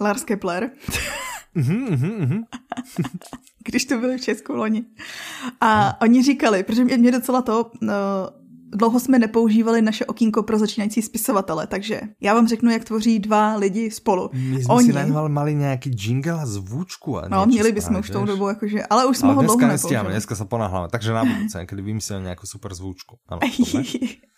Lars 0.00 0.24
Kepler, 0.24 0.70
Mhm, 1.54 1.84
mhm, 1.90 2.10
mhm. 2.20 2.42
když 3.64 3.84
to 3.84 3.98
byli 3.98 4.18
v 4.18 4.20
Česku 4.20 4.52
loni. 4.52 4.84
A 5.60 6.00
oni 6.00 6.22
říkali, 6.22 6.62
protože 6.62 6.84
mě, 6.84 6.96
mě 6.98 7.12
docela 7.12 7.42
to, 7.42 7.70
no, 7.80 7.94
dlouho 8.74 9.00
jsme 9.00 9.18
nepoužívali 9.18 9.82
naše 9.82 10.06
okýnko 10.06 10.42
pro 10.42 10.58
začínající 10.58 11.02
spisovatele, 11.02 11.66
takže 11.66 12.00
já 12.20 12.34
vám 12.34 12.48
řeknu, 12.48 12.70
jak 12.70 12.84
tvoří 12.84 13.18
dva 13.18 13.56
lidi 13.56 13.90
spolu. 13.90 14.30
My 14.32 14.62
sme 14.62 14.74
Oni, 14.74 14.86
si 14.86 14.92
najmval 14.92 15.28
mali 15.28 15.54
nejaký 15.54 15.90
jingle 15.94 16.40
a 16.42 16.46
zvučku. 16.46 17.18
A 17.18 17.28
no, 17.28 17.46
měli 17.46 17.72
bychom 17.72 17.96
už 17.96 18.10
tou 18.10 18.24
dobu, 18.24 18.48
jakože, 18.48 18.86
ale 18.90 19.06
už 19.06 19.16
jsme 19.18 19.28
Ale 19.28 19.36
ho 19.36 19.42
dlouho 19.42 19.58
dneska 19.58 19.88
nepoužili. 19.88 20.12
dneska 20.12 20.34
sa 20.36 20.44
ponáhľame, 20.44 20.88
takže 20.90 21.10
na 21.12 21.22
budúce, 21.24 21.56
kedy 21.68 21.82
vymyslel 21.82 22.20
nejakú 22.22 22.46
super 22.46 22.74
zvučku. 22.74 23.18
Ano, 23.28 23.40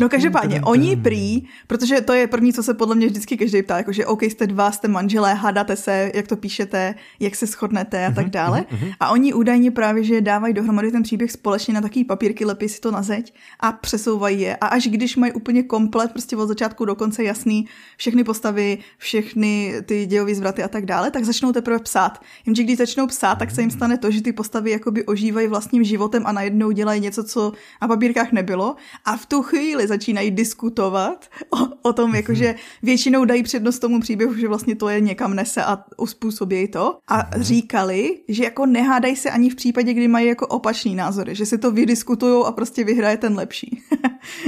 No 0.00 0.08
každopádně, 0.08 0.60
oni 0.60 0.96
prý, 0.96 1.42
protože 1.66 2.00
to 2.00 2.12
je 2.12 2.26
první, 2.26 2.52
co 2.52 2.62
se 2.62 2.74
podle 2.74 2.94
mě 2.94 3.06
vždycky 3.06 3.36
každý 3.36 3.62
ptá, 3.62 3.76
jakože 3.76 4.06
OK, 4.06 4.22
jste 4.22 4.46
dva, 4.46 4.72
jste 4.72 4.88
manželé, 4.88 5.34
hádáte 5.34 5.76
se, 5.76 6.10
jak 6.14 6.28
to 6.28 6.36
píšete, 6.36 6.94
jak 7.20 7.34
se 7.34 7.46
shodnete 7.46 8.06
a 8.06 8.10
tak 8.10 8.30
dále. 8.30 8.64
A 9.00 9.10
oni 9.10 9.34
údajně 9.34 9.70
právě, 9.70 10.04
že 10.04 10.20
dávají 10.20 10.54
dohromady 10.54 10.92
ten 10.92 11.02
příběh 11.02 11.32
společně 11.32 11.74
na 11.74 11.80
takový 11.80 12.04
papírky, 12.04 12.44
lepí 12.44 12.68
si 12.68 12.80
to 12.80 12.90
na 12.90 13.02
zeď 13.02 13.34
a 13.60 13.72
přesouvají 13.72 14.40
je. 14.40 14.56
A 14.56 14.66
až 14.66 14.88
když 14.88 15.16
mají 15.16 15.32
úplně 15.32 15.62
komplet, 15.62 16.12
prostě 16.12 16.36
od 16.36 16.46
začátku 16.46 16.84
do 16.84 16.94
konce 16.94 17.24
jasný, 17.24 17.66
všechny 17.96 18.24
postavy, 18.24 18.78
všechny 18.98 19.74
ty 19.86 20.06
dějové 20.06 20.34
zvraty 20.34 20.62
a 20.62 20.68
tak 20.68 20.86
dále, 20.86 21.10
tak 21.10 21.24
začnou 21.24 21.52
teprve 21.52 21.78
psát. 21.78 22.22
Jenže 22.46 22.62
když 22.62 22.78
začnou 22.78 23.06
psát, 23.06 23.34
tak 23.34 23.50
se 23.50 23.60
jim 23.60 23.70
stane 23.70 23.98
to, 23.98 24.10
že 24.10 24.22
ty 24.22 24.32
postavy 24.32 24.70
jakoby 24.70 25.04
ožívají 25.04 25.48
vlastním 25.48 25.84
životem 25.84 26.22
a 26.26 26.32
najednou 26.32 26.70
dělají 26.70 27.00
něco, 27.00 27.24
co 27.24 27.52
na 27.82 27.88
papírkách 27.88 28.32
nebylo. 28.32 28.76
A 29.04 29.16
v 29.16 29.26
tu 29.26 29.42
chvíli 29.50 29.86
začínají 29.86 30.30
diskutovat 30.30 31.26
o, 31.50 31.90
o 31.90 31.92
tom, 31.92 32.14
jakože 32.14 32.54
většinou 32.82 33.24
dají 33.24 33.42
přednost 33.42 33.78
tomu 33.78 34.00
příběhu, 34.00 34.34
že 34.34 34.48
vlastně 34.48 34.74
to 34.76 34.88
je 34.88 35.00
někam 35.00 35.34
nese 35.34 35.64
a 35.64 35.84
uspůsobí 35.98 36.68
to. 36.68 36.98
A 37.08 37.30
říkali, 37.36 38.22
že 38.28 38.44
jako 38.44 38.66
nehádají 38.66 39.16
se 39.16 39.30
ani 39.30 39.50
v 39.50 39.54
případě, 39.54 39.94
kdy 39.94 40.08
mají 40.08 40.26
jako 40.28 40.46
opačný 40.46 40.94
názory, 40.94 41.34
že 41.34 41.46
si 41.46 41.58
to 41.58 41.70
vydiskutujou 41.70 42.44
a 42.44 42.52
prostě 42.52 42.84
vyhraje 42.84 43.16
ten 43.16 43.34
lepší. 43.34 43.82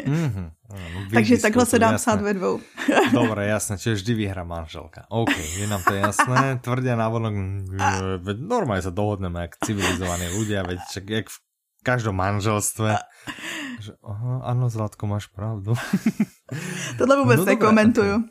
Mhm. 0.06 0.50
Áno, 0.72 1.04
Takže 1.12 1.36
takhle 1.36 1.66
se 1.66 1.78
dá 1.78 1.92
psát 1.92 2.20
ve 2.20 2.34
dvou. 2.34 2.60
Dobre, 3.12 3.46
jasné, 3.46 3.76
čiže 3.76 3.94
vždy 3.94 4.12
vyhrá 4.14 4.44
manželka. 4.44 5.04
OK, 5.12 5.36
je 5.60 5.66
nám 5.68 5.84
to 5.84 5.92
jasné. 5.92 6.64
Tvrdia 6.64 6.96
návonok, 6.96 7.34
mm, 7.36 7.76
veď 8.24 8.36
normálne 8.40 8.80
sa 8.80 8.88
dohodneme, 8.88 9.44
jak 9.44 9.60
civilizovaní 9.60 10.32
ľudia, 10.32 10.64
veď 10.64 10.80
jak 11.12 11.28
v 11.28 11.38
každom 11.84 12.16
manželstve. 12.16 12.96
Že, 13.82 13.98
aha, 13.98 14.46
áno, 14.46 14.70
Zlatko, 14.70 15.10
máš 15.10 15.26
pravdu. 15.26 15.74
Tohle 16.98 17.16
vůbec 17.16 17.36
No 17.38 17.44
no, 17.44 17.50
dobré, 17.50 17.54
nekomentuju. 17.58 18.24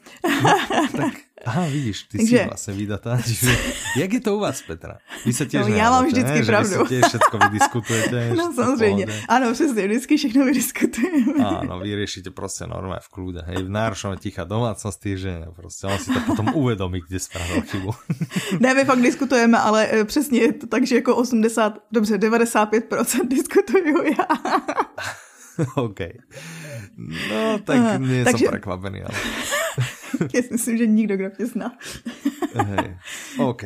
tak, 0.98 1.14
aha, 1.46 1.66
vidíš, 1.68 2.04
ty 2.04 2.18
Takže- 2.18 2.38
si 2.38 2.48
vlastne 2.48 2.74
vydatá. 2.78 3.12
Čiže, 3.18 3.52
jak 3.98 4.14
je 4.14 4.22
to 4.22 4.38
u 4.38 4.40
vás, 4.40 4.62
Petra? 4.62 5.02
Vy 5.26 5.34
sa 5.34 5.44
tiež 5.50 5.66
No, 5.66 5.74
já 5.76 5.90
mám 5.92 6.06
vždycky 6.06 6.40
ne? 6.40 6.44
Že 6.46 6.52
pravdu. 6.52 6.76
Vy 6.78 6.84
si 6.86 6.90
tiež 6.94 7.04
všetko 7.10 7.36
vydiskutujete. 7.38 8.18
že 8.30 8.36
No 8.38 8.46
samozřejmě. 8.54 9.06
Ano, 9.28 9.46
přesně, 9.54 9.82
vždycky 9.88 10.14
všechno 10.18 10.42
vydiskutujeme. 10.46 11.34
Áno, 11.42 11.74
vyriešite 11.82 12.30
proste 12.32 12.70
normálne 12.70 13.02
v 13.02 13.10
kľude. 13.10 13.42
Hej, 13.50 13.66
v 13.66 13.72
náročnom 13.74 14.16
tichá 14.22 14.46
domácnosti, 14.46 15.18
že 15.18 15.50
proste 15.58 15.90
on 15.90 15.98
si 15.98 16.14
to 16.14 16.20
potom 16.30 16.54
uvedomí, 16.62 17.02
kde 17.04 17.18
spravil 17.20 17.66
chybu. 17.68 17.92
Ne, 18.62 18.74
my 18.78 18.86
fakt 18.86 19.02
diskutujeme, 19.02 19.58
ale 19.58 19.88
eh, 19.92 20.06
přesně 20.06 20.40
je 20.40 20.54
to 20.54 20.66
tak, 20.70 20.86
že 20.88 20.96
jako 21.02 21.16
80, 21.18 21.90
dobře, 21.92 22.18
95% 22.18 23.28
diskutuju 23.28 23.98
já. 24.14 24.28
OK. 25.76 26.00
No, 27.30 27.60
tak 27.66 27.78
Aha, 27.78 27.98
nie 27.98 28.24
takže- 28.24 28.46
som 28.46 28.54
prekvapený, 28.56 29.04
ale 29.04 29.18
Já 30.34 30.42
si 30.44 30.50
myslím, 30.52 30.78
že 30.78 30.86
nikdo, 30.88 31.18
kdo 31.18 31.30
mě 31.38 31.48
zná. 31.48 31.70
hej. 32.56 32.98
OK. 33.40 33.64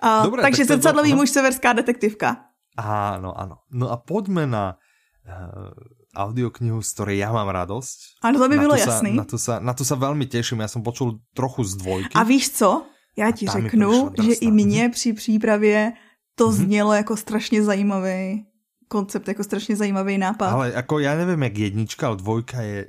A, 0.00 0.22
Dobre, 0.22 0.42
takže 0.42 0.62
tak 0.64 0.68
to- 0.68 0.74
zrcadlový 0.74 1.10
aha. 1.12 1.16
muž, 1.22 1.30
severská 1.30 1.72
detektivka. 1.72 2.44
Áno, 2.78 3.34
áno. 3.34 3.66
No 3.74 3.90
a 3.90 3.98
poďme 3.98 4.46
na 4.46 4.78
uh, 5.26 5.74
audioknihu, 6.14 6.78
z 6.78 6.90
ktorej 6.94 7.16
ja 7.18 7.34
mám 7.34 7.50
radosť. 7.50 8.22
Ano, 8.22 8.38
to 8.38 8.46
by 8.46 8.54
Na 8.54 8.62
bylo 8.62 8.74
to 8.78 8.82
sa, 8.82 8.90
jasný. 8.90 9.12
na, 9.18 9.24
to 9.26 9.38
sa, 9.38 9.54
na 9.58 9.72
to 9.74 9.82
sa 9.82 9.96
veľmi 9.98 10.26
teším. 10.30 10.62
Ja 10.62 10.70
som 10.70 10.86
počul 10.86 11.18
trochu 11.34 11.66
z 11.66 11.74
dvojky. 11.74 12.14
A 12.14 12.22
víš 12.22 12.50
co? 12.54 12.86
Já 13.18 13.30
ti 13.30 13.46
řeknu, 13.46 14.14
že 14.22 14.32
i 14.32 14.50
mě 14.50 14.88
při 14.88 15.12
přípravě 15.12 15.92
to 16.34 16.48
mm-hmm. 16.48 16.52
znělo 16.52 16.92
jako 16.92 17.16
strašně 17.16 17.62
zajímavý 17.62 18.46
koncept, 18.88 19.28
jako 19.28 19.44
strašně 19.44 19.76
zajímavý 19.76 20.18
nápad. 20.18 20.48
Ale 20.48 20.72
jako 20.74 20.98
já 20.98 21.16
nevím, 21.16 21.42
jak 21.42 21.58
jednička, 21.58 22.06
ale 22.06 22.16
dvojka 22.16 22.60
je 22.60 22.86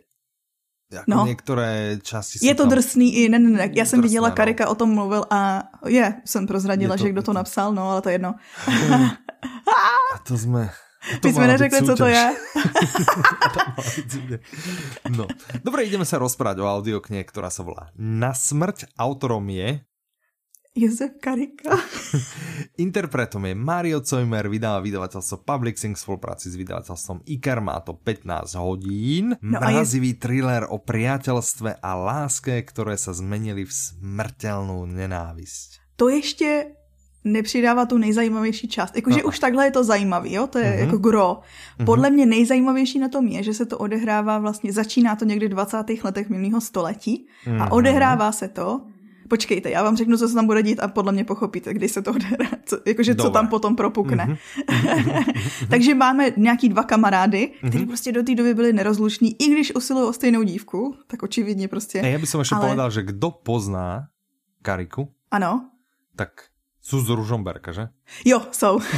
jako 0.91 1.03
no. 1.07 1.25
některé 1.25 1.97
části 2.01 2.47
Je 2.47 2.55
to 2.55 2.63
tam... 2.63 2.69
drsný 2.69 3.15
i, 3.15 3.29
ne, 3.29 3.39
ne, 3.39 3.49
ne, 3.49 3.69
já 3.73 3.85
jsem 3.85 3.99
drsné, 3.99 4.09
viděla, 4.09 4.29
no. 4.29 4.35
Karika 4.35 4.69
o 4.69 4.75
tom 4.75 4.89
mluvil 4.89 5.25
a 5.29 5.63
je, 5.87 6.13
jsem 6.25 6.47
prozradila, 6.47 6.97
to, 6.97 7.03
že 7.03 7.09
kdo 7.09 7.21
to, 7.21 7.25
to 7.25 7.33
napsal, 7.33 7.73
no, 7.73 7.91
ale 7.91 8.01
to 8.01 8.09
je 8.09 8.13
jedno. 8.13 8.35
a 10.15 10.17
to 10.27 10.37
jsme... 10.37 10.69
To 11.21 11.27
My 11.27 11.33
jsme 11.33 11.47
neřekli, 11.47 11.85
co 11.85 11.95
to 11.95 12.05
je. 12.05 12.35
no. 15.17 15.27
Dobre, 15.63 15.87
ideme 15.87 16.03
sa 16.03 16.19
rozprávať 16.19 16.59
o 16.59 16.67
audioknihe, 16.67 17.23
ktorá 17.23 17.47
sa 17.47 17.63
volá 17.63 17.87
Na 17.95 18.35
smrť. 18.35 18.99
Autorom 18.99 19.47
je 19.47 19.79
Josef 20.79 21.19
Karika. 21.19 21.75
Interpretom 22.85 23.43
je 23.43 23.55
Mario 23.55 23.99
Cojmer, 23.99 24.47
vydáva 24.47 24.79
vydavateľstvo 24.79 25.43
Publixing 25.43 25.99
v 25.99 25.99
spolupráci 25.99 26.47
s 26.47 26.55
vydavateľstvom 26.55 27.27
Iker, 27.27 27.59
má 27.59 27.83
to 27.83 27.99
15 27.99 28.55
hodín. 28.55 29.35
No 29.43 29.59
Mrazivý 29.59 30.15
je... 30.15 30.19
thriller 30.23 30.63
o 30.71 30.79
priateľstve 30.79 31.83
a 31.83 31.91
láske, 31.99 32.63
ktoré 32.63 32.95
sa 32.95 33.11
zmenili 33.11 33.67
v 33.67 33.71
smrtelnou 33.75 34.87
nenávisť. 34.87 35.83
To 35.99 36.09
ještě 36.09 36.65
nepřidává 37.23 37.85
tu 37.85 37.97
nejzajímavější 37.97 38.67
část. 38.67 38.95
Jakože 38.95 39.23
už 39.23 39.39
takhle 39.39 39.65
je 39.65 39.71
to 39.71 39.83
zajímavý, 39.83 40.33
jo? 40.33 40.47
to 40.47 40.57
je 40.59 40.71
uh-huh. 40.71 40.79
jako 40.79 40.97
gro. 40.97 41.39
Mhm. 41.77 41.85
Podle 41.85 42.09
uh-huh. 42.09 42.13
mě 42.13 42.25
nejzajímavější 42.25 42.99
na 42.99 43.09
tom 43.09 43.27
je, 43.27 43.43
že 43.43 43.53
se 43.53 43.65
to 43.65 43.77
odehrává 43.77 44.37
vlastně, 44.39 44.73
začíná 44.73 45.15
to 45.15 45.25
někdy 45.25 45.47
v 45.47 45.49
20. 45.49 45.77
letech 46.03 46.29
minulého 46.29 46.61
století 46.61 47.27
uh-huh. 47.45 47.61
a 47.61 47.65
mhm. 47.65 47.71
odehrává 47.71 48.31
se 48.31 48.47
to 48.47 48.81
počkejte, 49.29 49.69
já 49.69 49.83
vám 49.83 49.97
řeknu, 49.97 50.17
co 50.17 50.27
se 50.27 50.35
tam 50.35 50.45
bude 50.45 50.63
dít 50.63 50.79
a 50.79 50.87
podle 50.87 51.11
mě 51.11 51.23
pochopíte, 51.23 51.73
když 51.73 51.91
se 51.91 52.01
to 52.01 52.11
odehrá, 52.11 52.49
co, 52.65 52.79
jakože 52.85 53.13
Dobre. 53.13 53.29
co 53.29 53.33
tam 53.33 53.47
potom 53.47 53.75
propukne. 53.75 54.37
Mm-hmm. 54.67 55.33
Takže 55.69 55.95
máme 55.95 56.31
nějaký 56.37 56.69
dva 56.69 56.83
kamarády, 56.83 57.47
kteří 57.47 57.77
mm-hmm. 57.77 57.87
prostě 57.87 58.11
do 58.11 58.23
té 58.23 58.35
doby 58.35 58.53
byli 58.53 58.73
nerozluční, 58.73 59.41
i 59.41 59.49
když 59.49 59.75
usilují 59.75 60.07
o 60.07 60.13
stejnou 60.13 60.43
dívku, 60.43 60.95
tak 61.07 61.23
očividně 61.23 61.67
prostě. 61.67 62.01
A 62.01 62.05
já 62.05 62.19
bych 62.19 62.33
ještě 62.37 62.55
ale... 62.55 62.65
povedal, 62.65 62.91
že 62.91 63.03
kdo 63.03 63.31
pozná 63.31 64.07
Kariku, 64.61 65.11
ano. 65.31 65.69
tak 66.15 66.29
jsou 66.81 66.99
z 66.99 67.09
Ružomberka, 67.09 67.71
že? 67.71 67.87
Jo, 68.25 68.41
jsou. 68.51 68.79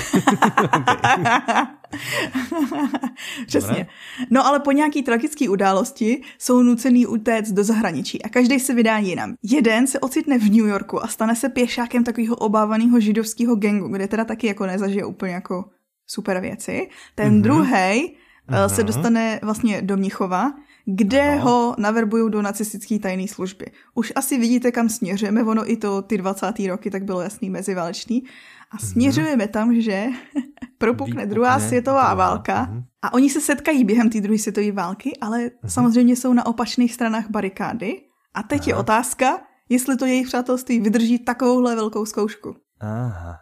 Přesně. 3.47 3.87
No 4.29 4.45
ale 4.45 4.59
po 4.59 4.71
nějaký 4.71 5.03
tragické 5.03 5.49
události 5.49 6.21
jsou 6.39 6.61
nucený 6.61 7.07
utéct 7.07 7.51
do 7.51 7.63
zahraničí 7.63 8.23
a 8.23 8.29
každý 8.29 8.59
se 8.59 8.73
vydá 8.73 8.97
jinam. 8.97 9.33
Jeden 9.43 9.87
se 9.87 9.99
ocitne 9.99 10.37
v 10.39 10.43
New 10.43 10.67
Yorku 10.67 11.03
a 11.03 11.07
stane 11.07 11.35
se 11.35 11.49
pěšákem 11.49 12.03
takového 12.03 12.35
obávaného 12.35 12.99
židovského 12.99 13.55
gengu, 13.55 13.87
kde 13.87 14.07
teda 14.07 14.25
taky 14.25 14.47
jako 14.47 14.65
nezažije 14.65 15.05
úplně 15.05 15.33
jako 15.33 15.65
super 16.07 16.39
věci. 16.39 16.89
Ten 17.15 17.33
mm-hmm. 17.33 17.41
druhý 17.41 17.69
mm-hmm. 17.69 18.65
se 18.67 18.83
dostane 18.83 19.39
vlastně 19.43 19.81
do 19.81 19.97
Mnichova, 19.97 20.53
kde 20.85 21.29
ano. 21.29 21.41
ho 21.41 21.75
naverbují 21.77 22.31
do 22.31 22.41
nacistické 22.41 22.99
tajné 22.99 23.27
služby. 23.27 23.65
Už 23.93 24.13
asi 24.15 24.37
vidíte, 24.37 24.71
kam 24.71 24.89
směřujeme, 24.89 25.43
ono 25.43 25.71
i 25.71 25.77
to 25.77 26.01
ty 26.01 26.17
20. 26.17 26.53
roky 26.67 26.91
tak 26.91 27.03
bylo 27.03 27.21
jasný 27.21 27.49
meziválečný. 27.49 28.23
A 28.71 28.75
mhm. 28.75 28.87
směřujeme 28.87 29.47
tam, 29.47 29.81
že 29.81 30.07
propukne 30.77 31.25
druhá 31.25 31.59
světová 31.59 32.13
válka 32.13 32.65
mm-hmm. 32.65 32.83
a 33.01 33.13
oni 33.13 33.29
se 33.29 33.41
setkají 33.41 33.83
během 33.83 34.09
té 34.09 34.21
druhé 34.21 34.39
světové 34.39 34.71
války, 34.71 35.17
ale 35.21 35.39
mm-hmm. 35.39 35.67
samozřejmě 35.67 36.15
jsou 36.15 36.33
na 36.33 36.45
opačných 36.45 36.93
stranách 36.93 37.29
barikády. 37.29 38.01
A 38.33 38.43
teď 38.43 38.61
Aha. 38.61 38.67
je 38.67 38.75
otázka, 38.75 39.41
jestli 39.69 39.97
to 39.97 40.05
jejich 40.05 40.27
přátelství 40.27 40.79
vydrží 40.79 41.19
takovouhle 41.19 41.75
velkou 41.75 42.05
zkoušku. 42.05 42.55
Aha, 42.79 43.37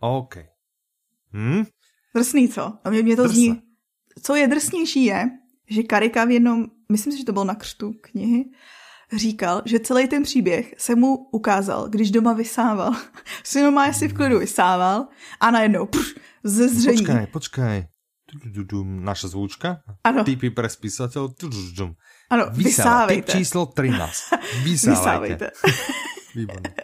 OK. 0.00 0.34
Hm? 1.32 1.64
Drsný, 2.14 2.48
co? 2.48 2.72
A 2.84 2.90
mě, 2.90 3.02
mě 3.02 3.16
to 3.16 3.22
Drsne. 3.22 3.34
zní... 3.34 3.62
Co 4.22 4.34
je 4.34 4.48
drsnější 4.48 5.04
je, 5.04 5.30
že 5.70 5.82
Karika 5.82 6.24
v 6.24 6.30
jednom, 6.30 6.66
myslím 6.88 7.12
si, 7.12 7.18
že 7.18 7.24
to 7.24 7.32
bylo 7.32 7.44
na 7.44 7.54
křtu 7.54 7.94
knihy, 8.00 8.44
říkal, 9.16 9.62
že 9.64 9.80
celý 9.80 10.08
ten 10.08 10.22
příběh 10.22 10.74
se 10.78 10.94
mu 10.94 11.16
ukázal, 11.16 11.88
když 11.88 12.10
doma 12.10 12.32
vysával. 12.32 12.92
Si 13.44 13.70
má 13.70 13.92
si 13.92 14.08
v 14.08 14.14
klidu 14.14 14.38
vysával 14.38 15.06
a 15.40 15.50
najednou 15.50 15.86
pš, 15.86 16.14
ze 16.44 16.68
zření. 16.68 16.96
Počkaj, 16.96 17.26
počkaj. 17.26 17.86
Naša 18.82 19.28
zvučka? 19.28 19.86
Ano. 20.02 20.26
Typy 20.26 20.50
pre 20.50 20.66
spisateľ. 20.66 21.30
Ano, 22.26 22.50
vysávejte. 22.50 23.30
Typ 23.30 23.38
číslo 23.38 23.70
13. 23.70 24.34
Vysávajte. 24.66 25.54
Výborné. 26.34 26.74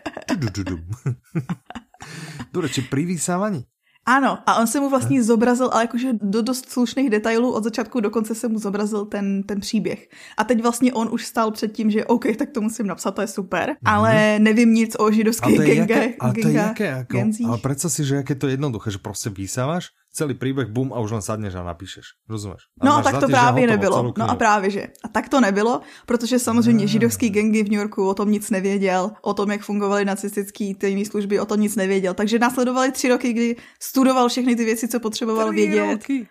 Dobre, 2.54 2.68
či 2.70 2.86
pri 2.86 3.02
vysávaní 3.02 3.66
ano, 4.06 4.38
a 4.46 4.60
on 4.60 4.66
se 4.66 4.80
mu 4.80 4.90
vlastně 4.90 5.22
zobrazil, 5.22 5.70
ale 5.72 5.82
jakože 5.82 6.08
do 6.12 6.42
dost 6.42 6.70
slušných 6.70 7.10
detailů 7.10 7.52
od 7.52 7.64
začátku 7.64 8.00
do 8.00 8.10
konce 8.10 8.34
se 8.34 8.48
mu 8.48 8.58
zobrazil 8.58 9.04
ten, 9.04 9.42
ten 9.42 9.60
příběh. 9.60 10.08
A 10.36 10.44
teď 10.44 10.62
vlastně 10.62 10.92
on 10.92 11.08
už 11.12 11.26
stál 11.26 11.50
před 11.50 11.72
tím, 11.72 11.90
že 11.90 12.04
OK, 12.04 12.24
tak 12.38 12.50
to 12.50 12.60
musím 12.60 12.86
napsat, 12.86 13.10
to 13.10 13.20
je 13.20 13.26
super, 13.26 13.70
mm. 13.70 13.76
ale 13.84 14.38
nevím 14.38 14.74
nic 14.74 14.96
o 14.98 15.10
židovských 15.10 15.58
gengách. 15.58 16.10
Ale 16.20 16.32
to 16.32 16.48
je 16.48 16.54
jaké, 16.54 16.84
jako, 16.84 17.18
ale 17.46 17.58
predstav 17.58 17.92
si, 17.92 18.04
že 18.04 18.14
jaké 18.16 18.34
to 18.34 18.46
je 18.46 18.52
jednoduché, 18.52 18.90
že 18.90 18.98
prostě 18.98 19.30
vysáváš 19.30 19.88
celý 20.12 20.34
příběh, 20.34 20.68
bum, 20.68 20.92
a 20.92 21.00
už 21.00 21.10
len 21.10 21.22
sadneš 21.22 21.54
a 21.54 21.62
napíšeš. 21.62 22.04
Rozumíš? 22.28 22.62
A 22.80 22.86
no 22.86 22.96
a 22.96 23.02
tak 23.02 23.20
to 23.20 23.28
právě 23.28 23.66
nebylo. 23.66 24.14
No 24.18 24.30
a 24.30 24.34
právě, 24.34 24.70
že. 24.70 24.86
A 25.04 25.08
tak 25.08 25.28
to 25.28 25.40
nebylo, 25.40 25.80
protože 26.06 26.38
samozřejmě 26.38 26.86
židovský 26.86 27.30
gengy 27.30 27.62
v 27.62 27.70
New 27.70 27.80
Yorku 27.80 28.08
o 28.08 28.14
tom 28.14 28.30
nic 28.30 28.50
nevěděl, 28.50 29.10
o 29.22 29.34
tom, 29.34 29.50
jak 29.50 29.62
fungovaly 29.62 30.04
nacistické 30.04 30.72
tajné 30.78 31.04
služby, 31.04 31.40
o 31.40 31.46
tom 31.46 31.60
nic 31.60 31.76
nevěděl. 31.76 32.14
Takže 32.14 32.38
následovali 32.38 32.92
tři 32.92 33.08
roky, 33.08 33.32
kdy 33.32 33.56
studoval 33.80 34.28
všechny 34.28 34.56
ty 34.56 34.64
věci, 34.64 34.88
co 34.88 35.00
potřeboval 35.00 35.48
tři 35.48 35.56
vědět. 35.56 35.92
Roky. 35.92 36.28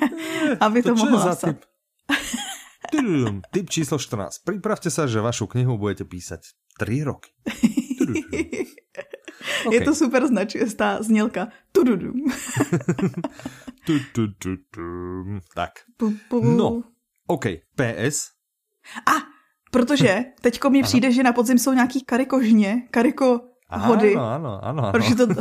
aby 0.60 0.82
to, 0.82 0.88
to 0.88 0.94
mohl 0.94 1.18
napsat. 1.18 1.56
Typ 3.50 3.70
číslo 3.70 3.98
14. 3.98 4.38
Pripravte 4.46 4.94
sa, 4.94 5.10
že 5.10 5.18
vašu 5.18 5.50
knihu 5.50 5.74
budete 5.74 6.06
písať 6.06 6.54
3 6.78 7.02
roky. 7.02 7.30
Okay. 9.66 9.78
Je 9.78 9.84
to 9.84 9.94
super 9.94 10.26
značka, 10.26 10.58
znělka. 11.00 11.48
Tududum. 11.72 12.14
tak. 15.54 15.70
No, 16.42 16.82
OK. 17.26 17.44
PS. 17.74 18.20
A, 19.06 19.12
protože 19.70 20.24
teďko 20.40 20.70
mi 20.70 20.82
přijde, 20.82 21.12
že 21.12 21.22
na 21.22 21.32
podzim 21.32 21.58
jsou 21.58 21.72
nějaký 21.72 22.04
karikožně, 22.04 22.82
kariko 22.90 23.40
hody. 23.70 24.14
Ano, 24.14 24.26
ano, 24.26 24.64
ano. 24.64 24.82
ano. 24.82 24.92
Protože 24.92 25.14
to... 25.14 25.26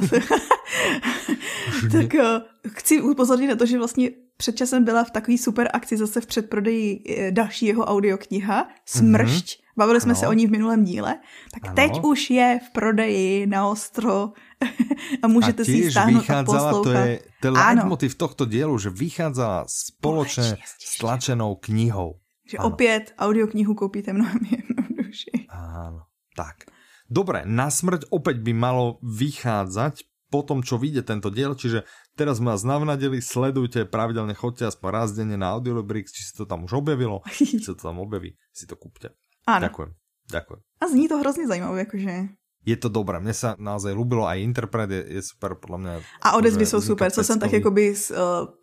tak 1.92 2.14
uh, 2.14 2.22
chci 2.70 3.02
upozornit 3.02 3.48
na 3.48 3.56
to, 3.56 3.66
že 3.66 3.78
vlastně 3.78 4.10
před 4.38 4.56
časem 4.56 4.84
byla 4.84 5.04
v 5.04 5.12
takové 5.12 5.38
super 5.38 5.70
akci 5.74 5.98
zase 5.98 6.22
v 6.22 6.26
předprodeji 6.26 7.04
eh, 7.10 7.32
další 7.32 7.66
jeho 7.66 7.86
audiokniha 7.86 8.68
Smršť. 8.86 9.60
Mm-hmm. 9.60 9.65
Bavili 9.78 10.02
jsme 10.02 10.12
ano. 10.12 10.20
se 10.20 10.28
o 10.28 10.34
ní 10.34 10.48
v 10.48 10.52
minulém 10.52 10.84
díle. 10.84 11.20
Tak 11.54 11.66
ano. 11.66 11.76
teď 11.76 11.92
už 12.04 12.30
je 12.30 12.60
v 12.64 12.70
prodeji 12.72 13.48
na 13.48 13.68
ostro 13.68 14.32
a 15.24 15.28
můžete 15.28 15.62
a 15.62 15.66
si 15.66 15.72
ji 15.72 15.92
stáhnout 15.92 16.30
a 16.30 16.44
poslouchat. 16.44 16.84
To 16.84 16.92
je, 16.92 17.20
to 17.42 17.48
je 17.48 17.52
leitmotiv 17.52 18.16
tohto 18.16 18.46
dielu, 18.46 18.78
že 18.78 18.90
vychádzala 18.90 19.66
spoločně 19.68 20.58
s 20.64 20.98
tlačenou 20.98 21.56
knihou. 21.56 22.20
Že 22.48 22.58
ano. 22.58 22.68
opět 22.68 23.14
audioknihu 23.18 23.74
koupíte 23.74 24.14
mnohem 24.14 24.40
jednodušší. 24.52 25.50
Áno, 25.50 26.06
tak. 26.36 26.70
Dobre, 27.10 27.46
na 27.46 27.70
smrť 27.70 28.10
opäť 28.10 28.42
by 28.42 28.54
malo 28.54 28.98
vychádzať 29.02 30.10
po 30.34 30.42
tom, 30.42 30.66
čo 30.66 30.82
vyjde 30.82 31.06
tento 31.06 31.30
diel, 31.30 31.54
čiže 31.54 31.86
Teraz 32.16 32.40
sme 32.40 32.56
vás 32.56 32.64
navnadili, 32.64 33.20
sledujte, 33.20 33.84
pravidelne 33.84 34.32
chodte 34.32 34.64
aspoň 34.64 34.88
raz 34.88 35.12
denne 35.12 35.36
na 35.36 35.52
Audiolibrix, 35.52 36.16
či 36.16 36.24
si 36.24 36.32
to 36.32 36.48
tam 36.48 36.64
už 36.64 36.80
objavilo, 36.80 37.20
či 37.36 37.60
sa 37.60 37.76
to 37.76 37.92
tam 37.92 38.00
objaví, 38.00 38.40
si 38.56 38.64
to 38.64 38.80
kúpte. 38.80 39.12
Áno. 39.48 39.62
Ďakujem, 39.70 39.92
ďakujem. 40.32 40.60
A 40.82 40.86
zní 40.88 41.08
to 41.08 41.18
hrozně 41.18 41.48
zajímavé, 41.48 41.80
jakože... 41.80 42.12
Je 42.66 42.78
to 42.78 42.90
dobré, 42.90 43.20
mně 43.20 43.34
se 43.34 43.54
naozaj 43.58 43.94
ľúbilo, 43.94 44.26
aj 44.26 44.42
interpret 44.42 44.92
je, 44.92 45.06
je 45.08 45.22
super, 45.22 45.56
podle 45.56 45.78
mě. 45.78 46.02
A 46.22 46.34
odezvy 46.34 46.66
jsou 46.66 46.82
super, 46.82 47.12
co 47.12 47.24
jsem 47.24 47.40
tak 47.40 47.54
jakoby 47.54 47.92
uh, 47.92 48.18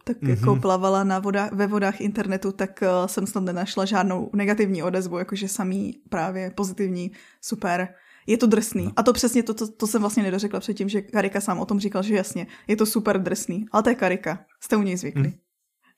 tak 0.04 0.16
mm-hmm. 0.16 0.30
jako 0.30 0.56
plavala 0.56 1.04
na 1.04 1.18
vodách, 1.18 1.52
ve 1.52 1.66
vodách 1.66 2.00
internetu, 2.00 2.52
tak 2.52 2.82
uh, 2.82 3.06
jsem 3.06 3.26
snad 3.26 3.44
nenašla 3.44 3.84
žádnou 3.84 4.30
negativní 4.34 4.82
odezvu, 4.82 5.18
jakože 5.18 5.48
samý 5.48 6.02
právě 6.08 6.50
pozitivní, 6.50 7.10
super 7.40 7.94
je 8.26 8.38
to 8.38 8.46
drsný. 8.46 8.84
No. 8.84 8.92
A 8.96 9.02
to 9.02 9.12
přesně 9.12 9.42
to, 9.42 9.54
to, 9.54 9.72
to 9.72 9.86
jsem 9.86 10.00
vlastně 10.00 10.22
nedořekla 10.22 10.60
předtím, 10.60 10.88
že 10.88 11.02
Karika 11.02 11.40
sám 11.40 11.60
o 11.60 11.64
tom 11.64 11.80
říkal, 11.80 12.02
že 12.02 12.14
jasně, 12.14 12.46
je 12.66 12.76
to 12.76 12.86
super 12.86 13.22
drsný. 13.22 13.66
Ale 13.72 13.82
to 13.82 13.88
je 13.88 13.94
Karika. 13.94 14.44
Jste 14.60 14.76
u 14.76 14.82
něj 14.82 14.96
zvyklí. 14.96 15.28
Hm. 15.28 15.38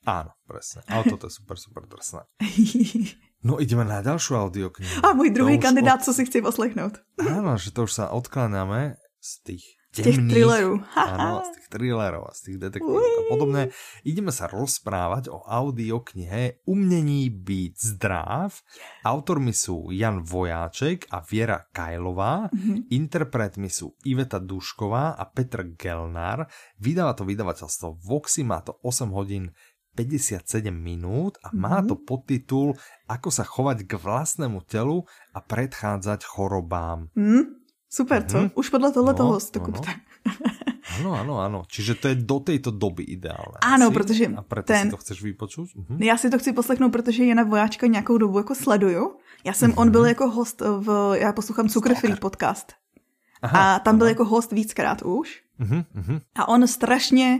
Áno, 0.05 0.37
presne. 0.45 0.85
Ale 0.85 1.01
toto 1.09 1.25
je 1.25 1.33
super, 1.33 1.57
super 1.57 1.81
drsné. 1.89 2.29
No 3.45 3.61
ideme 3.61 3.85
na 3.85 4.01
ďalšiu 4.01 4.41
audioknihu. 4.41 5.05
A 5.05 5.13
můj 5.13 5.29
druhý 5.29 5.61
kandidát, 5.61 6.01
od... 6.01 6.03
co 6.03 6.11
si 6.13 6.25
chci 6.25 6.41
poslechnout. 6.41 6.97
Áno, 7.21 7.61
že 7.61 7.69
to 7.69 7.85
už 7.85 7.93
sa 7.93 8.09
odkláňame 8.09 8.97
z 9.21 9.31
tých 9.45 9.65
temných. 9.93 10.17
těch 10.17 10.17
thrillerů. 10.33 10.73
Áno, 10.97 11.45
z 11.45 11.49
tých 11.55 11.67
thrillerov 11.69 12.23
a 12.25 12.31
z 12.33 12.41
tých 12.41 12.57
detektívov 12.57 13.05
a 13.05 13.21
podobné. 13.29 13.61
Ideme 14.01 14.33
sa 14.33 14.49
rozprávať 14.49 15.29
o 15.29 15.45
audioknihe 15.45 16.65
Umnení 16.65 17.29
byť 17.29 17.73
zdrav. 17.77 18.49
Autormi 19.05 19.53
sú 19.53 19.93
Jan 19.93 20.25
Vojáček 20.25 21.05
a 21.13 21.21
Viera 21.21 21.69
Kajlová. 21.69 22.49
Mm-hmm. 22.49 22.91
Interpretmi 22.91 23.69
sú 23.69 23.93
Iveta 24.09 24.41
Dušková 24.41 25.15
a 25.15 25.23
Petr 25.29 25.77
Gelnár. 25.77 26.49
Vydáva 26.81 27.13
to 27.13 27.23
vydavateľstvo 27.29 28.01
Voxy, 28.01 28.41
má 28.41 28.65
to 28.65 28.75
8 28.81 29.13
hodín 29.13 29.53
57 29.95 30.75
minút 30.75 31.39
a 31.43 31.55
má 31.55 31.79
to 31.81 31.95
podtitul 31.95 32.75
Ako 33.07 33.31
sa 33.31 33.47
chovať 33.47 33.87
k 33.87 33.95
vlastnému 33.95 34.67
telu 34.67 35.07
a 35.31 35.39
predchádzať 35.39 36.27
chorobám. 36.27 37.07
Mm, 37.15 37.63
super, 37.89 38.27
co? 38.27 38.37
Mm-hmm. 38.37 38.59
Už 38.59 38.69
podle 38.69 38.91
tohle 38.91 39.13
no, 39.13 39.17
toho 39.17 39.39
to 39.39 39.59
no, 39.59 39.67
no. 39.71 39.81
Ano, 40.99 41.11
ano, 41.13 41.33
ano. 41.41 41.59
Čiže 41.67 41.93
to 41.97 42.05
je 42.07 42.15
do 42.15 42.39
této 42.39 42.71
doby 42.71 43.03
ideálné. 43.03 43.59
Ano, 43.61 43.89
asi? 43.89 43.93
protože 43.93 44.25
A 44.37 44.41
proto 44.41 44.67
ten... 44.67 44.87
si 44.87 44.89
to 44.89 44.97
chceš 44.97 45.17
vypočuť? 45.21 45.67
Uh-huh. 45.75 45.97
Já 45.99 46.17
si 46.17 46.29
to 46.29 46.39
chci 46.39 46.53
poslechnout, 46.53 46.91
protože 46.91 47.25
Jana 47.25 47.43
Vojáčka 47.43 47.87
nějakou 47.87 48.17
dobu 48.17 48.37
jako 48.37 48.55
sleduju. 48.55 49.17
Já 49.43 49.53
jsem, 49.53 49.71
uh-huh. 49.71 49.81
on 49.81 49.91
byl 49.91 50.05
jako 50.05 50.29
host 50.29 50.61
v, 50.61 51.17
já 51.19 51.33
poslouchám 51.33 51.69
Cukr 51.69 51.95
Free 51.95 52.15
podcast. 52.15 52.73
Aha, 53.41 53.75
a 53.75 53.79
tam 53.79 53.97
byl 53.97 54.05
aha. 54.05 54.09
jako 54.09 54.25
host 54.25 54.51
víckrát 54.51 55.01
už. 55.01 55.43
Uh-huh, 55.59 55.85
uh-huh. 55.95 56.21
A 56.35 56.47
on 56.47 56.67
strašně 56.67 57.39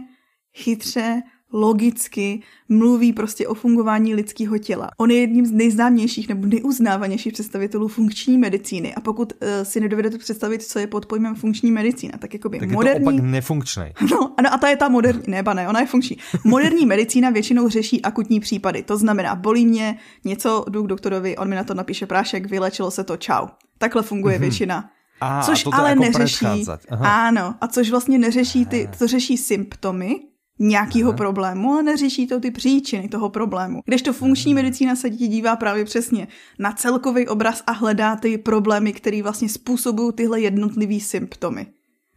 chytře 0.54 1.22
logicky 1.56 2.42
mluví 2.70 3.14
prostě 3.14 3.48
o 3.48 3.54
fungování 3.54 4.16
lidského 4.16 4.58
těla. 4.58 4.90
On 4.98 5.12
je 5.12 5.20
jedním 5.20 5.46
z 5.46 5.52
nejznámějších 5.52 6.30
nebo 6.30 6.48
nejuznávanějších 6.48 7.34
představitelů 7.34 7.88
funkční 7.88 8.38
medicíny 8.38 8.96
a 8.96 9.02
pokud 9.02 9.34
uh, 9.34 9.48
si 9.64 9.80
nedovedete 9.80 10.18
představit, 10.18 10.64
co 10.64 10.80
je 10.80 10.88
pod 10.88 11.06
pojmem 11.06 11.36
funkční 11.36 11.72
medicína, 11.72 12.18
tak 12.20 12.34
jako 12.34 12.50
by 12.50 12.60
tak 12.60 12.70
moderní... 12.70 13.00
je 13.00 13.06
to 13.06 13.12
opak 13.12 13.26
nefunkční. 13.26 13.84
No, 14.12 14.34
ano, 14.38 14.54
a 14.54 14.58
ta 14.58 14.70
je 14.70 14.78
ta 14.78 14.90
moderní, 14.90 15.24
ne, 15.28 15.44
ne, 15.54 15.70
ona 15.70 15.80
je 15.80 15.86
funkční. 15.86 16.18
Moderní 16.44 16.86
medicína 16.86 17.30
většinou 17.30 17.70
řeší 17.70 18.02
akutní 18.02 18.40
případy, 18.40 18.84
to 18.84 18.98
znamená, 18.98 19.36
bolí 19.36 19.66
mě 19.66 19.98
něco, 20.26 20.66
jdu 20.70 20.84
k 20.84 20.88
doktorovi, 20.88 21.38
on 21.38 21.50
mi 21.50 21.56
na 21.56 21.64
to 21.64 21.74
napíše 21.74 22.06
prášek, 22.06 22.46
vylečilo 22.46 22.92
se 22.92 23.04
to, 23.04 23.18
čau. 23.18 23.48
Takhle 23.78 24.04
funguje 24.04 24.38
mm-hmm. 24.38 24.40
většina 24.40 24.90
a, 25.22 25.42
což 25.42 25.66
a 25.66 25.78
ale 25.78 25.90
jako 25.90 26.02
neřeší. 26.02 26.66
Ano, 27.00 27.56
a 27.62 27.68
což 27.68 27.92
vlastně 27.92 28.18
neřeší 28.18 28.66
ty, 28.66 28.90
to 29.00 29.08
řeší 29.08 29.38
symptomy, 29.38 30.20
nějakého 30.60 31.14
problému, 31.14 31.74
ale 31.74 31.84
neřeší 31.84 32.28
to 32.28 32.40
ty 32.40 32.52
příčiny 32.52 33.10
toho 33.10 33.30
problému. 33.30 33.82
Když 33.86 34.02
to 34.02 34.14
funkční 34.14 34.54
medicína 34.54 34.96
se 34.96 35.10
ti 35.10 35.28
dívá 35.28 35.56
právě 35.56 35.86
přesně 35.86 36.28
na 36.60 36.72
celkový 36.72 37.28
obraz 37.28 37.64
a 37.68 37.72
hledá 37.72 38.16
ty 38.16 38.38
problémy, 38.38 38.94
které 38.94 39.24
vlastně 39.24 39.50
způsobují 39.50 40.14
tyhle 40.14 40.42
jednotlivé 40.42 41.00
symptomy. 41.00 41.68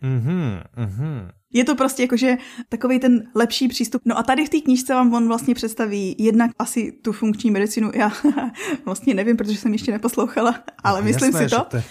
Mm-hmm, 0.02 0.62
mm-hmm. 0.76 1.30
Je 1.52 1.64
to 1.64 1.74
prostě 1.74 2.02
jakože 2.02 2.36
takový 2.68 2.98
ten 2.98 3.22
lepší 3.34 3.68
přístup. 3.68 4.02
No 4.04 4.18
a 4.18 4.22
tady 4.22 4.46
v 4.46 4.48
té 4.48 4.60
knížce 4.60 4.94
vám 4.94 5.14
on 5.14 5.28
vlastně 5.28 5.54
představí 5.54 6.16
jednak 6.18 6.50
asi 6.58 6.92
tu 6.92 7.12
funkční 7.12 7.50
medicínu. 7.50 7.90
Já 7.94 8.12
vlastně 8.84 9.14
nevím, 9.14 9.36
protože 9.36 9.58
jsem 9.58 9.72
ještě 9.72 9.92
neposlouchala, 9.92 10.64
ale 10.84 11.00
no, 11.00 11.04
myslím 11.04 11.32
jasné, 11.32 11.48
si 11.48 11.54
to. 11.54 11.64
Te... 11.64 11.84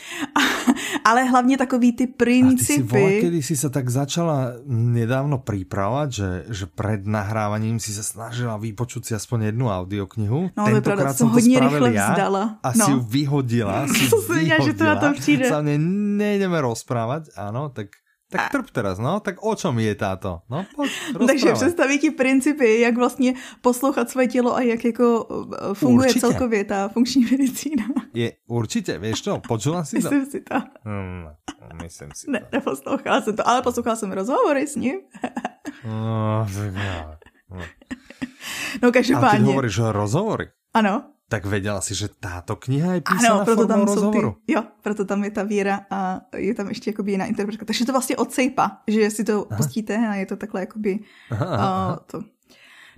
ale 1.04 1.24
hlavně 1.24 1.58
takový 1.58 1.92
ty 1.92 2.08
principy. 2.08 3.04
A 3.04 3.08
ty 3.08 3.16
si 3.16 3.22
kedy 3.22 3.40
si 3.44 3.56
se 3.58 3.70
tak 3.70 3.90
začala 3.90 4.52
nedávno 4.68 5.38
připravovat, 5.38 6.12
že, 6.12 6.46
že 6.50 6.66
před 6.66 7.06
nahrávaním 7.06 7.80
si 7.80 7.94
se 7.94 8.04
snažila 8.04 8.58
vypočuť 8.58 9.06
si 9.06 9.16
aspoň 9.16 9.42
jednu 9.42 9.70
audioknihu. 9.70 10.50
No, 10.58 10.66
Tentokrát 10.66 11.18
jsem 11.18 11.28
hodně 11.28 11.60
to 11.60 11.70
rychle 11.70 11.94
já 11.94 12.12
vzdala. 12.12 12.58
A 12.64 12.72
no. 12.76 12.86
si 12.86 12.92
ju 12.92 13.00
vyhodila. 13.00 13.88
Si 13.98 14.10
to 14.10 14.22
vyhodila, 14.22 14.66
že 14.66 14.74
to 14.74 14.84
na 14.84 14.96
to 14.96 15.14
přijde. 15.14 15.50
Sa 15.50 15.62
nejdeme 15.62 16.62
rozprávať, 16.62 17.34
ano, 17.36 17.70
tak 17.70 17.88
tak 18.32 18.52
trp 18.52 18.70
teraz, 18.72 19.00
no, 19.00 19.20
tak 19.20 19.40
o 19.40 19.56
čom 19.56 19.80
je 19.80 19.96
táto? 19.96 20.42
No, 20.50 20.66
poď, 20.76 20.90
Takže 21.28 21.54
představí 21.54 22.00
ti 22.00 22.12
principy, 22.12 22.80
jak 22.80 22.98
vlastně 22.98 23.34
poslouchat 23.62 24.10
své 24.10 24.28
tělo 24.28 24.56
a 24.56 24.62
jak 24.62 24.86
jako 24.86 25.28
eh, 25.32 25.74
funguje 25.74 26.08
určitě. 26.08 26.20
celkově 26.20 26.64
ta 26.64 26.88
funkční 26.88 27.26
medicína. 27.32 27.84
Je, 28.14 28.32
určitě, 28.48 29.00
víš 29.00 29.22
to, 29.22 29.40
počula 29.48 29.86
si 29.86 30.02
to? 30.02 30.12
Myslím 30.12 30.26
si 30.26 30.42
to. 30.42 30.56
Hmm, 30.84 31.28
myslím 31.84 32.10
si 32.16 32.32
ne, 32.32 32.40
to. 32.40 32.46
neposlouchala 32.52 33.22
jsem 33.22 33.36
to, 33.36 33.48
ale 33.48 33.62
poslouchala 33.62 33.96
jsem 33.96 34.12
rozhovory 34.12 34.68
s 34.68 34.76
ním. 34.76 34.96
no, 35.86 36.48
no. 37.50 37.62
no 38.82 38.92
každopádně. 38.92 39.40
A 39.40 39.42
ty 39.42 39.44
hovoríš 39.44 39.80
rozhovory? 39.80 40.48
Ano. 40.74 41.17
Tak 41.30 41.46
věděla 41.46 41.82
si, 41.82 41.96
že 41.96 42.08
táto 42.20 42.56
kniha 42.56 42.94
je 42.94 43.02
písaná 43.02 43.36
ano, 43.36 43.46
proto 43.46 43.68
tam 43.68 43.82
rozhovoru. 43.82 44.36
Ty, 44.46 44.54
jo, 44.54 44.64
proto 44.82 45.06
tam 45.06 45.24
je 45.24 45.32
ta 45.32 45.44
víra 45.44 45.86
a 45.90 46.22
je 46.36 46.54
tam 46.54 46.68
ještě 46.70 46.90
jakoby 46.90 47.12
jiná 47.12 47.26
interpretace. 47.26 47.66
Takže 47.66 47.86
to 47.86 47.92
vlastně 47.92 48.16
od 48.18 48.32
sejpa, 48.32 48.82
že 48.88 49.10
si 49.10 49.24
to 49.24 49.48
aha. 49.50 49.58
pustíte 49.58 50.08
a 50.08 50.16
je 50.16 50.26
to 50.26 50.36
takhle 50.36 50.62
jakoby 50.62 51.00
aha, 51.32 51.46
aha. 51.46 51.92
Uh, 51.92 51.98
to. 52.06 52.28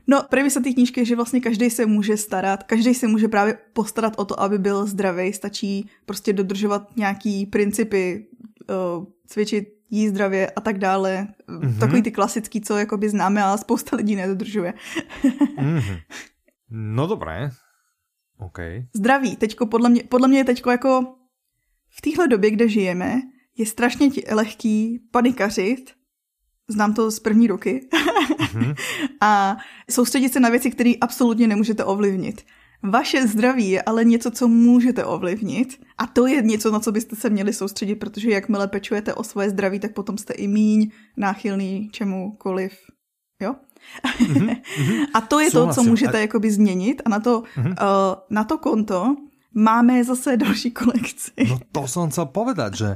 No, 0.07 0.23
premisa 0.29 0.59
té 0.59 0.73
knížky 0.73 1.01
je, 1.01 1.05
že 1.05 1.15
vlastně 1.15 1.41
každý 1.41 1.69
se 1.69 1.85
může 1.85 2.17
starat, 2.17 2.63
každý 2.63 2.93
se 2.93 3.07
může 3.07 3.27
právě 3.27 3.57
postarat 3.73 4.13
o 4.17 4.25
to, 4.25 4.41
aby 4.41 4.57
byl 4.57 4.85
zdravý, 4.85 5.33
stačí 5.33 5.89
prostě 6.05 6.33
dodržovat 6.33 6.95
nějaký 6.95 7.45
principy, 7.45 8.27
uh, 8.69 9.05
cvičit, 9.27 9.67
jíst 9.89 10.11
zdravě 10.11 10.49
a 10.49 10.61
tak 10.61 10.77
dále. 10.77 11.27
Mm-hmm. 11.47 11.79
Takový 11.79 12.01
ty 12.01 12.11
klasický, 12.11 12.61
co 12.61 12.77
jakoby 12.77 13.09
známe, 13.09 13.43
ale 13.43 13.57
spousta 13.57 13.95
lidí 13.95 14.15
nedodržuje. 14.15 14.73
mm-hmm. 15.57 15.99
No 16.69 17.07
dobré, 17.07 17.49
Okay. 18.39 18.85
Zdraví. 18.95 19.35
Teďko 19.35 19.65
podle 19.65 19.89
mě, 19.89 20.03
podle 20.03 20.27
mě 20.27 20.37
je 20.37 20.43
teďko 20.43 20.71
jako 20.71 21.15
v 21.89 22.01
téhle 22.01 22.27
době, 22.27 22.51
kde 22.51 22.69
žijeme, 22.69 23.21
je 23.57 23.65
strašně 23.65 24.09
lehký 24.31 24.99
panikařit. 25.11 25.91
Znám 26.67 26.93
to 26.93 27.11
z 27.11 27.19
první 27.19 27.47
ruky. 27.47 27.89
Mm-hmm. 27.91 28.75
a 29.21 29.57
soustředit 29.89 30.33
se 30.33 30.39
na 30.39 30.49
věci, 30.49 30.71
které 30.71 30.93
absolutně 31.01 31.47
nemůžete 31.47 31.83
ovlivnit. 31.83 32.45
Vaše 32.83 33.27
zdraví 33.27 33.69
je 33.69 33.81
ale 33.81 34.05
něco, 34.05 34.31
co 34.31 34.47
můžete 34.47 35.05
ovlivnit 35.05 35.81
a 35.97 36.07
to 36.07 36.27
je 36.27 36.41
něco, 36.41 36.71
na 36.71 36.79
co 36.79 36.91
byste 36.91 37.15
se 37.15 37.29
měli 37.29 37.53
soustředit, 37.53 37.95
protože 37.95 38.29
jakmile 38.29 38.67
pečujete 38.67 39.13
o 39.13 39.23
svoje 39.23 39.49
zdraví, 39.49 39.79
tak 39.79 39.93
potom 39.93 40.17
jste 40.17 40.33
i 40.33 40.47
míň 40.47 40.91
náchylný 41.17 41.89
čemukoliv. 41.89 42.73
Jo? 43.41 43.55
Mm-hmm. 44.19 45.05
a 45.13 45.21
to 45.21 45.39
je 45.39 45.51
Souhlasím. 45.51 45.75
to, 45.75 45.83
co 45.83 45.89
můžete 45.89 46.17
a... 46.17 46.21
jakoby 46.21 46.51
změnit 46.51 47.01
a 47.05 47.09
na 47.09 47.19
to, 47.19 47.43
mm-hmm. 47.57 47.69
uh, 47.69 47.75
na 48.29 48.43
to 48.43 48.57
konto 48.57 49.15
máme 49.55 50.03
zase 50.03 50.37
další 50.37 50.71
kolekci. 50.71 51.31
No 51.49 51.57
to 51.71 51.89
som 51.89 52.09
chcel 52.13 52.29
povedať, 52.29 52.71
že 52.75 52.89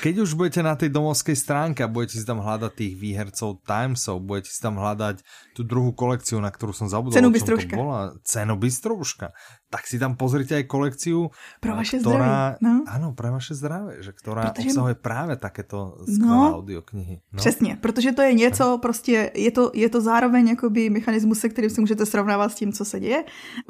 keď 0.00 0.14
už 0.24 0.30
budete 0.34 0.60
na 0.64 0.74
tej 0.74 0.88
domovskej 0.88 1.36
stránke 1.36 1.84
a 1.84 1.88
budete 1.90 2.16
si 2.16 2.24
tam 2.24 2.40
hľadať 2.40 2.72
tých 2.72 2.94
výhercov 2.96 3.60
Timesov, 3.64 4.24
budete 4.24 4.48
si 4.48 4.60
tam 4.60 4.80
hľadať 4.80 5.20
tú 5.52 5.62
druhú 5.66 5.92
kolekciu, 5.92 6.40
na 6.40 6.48
ktorú 6.48 6.72
som 6.72 6.88
zabudol, 6.88 7.16
Cenu 7.18 7.30
Bystrouška. 7.30 7.74
to 7.76 7.80
bola. 7.80 8.00
Cenu 8.24 8.54
Bystrouška 8.56 9.36
tak 9.68 9.84
si 9.84 10.00
tam 10.00 10.16
pozrite 10.16 10.56
aj 10.56 10.64
kolekciu, 10.64 11.28
pro 11.60 11.76
vaše 11.76 12.00
ktorá, 12.00 12.56
zdraví, 12.56 12.64
no? 12.64 12.74
Áno, 12.88 13.08
pre 13.12 13.28
vaše 13.28 13.52
zdravie, 13.52 14.00
že 14.00 14.16
ktorá 14.16 14.48
protože... 14.48 14.72
obsahuje 14.72 14.94
právě 14.94 15.36
takéto 15.36 16.00
skvělé 16.08 16.36
no, 16.36 16.56
audioknihy. 16.56 17.20
No? 17.32 17.36
Přesně, 17.36 17.76
protože 17.80 18.12
to 18.12 18.22
je 18.22 18.34
něco, 18.34 18.78
prostě 18.82 19.30
je 19.34 19.50
to, 19.50 19.70
je 19.74 19.88
to 19.88 20.00
zároveň 20.00 20.48
jakoby 20.48 20.90
mechanismus, 20.90 21.38
se 21.38 21.48
kterým 21.48 21.70
si 21.70 21.80
můžete 21.80 22.06
srovnávat 22.06 22.52
s 22.52 22.54
tím, 22.54 22.72
co 22.72 22.84
se 22.84 23.00
děje. 23.00 23.24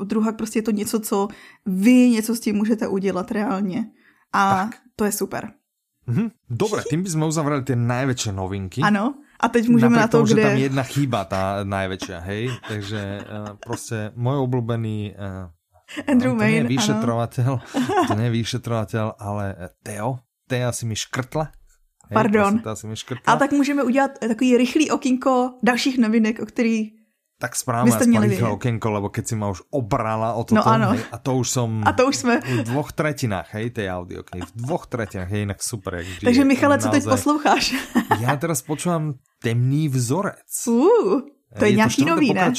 Druhá 0.05 0.33
prostě 0.33 0.59
je 0.59 0.63
to 0.63 0.71
něco, 0.71 1.01
co 1.01 1.29
vy 1.67 2.11
něco 2.11 2.28
s 2.35 2.41
tím 2.41 2.57
můžete 2.57 2.89
udělat 2.89 3.31
reálně. 3.31 3.85
A 4.33 4.65
tak. 4.65 4.77
to 4.97 5.05
je 5.05 5.13
super. 5.13 5.53
Mhm. 6.09 6.33
Dobre, 6.49 6.81
tým 6.89 7.05
by 7.05 7.09
sme 7.13 7.29
uzavreli 7.29 7.69
tie 7.69 7.77
najväčšie 7.77 8.33
novinky. 8.33 8.81
Ano, 8.81 9.21
a 9.41 9.47
teď 9.49 9.69
můžeme 9.69 9.97
na 9.97 10.09
to, 10.09 10.25
tomu, 10.25 10.33
kde... 10.33 10.43
že 10.43 10.49
tam 10.49 10.57
jedna 10.57 10.83
chyba, 10.83 11.21
tá 11.29 11.43
najväčšia, 11.69 12.19
hej? 12.25 12.51
Takže 12.69 13.01
uh, 13.23 13.57
prostě 13.61 14.11
môj 14.17 14.49
obľúbený 14.49 15.15
uh, 15.15 15.53
Andrew 16.09 16.33
to 16.33 16.41
Main, 16.41 16.53
nie 16.53 16.61
je 16.65 16.73
vyšetrovateľ, 16.75 17.53
to 18.09 18.15
nie 18.17 18.27
je 18.29 18.35
vyšetrovateľ, 18.41 19.07
ale 19.21 19.45
Teo. 19.85 20.19
Teo 20.49 20.73
si 20.73 20.85
mi 20.89 20.97
škrtla. 20.97 21.53
Hej, 22.09 22.15
Pardon. 22.15 22.59
To 22.65 22.71
asi 22.73 22.87
mi 22.89 22.97
škrtla. 22.97 23.33
A 23.33 23.37
tak 23.37 23.53
můžeme 23.53 23.83
udělat 23.83 24.19
takový 24.19 24.57
rychlý 24.57 24.91
okinko 24.91 25.61
dalších 25.63 25.99
novinek, 25.99 26.41
o 26.41 26.47
který 26.47 26.98
tak 27.39 27.55
správame 27.55 27.95
aspoň 27.95 28.19
rýchle 28.19 28.51
okienko, 28.59 28.87
lebo 28.91 29.09
keď 29.15 29.25
si 29.31 29.35
ma 29.39 29.47
už 29.47 29.63
obrala 29.71 30.35
o 30.35 30.43
toto, 30.43 30.59
no, 30.59 30.67
ano. 30.67 30.89
hej, 30.91 31.07
a 31.15 31.17
to 31.23 31.39
už 31.39 31.47
som 31.47 31.71
a 31.87 31.95
to 31.95 32.11
už 32.11 32.17
jsme. 32.17 32.35
v 32.43 32.63
dvoch 32.67 32.91
tretinách, 32.91 33.55
hej, 33.55 33.71
tej 33.71 33.87
audioknihy, 33.95 34.43
v 34.43 34.53
dvoch 34.59 34.91
tretinách, 34.91 35.31
je 35.31 35.41
inak 35.47 35.63
super. 35.63 36.03
Jak 36.03 36.07
vždy, 36.07 36.25
Takže 36.27 36.45
Michale, 36.45 36.79
co 36.83 36.89
teď 36.91 37.05
posloucháš? 37.07 37.65
ja 38.25 38.35
teraz 38.37 38.67
počúvam 38.67 39.23
Temný 39.39 39.87
vzorec. 39.87 40.51
Uh. 40.67 41.23
To 41.49 41.65
je, 41.65 41.71
je 41.71 41.77
nějaký 41.77 42.05
to 42.05 42.09
nový, 42.09 42.35
ne? 42.35 42.53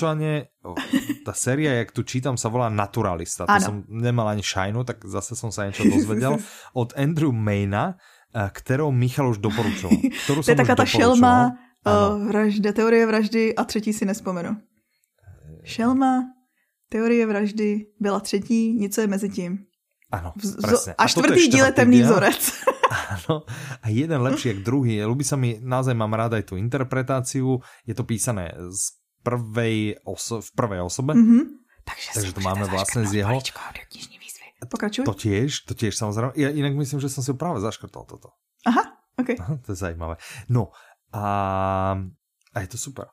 ta 1.26 1.34
séria, 1.34 1.74
jak 1.78 1.94
tu 1.94 2.02
čítam, 2.02 2.42
sa 2.42 2.50
volá 2.50 2.74
Naturalista. 2.74 3.46
To 3.46 3.54
ano. 3.54 3.62
som 3.62 3.76
nemal 3.86 4.26
ani 4.34 4.42
šajnu, 4.42 4.82
tak 4.82 5.06
zase 5.06 5.38
som 5.38 5.54
sa 5.54 5.70
niečo 5.70 5.86
dozvedel. 5.86 6.42
Od 6.82 6.90
Andrew 6.98 7.30
Mayna, 7.30 8.02
eh, 8.34 8.50
kterou 8.50 8.90
Michal 8.90 9.30
už 9.30 9.38
doporučoval. 9.38 9.94
To 10.26 10.42
je 10.42 10.58
taká 10.58 10.74
ta 10.74 10.90
šelma, 10.90 11.54
uh, 11.86 12.28
vražda, 12.28 12.74
teorie 12.74 13.06
vraždy 13.06 13.56
a 13.56 13.64
třetí 13.64 13.94
si 13.94 14.06
nespomenu. 14.06 14.58
Šelma, 15.70 16.14
teorie 16.90 17.26
vraždy 17.26 17.86
byla 18.00 18.20
třetí, 18.20 18.74
něco 18.74 19.02
je 19.02 19.08
mezi 19.08 19.30
tím. 19.30 19.66
Ano, 20.12 20.34
presne. 20.34 20.94
A, 20.98 21.04
a 21.04 21.08
čtvrtý 21.08 21.48
díl 21.48 21.66
je 21.66 21.72
temný 21.72 22.02
vzorec. 22.02 22.42
Áno, 23.10 23.46
a 23.82 23.86
jeden 23.94 24.22
lepší 24.22 24.48
jak 24.58 24.60
druhý. 24.66 24.98
Ľubí 25.06 25.22
sa 25.22 25.38
mi, 25.38 25.62
naozaj 25.62 25.94
mám 25.94 26.10
rád 26.18 26.42
aj 26.42 26.50
tú 26.50 26.58
interpretáciu. 26.58 27.62
Je 27.86 27.94
to 27.94 28.02
písané 28.02 28.50
z 28.74 28.98
prvej 29.22 30.02
oso- 30.10 30.42
v 30.42 30.50
prvej 30.58 30.82
osobe. 30.82 31.14
Mhm. 31.14 31.62
Takže, 31.86 32.10
Takže 32.18 32.34
to 32.34 32.42
máme 32.42 32.66
vlastne 32.66 33.06
z 33.06 33.22
jeho... 33.22 33.38
Pokračuj. 34.60 35.08
To 35.08 35.16
tiež, 35.16 35.70
to 35.70 35.74
tiež 35.78 35.96
samozrejme. 35.96 36.36
Ja 36.36 36.52
inak 36.52 36.76
myslím, 36.76 37.00
že 37.00 37.08
som 37.08 37.24
si 37.24 37.32
práve 37.32 37.64
zaškrtal 37.64 38.04
toto. 38.04 38.36
Aha, 38.68 38.84
ok. 39.16 39.30
Aha, 39.40 39.54
to 39.64 39.72
je 39.72 39.78
zajímavé. 39.80 40.20
No 40.52 40.76
a, 41.16 41.96
a 42.52 42.58
je 42.60 42.68
to 42.68 42.78
super. 42.78 43.08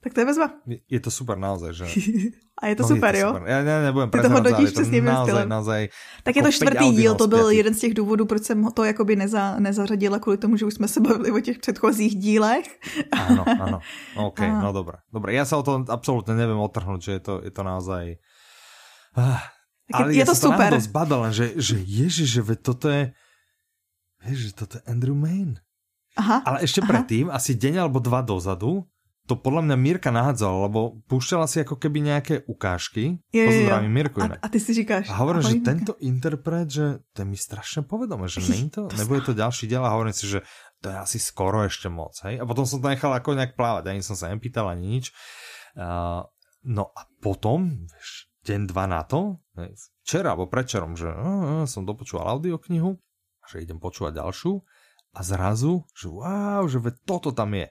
Tak 0.00 0.16
to 0.16 0.20
je 0.20 0.26
bezva. 0.26 0.48
Je, 0.88 1.00
to 1.00 1.12
super 1.12 1.36
naozaj, 1.36 1.76
že... 1.76 1.84
A 2.60 2.72
je 2.72 2.76
to 2.76 2.84
no, 2.84 2.88
super, 2.88 3.12
je 3.14 3.20
to 3.20 3.26
jo? 3.26 3.32
Super. 3.32 3.48
Já 3.48 3.64
ne, 3.64 3.82
nebudem 3.82 4.10
Ty 4.10 4.20
to 4.20 4.28
hodnotíš 4.28 4.70
přesně 4.70 5.00
naozaj, 5.00 5.46
naozaj, 5.48 5.88
Tak 6.22 6.36
je 6.36 6.42
to 6.42 6.52
čtvrtý 6.52 6.90
díl, 6.92 7.14
to 7.14 7.26
byl 7.26 7.50
jeden 7.50 7.74
z 7.74 7.80
těch 7.80 7.94
důvodů, 7.94 8.26
proč 8.26 8.42
jsem 8.42 8.64
to 8.72 8.84
jakoby 8.84 9.16
neza, 9.16 9.60
nezařadila 9.60 10.18
kvůli 10.18 10.36
tomu, 10.36 10.56
že 10.56 10.64
už 10.64 10.74
jsme 10.74 10.88
se 10.88 11.00
bavili 11.00 11.32
o 11.32 11.40
těch 11.40 11.58
předchozích 11.58 12.16
dílech. 12.16 12.64
Ano, 13.12 13.44
ano. 13.60 13.80
OK, 14.16 14.40
a... 14.40 14.62
no 14.62 14.72
dobré. 14.72 14.98
Dobré, 15.12 15.32
já 15.34 15.44
se 15.44 15.56
o 15.56 15.62
to 15.62 15.84
absolutně 15.88 16.34
nevím 16.34 16.58
otrhnout, 16.58 17.02
že 17.02 17.12
je 17.12 17.20
to, 17.20 17.40
je 17.44 17.50
to 17.50 17.62
naozaj... 17.62 18.16
Ah, 19.16 19.40
ale 19.92 20.12
je, 20.12 20.18
je 20.18 20.24
to 20.24 20.34
super. 20.34 20.72
to 20.72 20.80
zbadal, 20.80 21.32
že, 21.32 21.52
že 21.56 21.76
ježiš, 21.80 22.28
že 22.28 22.42
toto 22.56 22.88
je... 22.88 23.12
Ježiš, 24.24 24.52
toto 24.52 24.76
je 24.76 24.82
Andrew 24.84 25.16
Main. 25.16 25.56
Aha, 26.16 26.42
ale 26.44 26.66
ešte 26.66 26.84
aha. 26.84 26.88
predtým, 26.92 27.32
asi 27.32 27.56
deň 27.56 27.86
alebo 27.86 28.02
dva 28.02 28.20
dozadu, 28.20 28.84
to 29.30 29.38
podľa 29.38 29.62
mňa 29.70 29.76
Mirka 29.78 30.10
nahádzala, 30.10 30.66
lebo 30.66 30.98
púšťala 31.06 31.46
si 31.46 31.62
ako 31.62 31.78
keby 31.78 32.02
nejaké 32.02 32.42
ukážky. 32.50 33.22
Je, 33.30 33.46
to 33.46 33.52
zdravím 33.62 33.94
Mirku 33.94 34.18
a, 34.18 34.34
a 34.42 34.46
ty 34.50 34.58
si 34.58 34.74
říkáš. 34.74 35.06
A 35.06 35.22
hovorím, 35.22 35.46
že 35.46 35.62
tento 35.62 35.94
interpret, 36.02 36.66
že 36.66 37.06
to 37.14 37.22
je 37.22 37.26
mi 37.30 37.38
strašne 37.38 37.86
povedomé, 37.86 38.26
že 38.26 38.42
není 38.42 38.74
to, 38.74 38.90
to 38.90 38.98
nebude 38.98 39.22
to 39.22 39.30
ďalší 39.30 39.70
diel 39.70 39.86
a 39.86 39.94
hovorím 39.94 40.10
si, 40.10 40.26
že 40.26 40.42
to 40.82 40.90
je 40.90 40.96
asi 40.98 41.22
skoro 41.22 41.62
ešte 41.62 41.86
moc, 41.86 42.18
hej. 42.26 42.42
A 42.42 42.44
potom 42.48 42.66
som 42.66 42.82
to 42.82 42.90
nechal 42.90 43.14
ako 43.14 43.38
nejak 43.38 43.54
plávať, 43.54 43.94
ani 43.94 44.02
som 44.02 44.18
sa 44.18 44.34
nepýtal 44.34 44.66
ani 44.66 44.98
nič. 44.98 45.14
Uh, 45.78 46.26
no 46.66 46.90
a 46.90 47.06
potom, 47.22 47.86
vieš, 47.86 48.26
deň, 48.42 48.60
dva 48.66 48.90
na 48.90 49.06
to, 49.06 49.38
hej, 49.62 49.70
včera 50.02 50.34
alebo 50.34 50.50
predčerom, 50.50 50.98
že 50.98 51.06
uh, 51.06 51.14
uh, 51.14 51.64
som 51.70 51.86
dopočúval 51.86 52.34
audioknihu, 52.34 52.98
že 53.46 53.62
idem 53.62 53.78
počúvať 53.78 54.18
ďalšiu 54.18 54.58
a 55.14 55.20
zrazu, 55.22 55.86
že 55.94 56.10
wow, 56.10 56.66
že 56.66 56.82
toto 57.06 57.30
tam 57.30 57.54
je. 57.54 57.70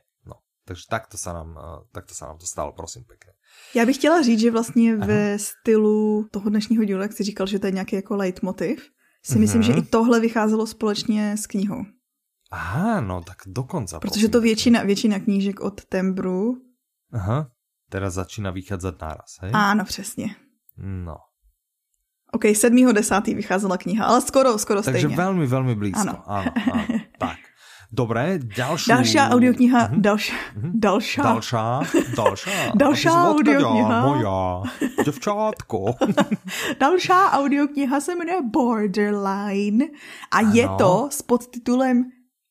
Takže 0.70 0.84
takto 0.90 1.18
se 1.18 1.34
nám, 1.34 1.58
eh, 1.58 1.86
takto 1.92 2.14
se 2.14 2.26
nám 2.26 2.38
to 2.38 2.46
stalo, 2.46 2.72
prosím 2.72 3.04
pěkně. 3.04 3.32
Já 3.76 3.86
bych 3.86 3.96
chtěla 3.96 4.22
říct, 4.22 4.40
že 4.40 4.52
vlastně 4.52 4.94
Aha. 4.94 5.06
ve 5.06 5.40
stylu 5.40 6.28
toho 6.32 6.50
dnešního 6.50 6.84
dílu, 6.84 7.02
jak 7.02 7.14
jsi 7.14 7.24
říkal, 7.24 7.48
že 7.48 7.60
to 7.60 7.66
je 7.66 7.72
nějaký 7.72 7.96
jako 7.96 8.16
leitmotiv, 8.16 8.90
si 9.26 9.34
mm-hmm. 9.34 9.40
myslím, 9.40 9.64
že 9.64 9.74
i 9.74 9.82
tohle 9.82 10.20
vycházelo 10.20 10.68
společně 10.68 11.38
s 11.38 11.48
knihou. 11.48 11.86
Aha, 12.52 13.02
no 13.02 13.22
tak 13.22 13.38
dokonce. 13.48 14.00
Protože 14.00 14.30
to 14.30 14.42
většina, 14.42 14.84
většina 14.84 15.20
knížek 15.20 15.60
od 15.60 15.86
Tembru. 15.86 16.58
Aha, 17.14 17.50
teraz 17.90 18.14
začíná 18.14 18.52
vycházet 18.52 19.02
náraz, 19.02 19.38
hej? 19.42 19.52
Ano, 19.54 19.86
přesně. 19.86 20.36
No. 20.78 21.16
OK, 22.32 22.44
7.10. 22.44 23.36
vycházela 23.36 23.78
kniha, 23.78 24.06
ale 24.06 24.22
skoro, 24.22 24.58
skoro 24.58 24.82
Takže 24.82 25.00
stejně. 25.00 25.16
Takže 25.16 25.24
velmi, 25.24 25.48
velmi 25.48 25.76
blízko. 25.76 26.00
Ano. 26.00 26.24
ano, 26.26 26.52
ano. 26.74 26.86
Dobré, 27.90 28.38
ďalšiu... 28.38 28.86
Dalšia 28.86 29.34
audiokniha, 29.34 29.98
dalšia, 29.98 30.38
uh-huh. 30.38 30.72
dalšia. 30.78 31.24
Dalšia, 31.26 31.66
dalšia. 32.14 32.54
dalšia 32.78 33.14
audiokniha. 33.34 33.98
Moja, 34.06 34.42
děvčátko. 35.06 35.98
dalšia 36.80 37.34
audiokniha 37.34 38.00
se 38.00 38.16
jmenuje 38.16 38.42
Borderline 38.42 39.86
a 40.32 40.38
ano. 40.38 40.54
je 40.54 40.66
to 40.78 41.10
s 41.12 41.22
podtitulem, 41.22 42.04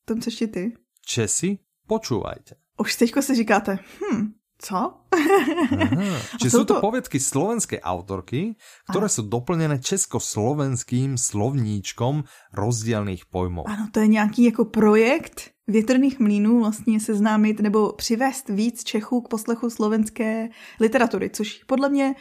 tom 0.05 0.21
co 0.21 0.31
ty? 0.47 0.75
Česi, 1.07 1.59
počúvajte. 1.87 2.59
Už 2.79 2.97
teďko 2.97 3.23
si 3.23 3.35
říkáte, 3.35 3.79
hm, 3.79 4.38
co? 4.59 4.95
Či 6.43 6.51
sú 6.51 6.67
to, 6.67 6.79
to 6.79 6.83
poviedky 6.83 7.23
slovenskej 7.23 7.79
autorky, 7.79 8.59
ktoré 8.91 9.07
ano. 9.07 9.15
sú 9.15 9.23
doplnené 9.31 9.79
československým 9.79 11.15
slovníčkom 11.15 12.27
rozdielných 12.53 13.31
pojmov. 13.31 13.71
Ano, 13.71 13.87
to 13.95 14.01
je 14.01 14.09
nějaký 14.09 14.45
jako 14.45 14.65
projekt 14.65 15.51
větrných 15.67 16.21
mlínů 16.21 16.61
vlastně 16.61 17.01
seznámit 17.01 17.61
nebo 17.61 17.93
přivést 17.93 18.49
víc 18.49 18.85
Čechů 18.85 19.21
k 19.21 19.29
poslechu 19.29 19.71
slovenské 19.71 20.49
literatury, 20.81 21.31
což 21.31 21.65
podle 21.65 21.89
mě 21.89 22.15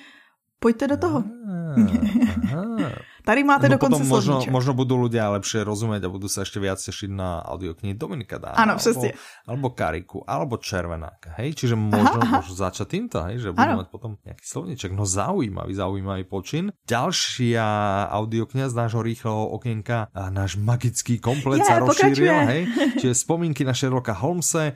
Pojďte 0.59 0.88
do 0.88 0.97
toho. 0.97 1.23
Aha, 1.47 1.97
aha. 2.43 2.91
Tady 3.28 3.43
máte 3.43 3.67
no 3.67 3.75
dokonce 3.75 4.07
možno, 4.07 4.39
možno 4.47 4.71
budú 4.71 4.95
ľudia 4.95 5.28
lepšie 5.36 5.67
rozumieť 5.67 6.07
a 6.07 6.09
budú 6.09 6.32
sa 6.32 6.47
ešte 6.47 6.63
viac 6.63 6.80
tešiť 6.80 7.11
na 7.11 7.43
audioknihy 7.43 7.91
Dominika 7.91 8.39
Dána. 8.39 8.55
Áno, 8.55 8.80
přesně. 8.80 9.11
Alebo, 9.43 9.67
alebo 9.67 9.67
Kariku, 9.75 10.23
alebo 10.23 10.55
Červenáka, 10.55 11.36
hej? 11.36 11.51
Čiže 11.59 11.75
možno, 11.75 12.23
aha, 12.23 12.23
aha. 12.23 12.38
možno 12.39 12.53
začať 12.55 12.88
týmto, 12.88 13.19
hej? 13.28 13.43
Že 13.43 13.49
budú 13.51 13.73
mať 13.84 13.88
potom 13.91 14.11
nejaký 14.23 14.45
slovníček. 14.47 14.95
No 14.95 15.03
zaujímavý, 15.03 15.75
zaujímavý 15.75 16.23
počin. 16.23 16.71
Ďalšia 16.88 17.67
audiokniha 18.15 18.71
z 18.71 18.75
nášho 18.80 19.03
rýchleho 19.03 19.51
okienka, 19.59 20.07
a 20.15 20.32
náš 20.32 20.55
magický 20.55 21.19
komplet 21.19 21.59
yeah, 21.59 21.67
sa 21.67 21.84
rozšíril, 21.84 22.32
hej? 22.47 22.61
Čiže 22.95 23.11
spomínky 23.11 23.67
na 23.67 23.75
Sherlocka 23.75 24.15
Holmesa, 24.15 24.71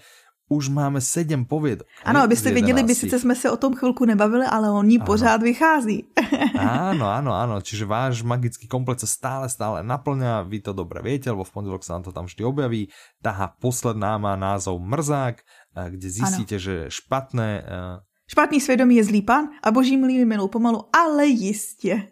už 0.51 0.67
máme 0.69 0.99
sedm 1.01 1.47
povědok. 1.47 1.87
Ano, 2.03 2.19
abyste 2.19 2.51
viděli, 2.51 2.83
by 2.83 2.95
sice 2.95 3.19
jsme 3.19 3.35
se 3.35 3.51
o 3.51 3.57
tom 3.57 3.73
chvilku 3.73 4.05
nebavili, 4.05 4.45
ale 4.45 4.71
on 4.71 4.87
ní 4.87 4.99
pořád 4.99 5.41
vychází. 5.41 6.03
áno, 6.59 7.07
áno, 7.07 7.31
áno. 7.31 7.63
Čiže 7.63 7.87
váš 7.87 8.19
magický 8.27 8.67
komplet 8.67 8.99
sa 8.99 9.07
stále, 9.07 9.47
stále 9.47 9.79
naplňa. 9.79 10.43
Vy 10.43 10.59
to 10.59 10.75
dobre 10.75 10.99
viete, 10.99 11.31
lebo 11.31 11.47
v 11.47 11.53
pondelok 11.55 11.87
sa 11.87 11.95
nám 11.95 12.03
to 12.03 12.11
tam 12.11 12.27
vždy 12.27 12.43
objaví. 12.43 12.91
Tá 13.23 13.55
posledná 13.63 14.19
má 14.19 14.35
názov 14.35 14.83
Mrzák, 14.83 15.39
eh, 15.39 15.87
kde 15.95 16.07
zistíte, 16.11 16.59
ano. 16.59 16.63
že 16.67 16.75
špatné... 16.91 17.49
Uh... 17.63 17.97
Špatný 18.27 18.59
svědomí 18.59 18.95
je 18.95 19.03
zlý 19.03 19.21
pán 19.21 19.55
a 19.63 19.71
boží 19.71 19.97
mlýny 19.97 20.25
milou 20.25 20.47
pomalu, 20.47 20.87
ale 20.95 21.27
jistě. 21.27 22.11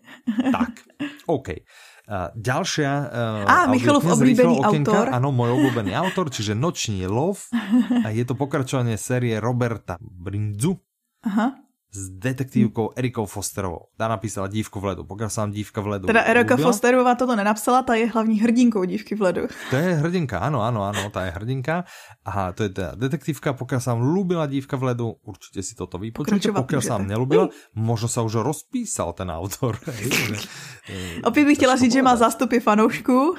tak, 0.52 0.84
OK. 1.28 1.64
Uh, 2.10 2.34
ďalšia 2.34 2.92
uh, 3.06 3.46
Á, 3.46 3.70
Michalov 3.70 4.02
oblíbený 4.02 4.66
autor. 4.66 5.14
Áno, 5.14 5.30
môj 5.30 5.54
obľúbený 5.62 5.94
autor, 5.94 6.34
čiže 6.34 6.58
Noční 6.58 7.06
lov. 7.06 7.46
A 8.06 8.10
je 8.10 8.26
to 8.26 8.34
pokračovanie 8.34 8.98
série 8.98 9.38
Roberta 9.38 10.02
Brindzu. 10.02 10.74
Aha 11.22 11.69
s 11.90 12.10
detektívkou 12.10 12.94
Erikou 12.96 13.26
Fosterovou. 13.26 13.90
Ta 13.98 14.08
napísala 14.08 14.48
Dívku 14.48 14.80
v 14.80 14.86
ledu. 14.86 15.04
Pokud 15.04 15.30
jsem 15.30 15.52
Dívka 15.52 15.82
v 15.82 15.88
ledu 15.88 16.08
Teda 16.08 16.22
Erika 16.22 16.56
ľúbila. 16.56 16.70
Fosterová 16.70 17.16
toto 17.16 17.36
nenapsala, 17.36 17.82
ta 17.82 17.98
je 17.98 18.06
hlavní 18.06 18.40
hrdinkou 18.40 18.84
Dívky 18.86 19.16
v 19.16 19.22
ledu. 19.22 19.44
To 19.70 19.76
je 19.76 19.96
hrdinka, 19.96 20.40
ano, 20.40 20.62
ano, 20.62 20.84
ano, 20.86 21.10
ta 21.10 21.26
je 21.26 21.32
hrdinka. 21.32 21.84
A 22.26 22.52
to 22.52 22.64
je 22.64 22.70
teda 22.70 22.96
detektívka, 22.96 23.54
pokud 23.54 23.82
jsem 23.82 23.98
ľúbila 23.98 24.46
Dívka 24.46 24.78
v 24.78 24.84
ledu, 24.84 25.16
určitě 25.24 25.64
si 25.64 25.76
toto 25.76 25.98
vypočujte. 25.98 26.52
Pokud 26.52 26.82
jsem 26.82 27.08
nelúbila, 27.08 27.50
možno 27.76 28.08
sa 28.08 28.22
už 28.22 28.46
rozpísal 28.46 29.14
ten 29.14 29.32
autor. 29.32 29.80
Opět 31.24 31.46
bych 31.46 31.58
chtěla 31.58 31.76
říct, 31.76 31.94
že 31.94 32.02
má 32.02 32.16
zástupy 32.16 32.60
fanoušků. 32.60 33.36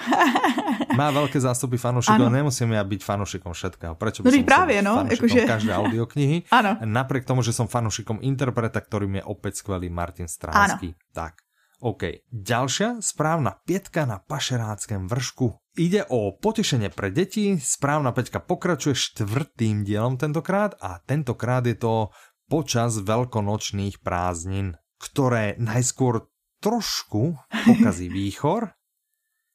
má 0.97 1.11
velké 1.11 1.41
zástupy 1.41 1.77
fanoušků, 1.77 2.13
ale 2.13 2.31
nemusím 2.31 2.73
ja 2.73 2.83
byť 2.85 3.01
fanoušikom 3.05 3.53
všetkého. 3.53 3.95
By 3.95 4.39
no, 4.39 4.45
právě, 4.45 4.83
no, 4.83 5.07
jakože... 5.11 5.41
každé 5.47 5.73
audioknihy? 5.75 6.43
ano. 6.51 6.77
Napriek 6.85 7.25
tomu, 7.25 7.43
že 7.43 7.53
som 7.53 7.67
fanoušikom 7.67 8.19
interpreta, 8.41 8.81
ktorým 8.81 9.21
je 9.21 9.25
opäť 9.29 9.61
skvelý 9.61 9.93
Martin 9.93 10.25
Stránsky. 10.25 10.97
Áno. 10.97 11.13
Tak, 11.13 11.45
OK. 11.85 12.25
Ďalšia 12.33 13.05
správna 13.05 13.61
pietka 13.69 14.09
na 14.09 14.17
pašeráckém 14.17 15.05
vršku. 15.05 15.77
Ide 15.77 16.09
o 16.09 16.33
potešenie 16.33 16.89
pre 16.89 17.13
deti. 17.13 17.61
Správna 17.61 18.17
peťka 18.17 18.41
pokračuje 18.41 18.97
štvrtým 18.97 19.85
dielom 19.85 20.17
tentokrát 20.17 20.73
a 20.81 21.05
tentokrát 21.05 21.69
je 21.69 21.77
to 21.77 22.09
počas 22.49 22.97
veľkonočných 23.05 24.01
prázdnin, 24.01 24.81
ktoré 24.97 25.61
najskôr 25.61 26.29
trošku 26.65 27.37
pokazí 27.69 28.09
výchor, 28.25 28.73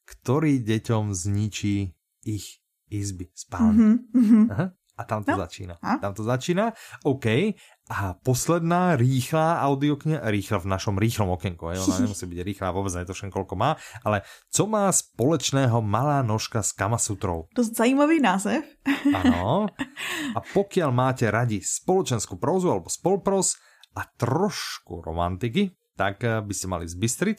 ktorý 0.06 0.62
deťom 0.62 1.10
zničí 1.10 1.90
ich 2.26 2.46
izby 2.90 3.30
spálne. 3.34 4.06
Mm-hmm. 4.14 4.44
Aha. 4.50 4.66
A 4.96 5.04
tam 5.04 5.20
to 5.20 5.36
no. 5.36 5.38
začína. 5.44 5.76
A? 5.84 6.00
Tam 6.00 6.16
to 6.16 6.24
začína. 6.24 6.72
OK. 7.04 7.52
A 7.86 8.16
posledná 8.18 8.96
rýchla 8.96 9.60
audiokniha, 9.62 10.24
rýchla 10.26 10.58
v 10.64 10.66
našom 10.72 10.96
rýchlom 10.98 11.30
okenku, 11.36 11.70
je, 11.70 11.78
ona 11.78 12.02
nemusí 12.02 12.26
byť 12.26 12.40
rýchla, 12.42 12.74
vôbec 12.74 12.90
netuším, 12.98 13.30
koľko 13.30 13.54
má, 13.54 13.78
ale 14.02 14.26
co 14.50 14.66
má 14.66 14.90
společného 14.90 15.78
malá 15.86 16.18
nožka 16.26 16.66
s 16.66 16.74
Kamasutrou? 16.74 17.46
Dosť 17.54 17.86
zajímavý 17.86 18.18
název. 18.18 18.66
Áno. 19.14 19.70
A 20.36 20.38
pokiaľ 20.42 20.90
máte 20.90 21.30
radi 21.30 21.62
spoločenskú 21.62 22.42
prózu 22.42 22.74
alebo 22.74 22.90
spolpros 22.90 23.54
a 23.94 24.02
trošku 24.04 25.00
romantiky, 25.00 25.72
tak 25.94 26.26
eh, 26.26 26.42
by 26.42 26.52
ste 26.52 26.66
mali 26.66 26.90
zbystriť. 26.90 27.38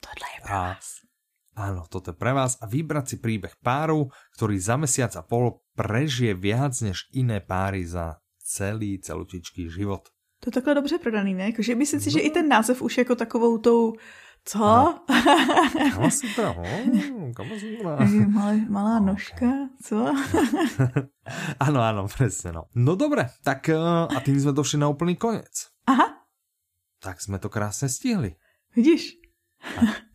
Tohle 0.00 0.26
je 0.26 0.40
pre 0.40 0.56
vás. 0.56 0.86
Áno, 1.56 1.88
toto 1.88 2.12
je 2.12 2.20
pre 2.20 2.36
vás 2.36 2.60
a 2.60 2.68
vybrať 2.68 3.04
si 3.08 3.16
príbeh 3.16 3.56
páru, 3.64 4.12
ktorý 4.36 4.60
za 4.60 4.76
mesiac 4.76 5.08
a 5.16 5.24
pol 5.24 5.64
prežije 5.76 6.34
viac 6.34 6.72
než 6.80 7.04
iné 7.12 7.40
páry 7.44 7.84
za 7.86 8.16
celý 8.40 8.98
celutičký 8.98 9.68
život. 9.70 10.08
To 10.40 10.48
je 10.48 10.52
takhle 10.52 10.74
dobře 10.74 10.98
prodaný, 10.98 11.34
ne? 11.34 11.44
Jakože 11.52 11.74
myslím 11.74 12.00
si, 12.00 12.10
že 12.10 12.20
i 12.20 12.30
ten 12.30 12.48
název 12.48 12.82
už 12.82 12.98
jako 12.98 13.14
takovou 13.14 13.58
tou 13.58 13.94
Co? 14.46 14.94
Kamasutra, 15.92 16.50
oh, 16.50 17.34
Kamasutra. 17.34 17.98
Malá, 18.68 18.98
nožka, 19.02 19.46
co? 19.82 20.06
Áno, 21.66 21.82
áno, 21.82 22.06
presne. 22.06 22.54
No. 22.54 22.70
no 22.78 22.94
dobre, 22.94 23.26
tak 23.42 23.66
uh, 23.74 24.06
a 24.06 24.22
tým 24.22 24.38
sme 24.38 24.54
došli 24.54 24.78
na 24.78 24.86
úplný 24.86 25.18
koniec. 25.18 25.74
Aha, 25.90 26.22
Tak 27.02 27.18
sme 27.18 27.42
to 27.42 27.50
krásne 27.50 27.90
stihli. 27.90 28.38
vidíš? 28.78 29.18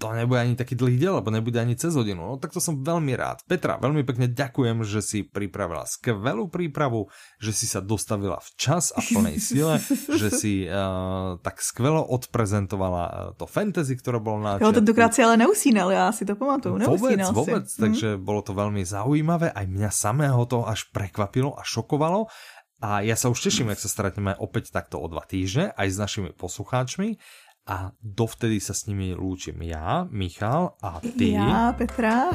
To 0.02 0.18
nebude 0.18 0.41
ani 0.41 0.56
taký 0.58 0.74
dlhý 0.74 0.97
diel, 0.97 1.22
lebo 1.22 1.30
nebude 1.30 1.62
ani 1.62 1.78
cez 1.78 1.93
hodinu. 1.93 2.26
No 2.26 2.36
tak 2.41 2.56
to 2.56 2.64
som 2.64 2.82
veľmi 2.82 3.14
rád. 3.14 3.45
Petra, 3.45 3.78
veľmi 3.78 4.02
pekne 4.02 4.26
ďakujem, 4.32 4.82
že 4.82 4.99
si 5.06 5.20
pripravila 5.22 5.86
skvelú 5.86 6.49
prípravu, 6.49 7.12
že 7.38 7.54
si 7.54 7.70
sa 7.70 7.84
dostavila 7.86 8.41
včas 8.41 8.89
a 8.95 8.99
v 9.04 9.08
plnej 9.14 9.38
sile, 9.38 9.78
že 10.22 10.30
si 10.34 10.66
uh, 10.66 11.38
tak 11.45 11.62
skvelo 11.62 12.02
odprezentovala 12.02 13.04
uh, 13.06 13.16
to 13.38 13.45
fantasy, 13.45 13.93
ktoré 13.93 14.18
bolo 14.18 14.41
na 14.41 14.58
Jo, 14.58 14.74
tentokrát 14.74 15.14
si 15.14 15.22
ale 15.22 15.38
neusínal, 15.38 15.93
já 15.93 16.10
si 16.12 16.26
to 16.26 16.34
pamatuju. 16.34 16.82
Vôbec, 16.82 17.18
Neusínal 17.20 17.32
vôbec, 17.34 17.66
si. 17.70 17.78
takže 17.78 18.18
bolo 18.18 18.41
to 18.41 18.58
veľmi 18.58 18.82
zaujímavé, 18.82 19.54
aj 19.54 19.66
mňa 19.70 19.89
samého 19.93 20.41
to 20.49 20.66
až 20.66 20.89
prekvapilo 20.89 21.54
a 21.54 21.62
šokovalo. 21.62 22.26
A 22.82 23.06
ja 23.06 23.14
sa 23.14 23.30
už 23.30 23.45
teším, 23.45 23.70
jak 23.70 23.78
sa 23.78 23.93
stretneme 23.93 24.34
opäť 24.41 24.74
takto 24.74 24.97
o 24.97 25.06
dva 25.06 25.22
týždne, 25.22 25.70
aj 25.78 25.88
s 25.93 25.97
našimi 26.02 26.30
poslucháčmi. 26.34 27.22
A 27.70 27.93
dovtedy 28.01 28.57
sa 28.57 28.74
s 28.74 28.89
nimi 28.89 29.14
lúčim 29.14 29.62
ja, 29.62 30.09
Michal 30.09 30.74
a 30.82 30.97
ty. 30.97 31.38
Já, 31.38 31.74
Petra. 31.78 32.34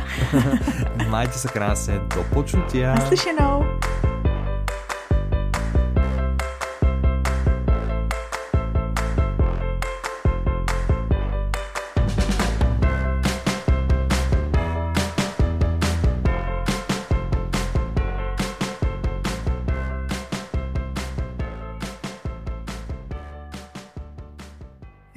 Majte 1.12 1.35
sa 1.35 1.51
krásne, 1.51 1.99
do 2.14 2.22
počutia. 2.31 2.95
Naslyšenou. 2.95 3.66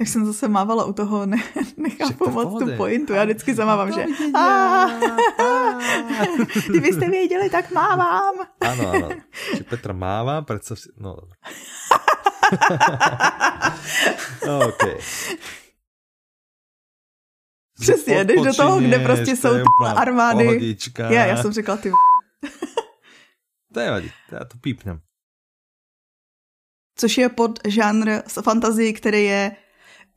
Jak 0.00 0.08
jsem 0.08 0.26
zase 0.26 0.48
mávala 0.48 0.84
u 0.84 0.92
toho, 0.92 1.26
ne, 1.26 1.36
nechápu 1.76 2.30
moc 2.30 2.62
tu 2.62 2.76
pointu. 2.76 3.12
Já 3.12 3.24
vždycky 3.24 3.54
zamávám, 3.54 3.92
že 3.92 4.06
kdybyste 6.68 7.10
věděli, 7.10 7.50
tak 7.50 7.70
mávám. 7.70 8.34
Áno, 8.60 8.84
áno. 8.96 9.08
Či 9.56 9.62
Petra 9.68 9.92
máva, 9.92 10.40
predstav 10.42 10.80
si... 10.80 10.88
No. 10.96 11.16
OK. 14.64 14.82
Přesně, 17.80 18.24
jdeš 18.24 18.40
do 18.40 18.54
toho, 18.54 18.80
kde 18.80 18.98
prostě 18.98 19.36
jsou 19.36 19.54
ty 19.54 19.62
úplná 19.62 19.92
armády. 19.92 20.44
Pohodička. 20.44 21.10
Já, 21.10 21.26
já 21.26 21.36
jsem 21.36 21.52
řekla 21.52 21.76
ty. 21.76 21.92
To 23.72 23.80
je 23.80 23.90
vadí, 23.90 24.10
já 24.32 24.44
to 24.44 24.58
pípnem. 24.60 25.00
Což 26.96 27.18
je 27.18 27.28
pod 27.28 27.58
žánr 27.68 28.22
fantazii, 28.42 28.92
který 28.92 29.24
je 29.24 29.56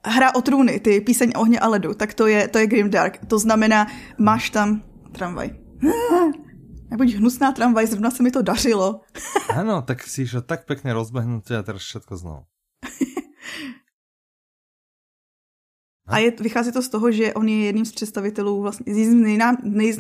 hra 0.06 0.36
o 0.36 0.42
trůny, 0.42 0.80
ty 0.80 1.02
píseň 1.02 1.32
ohně 1.36 1.60
a 1.60 1.68
ledu, 1.68 1.94
tak 1.94 2.14
to 2.14 2.28
je, 2.28 2.48
to 2.48 2.58
je 2.58 2.68
Grimdark. 2.68 3.26
To 3.28 3.40
znamená, 3.40 3.88
máš 4.18 4.50
tam 4.50 4.84
tramvaj. 5.12 5.50
Nebuď 6.92 7.14
hnusná 7.14 7.52
tramvaj, 7.52 7.88
zrovna 7.88 8.12
se 8.12 8.24
mi 8.24 8.32
to 8.32 8.42
dařilo. 8.42 9.02
Áno, 9.58 9.82
tak 9.82 10.06
si 10.06 10.30
išla 10.30 10.46
tak 10.46 10.70
pekne 10.70 10.94
rozbehnúť 10.94 11.58
a 11.58 11.66
teraz 11.66 11.82
všetko 11.82 12.14
znovu. 12.18 12.42
A 16.04 16.20
je, 16.20 16.36
vychází 16.40 16.72
to 16.72 16.82
z 16.82 16.90
toho, 16.90 17.12
že 17.12 17.34
on 17.34 17.48
je 17.48 17.66
jedním 17.66 17.86
z 17.86 17.92
představitelů 17.92 18.62
vlastně, 18.62 18.94
z 18.94 19.08
nejnám, 19.08 19.58
nej. 19.64 19.96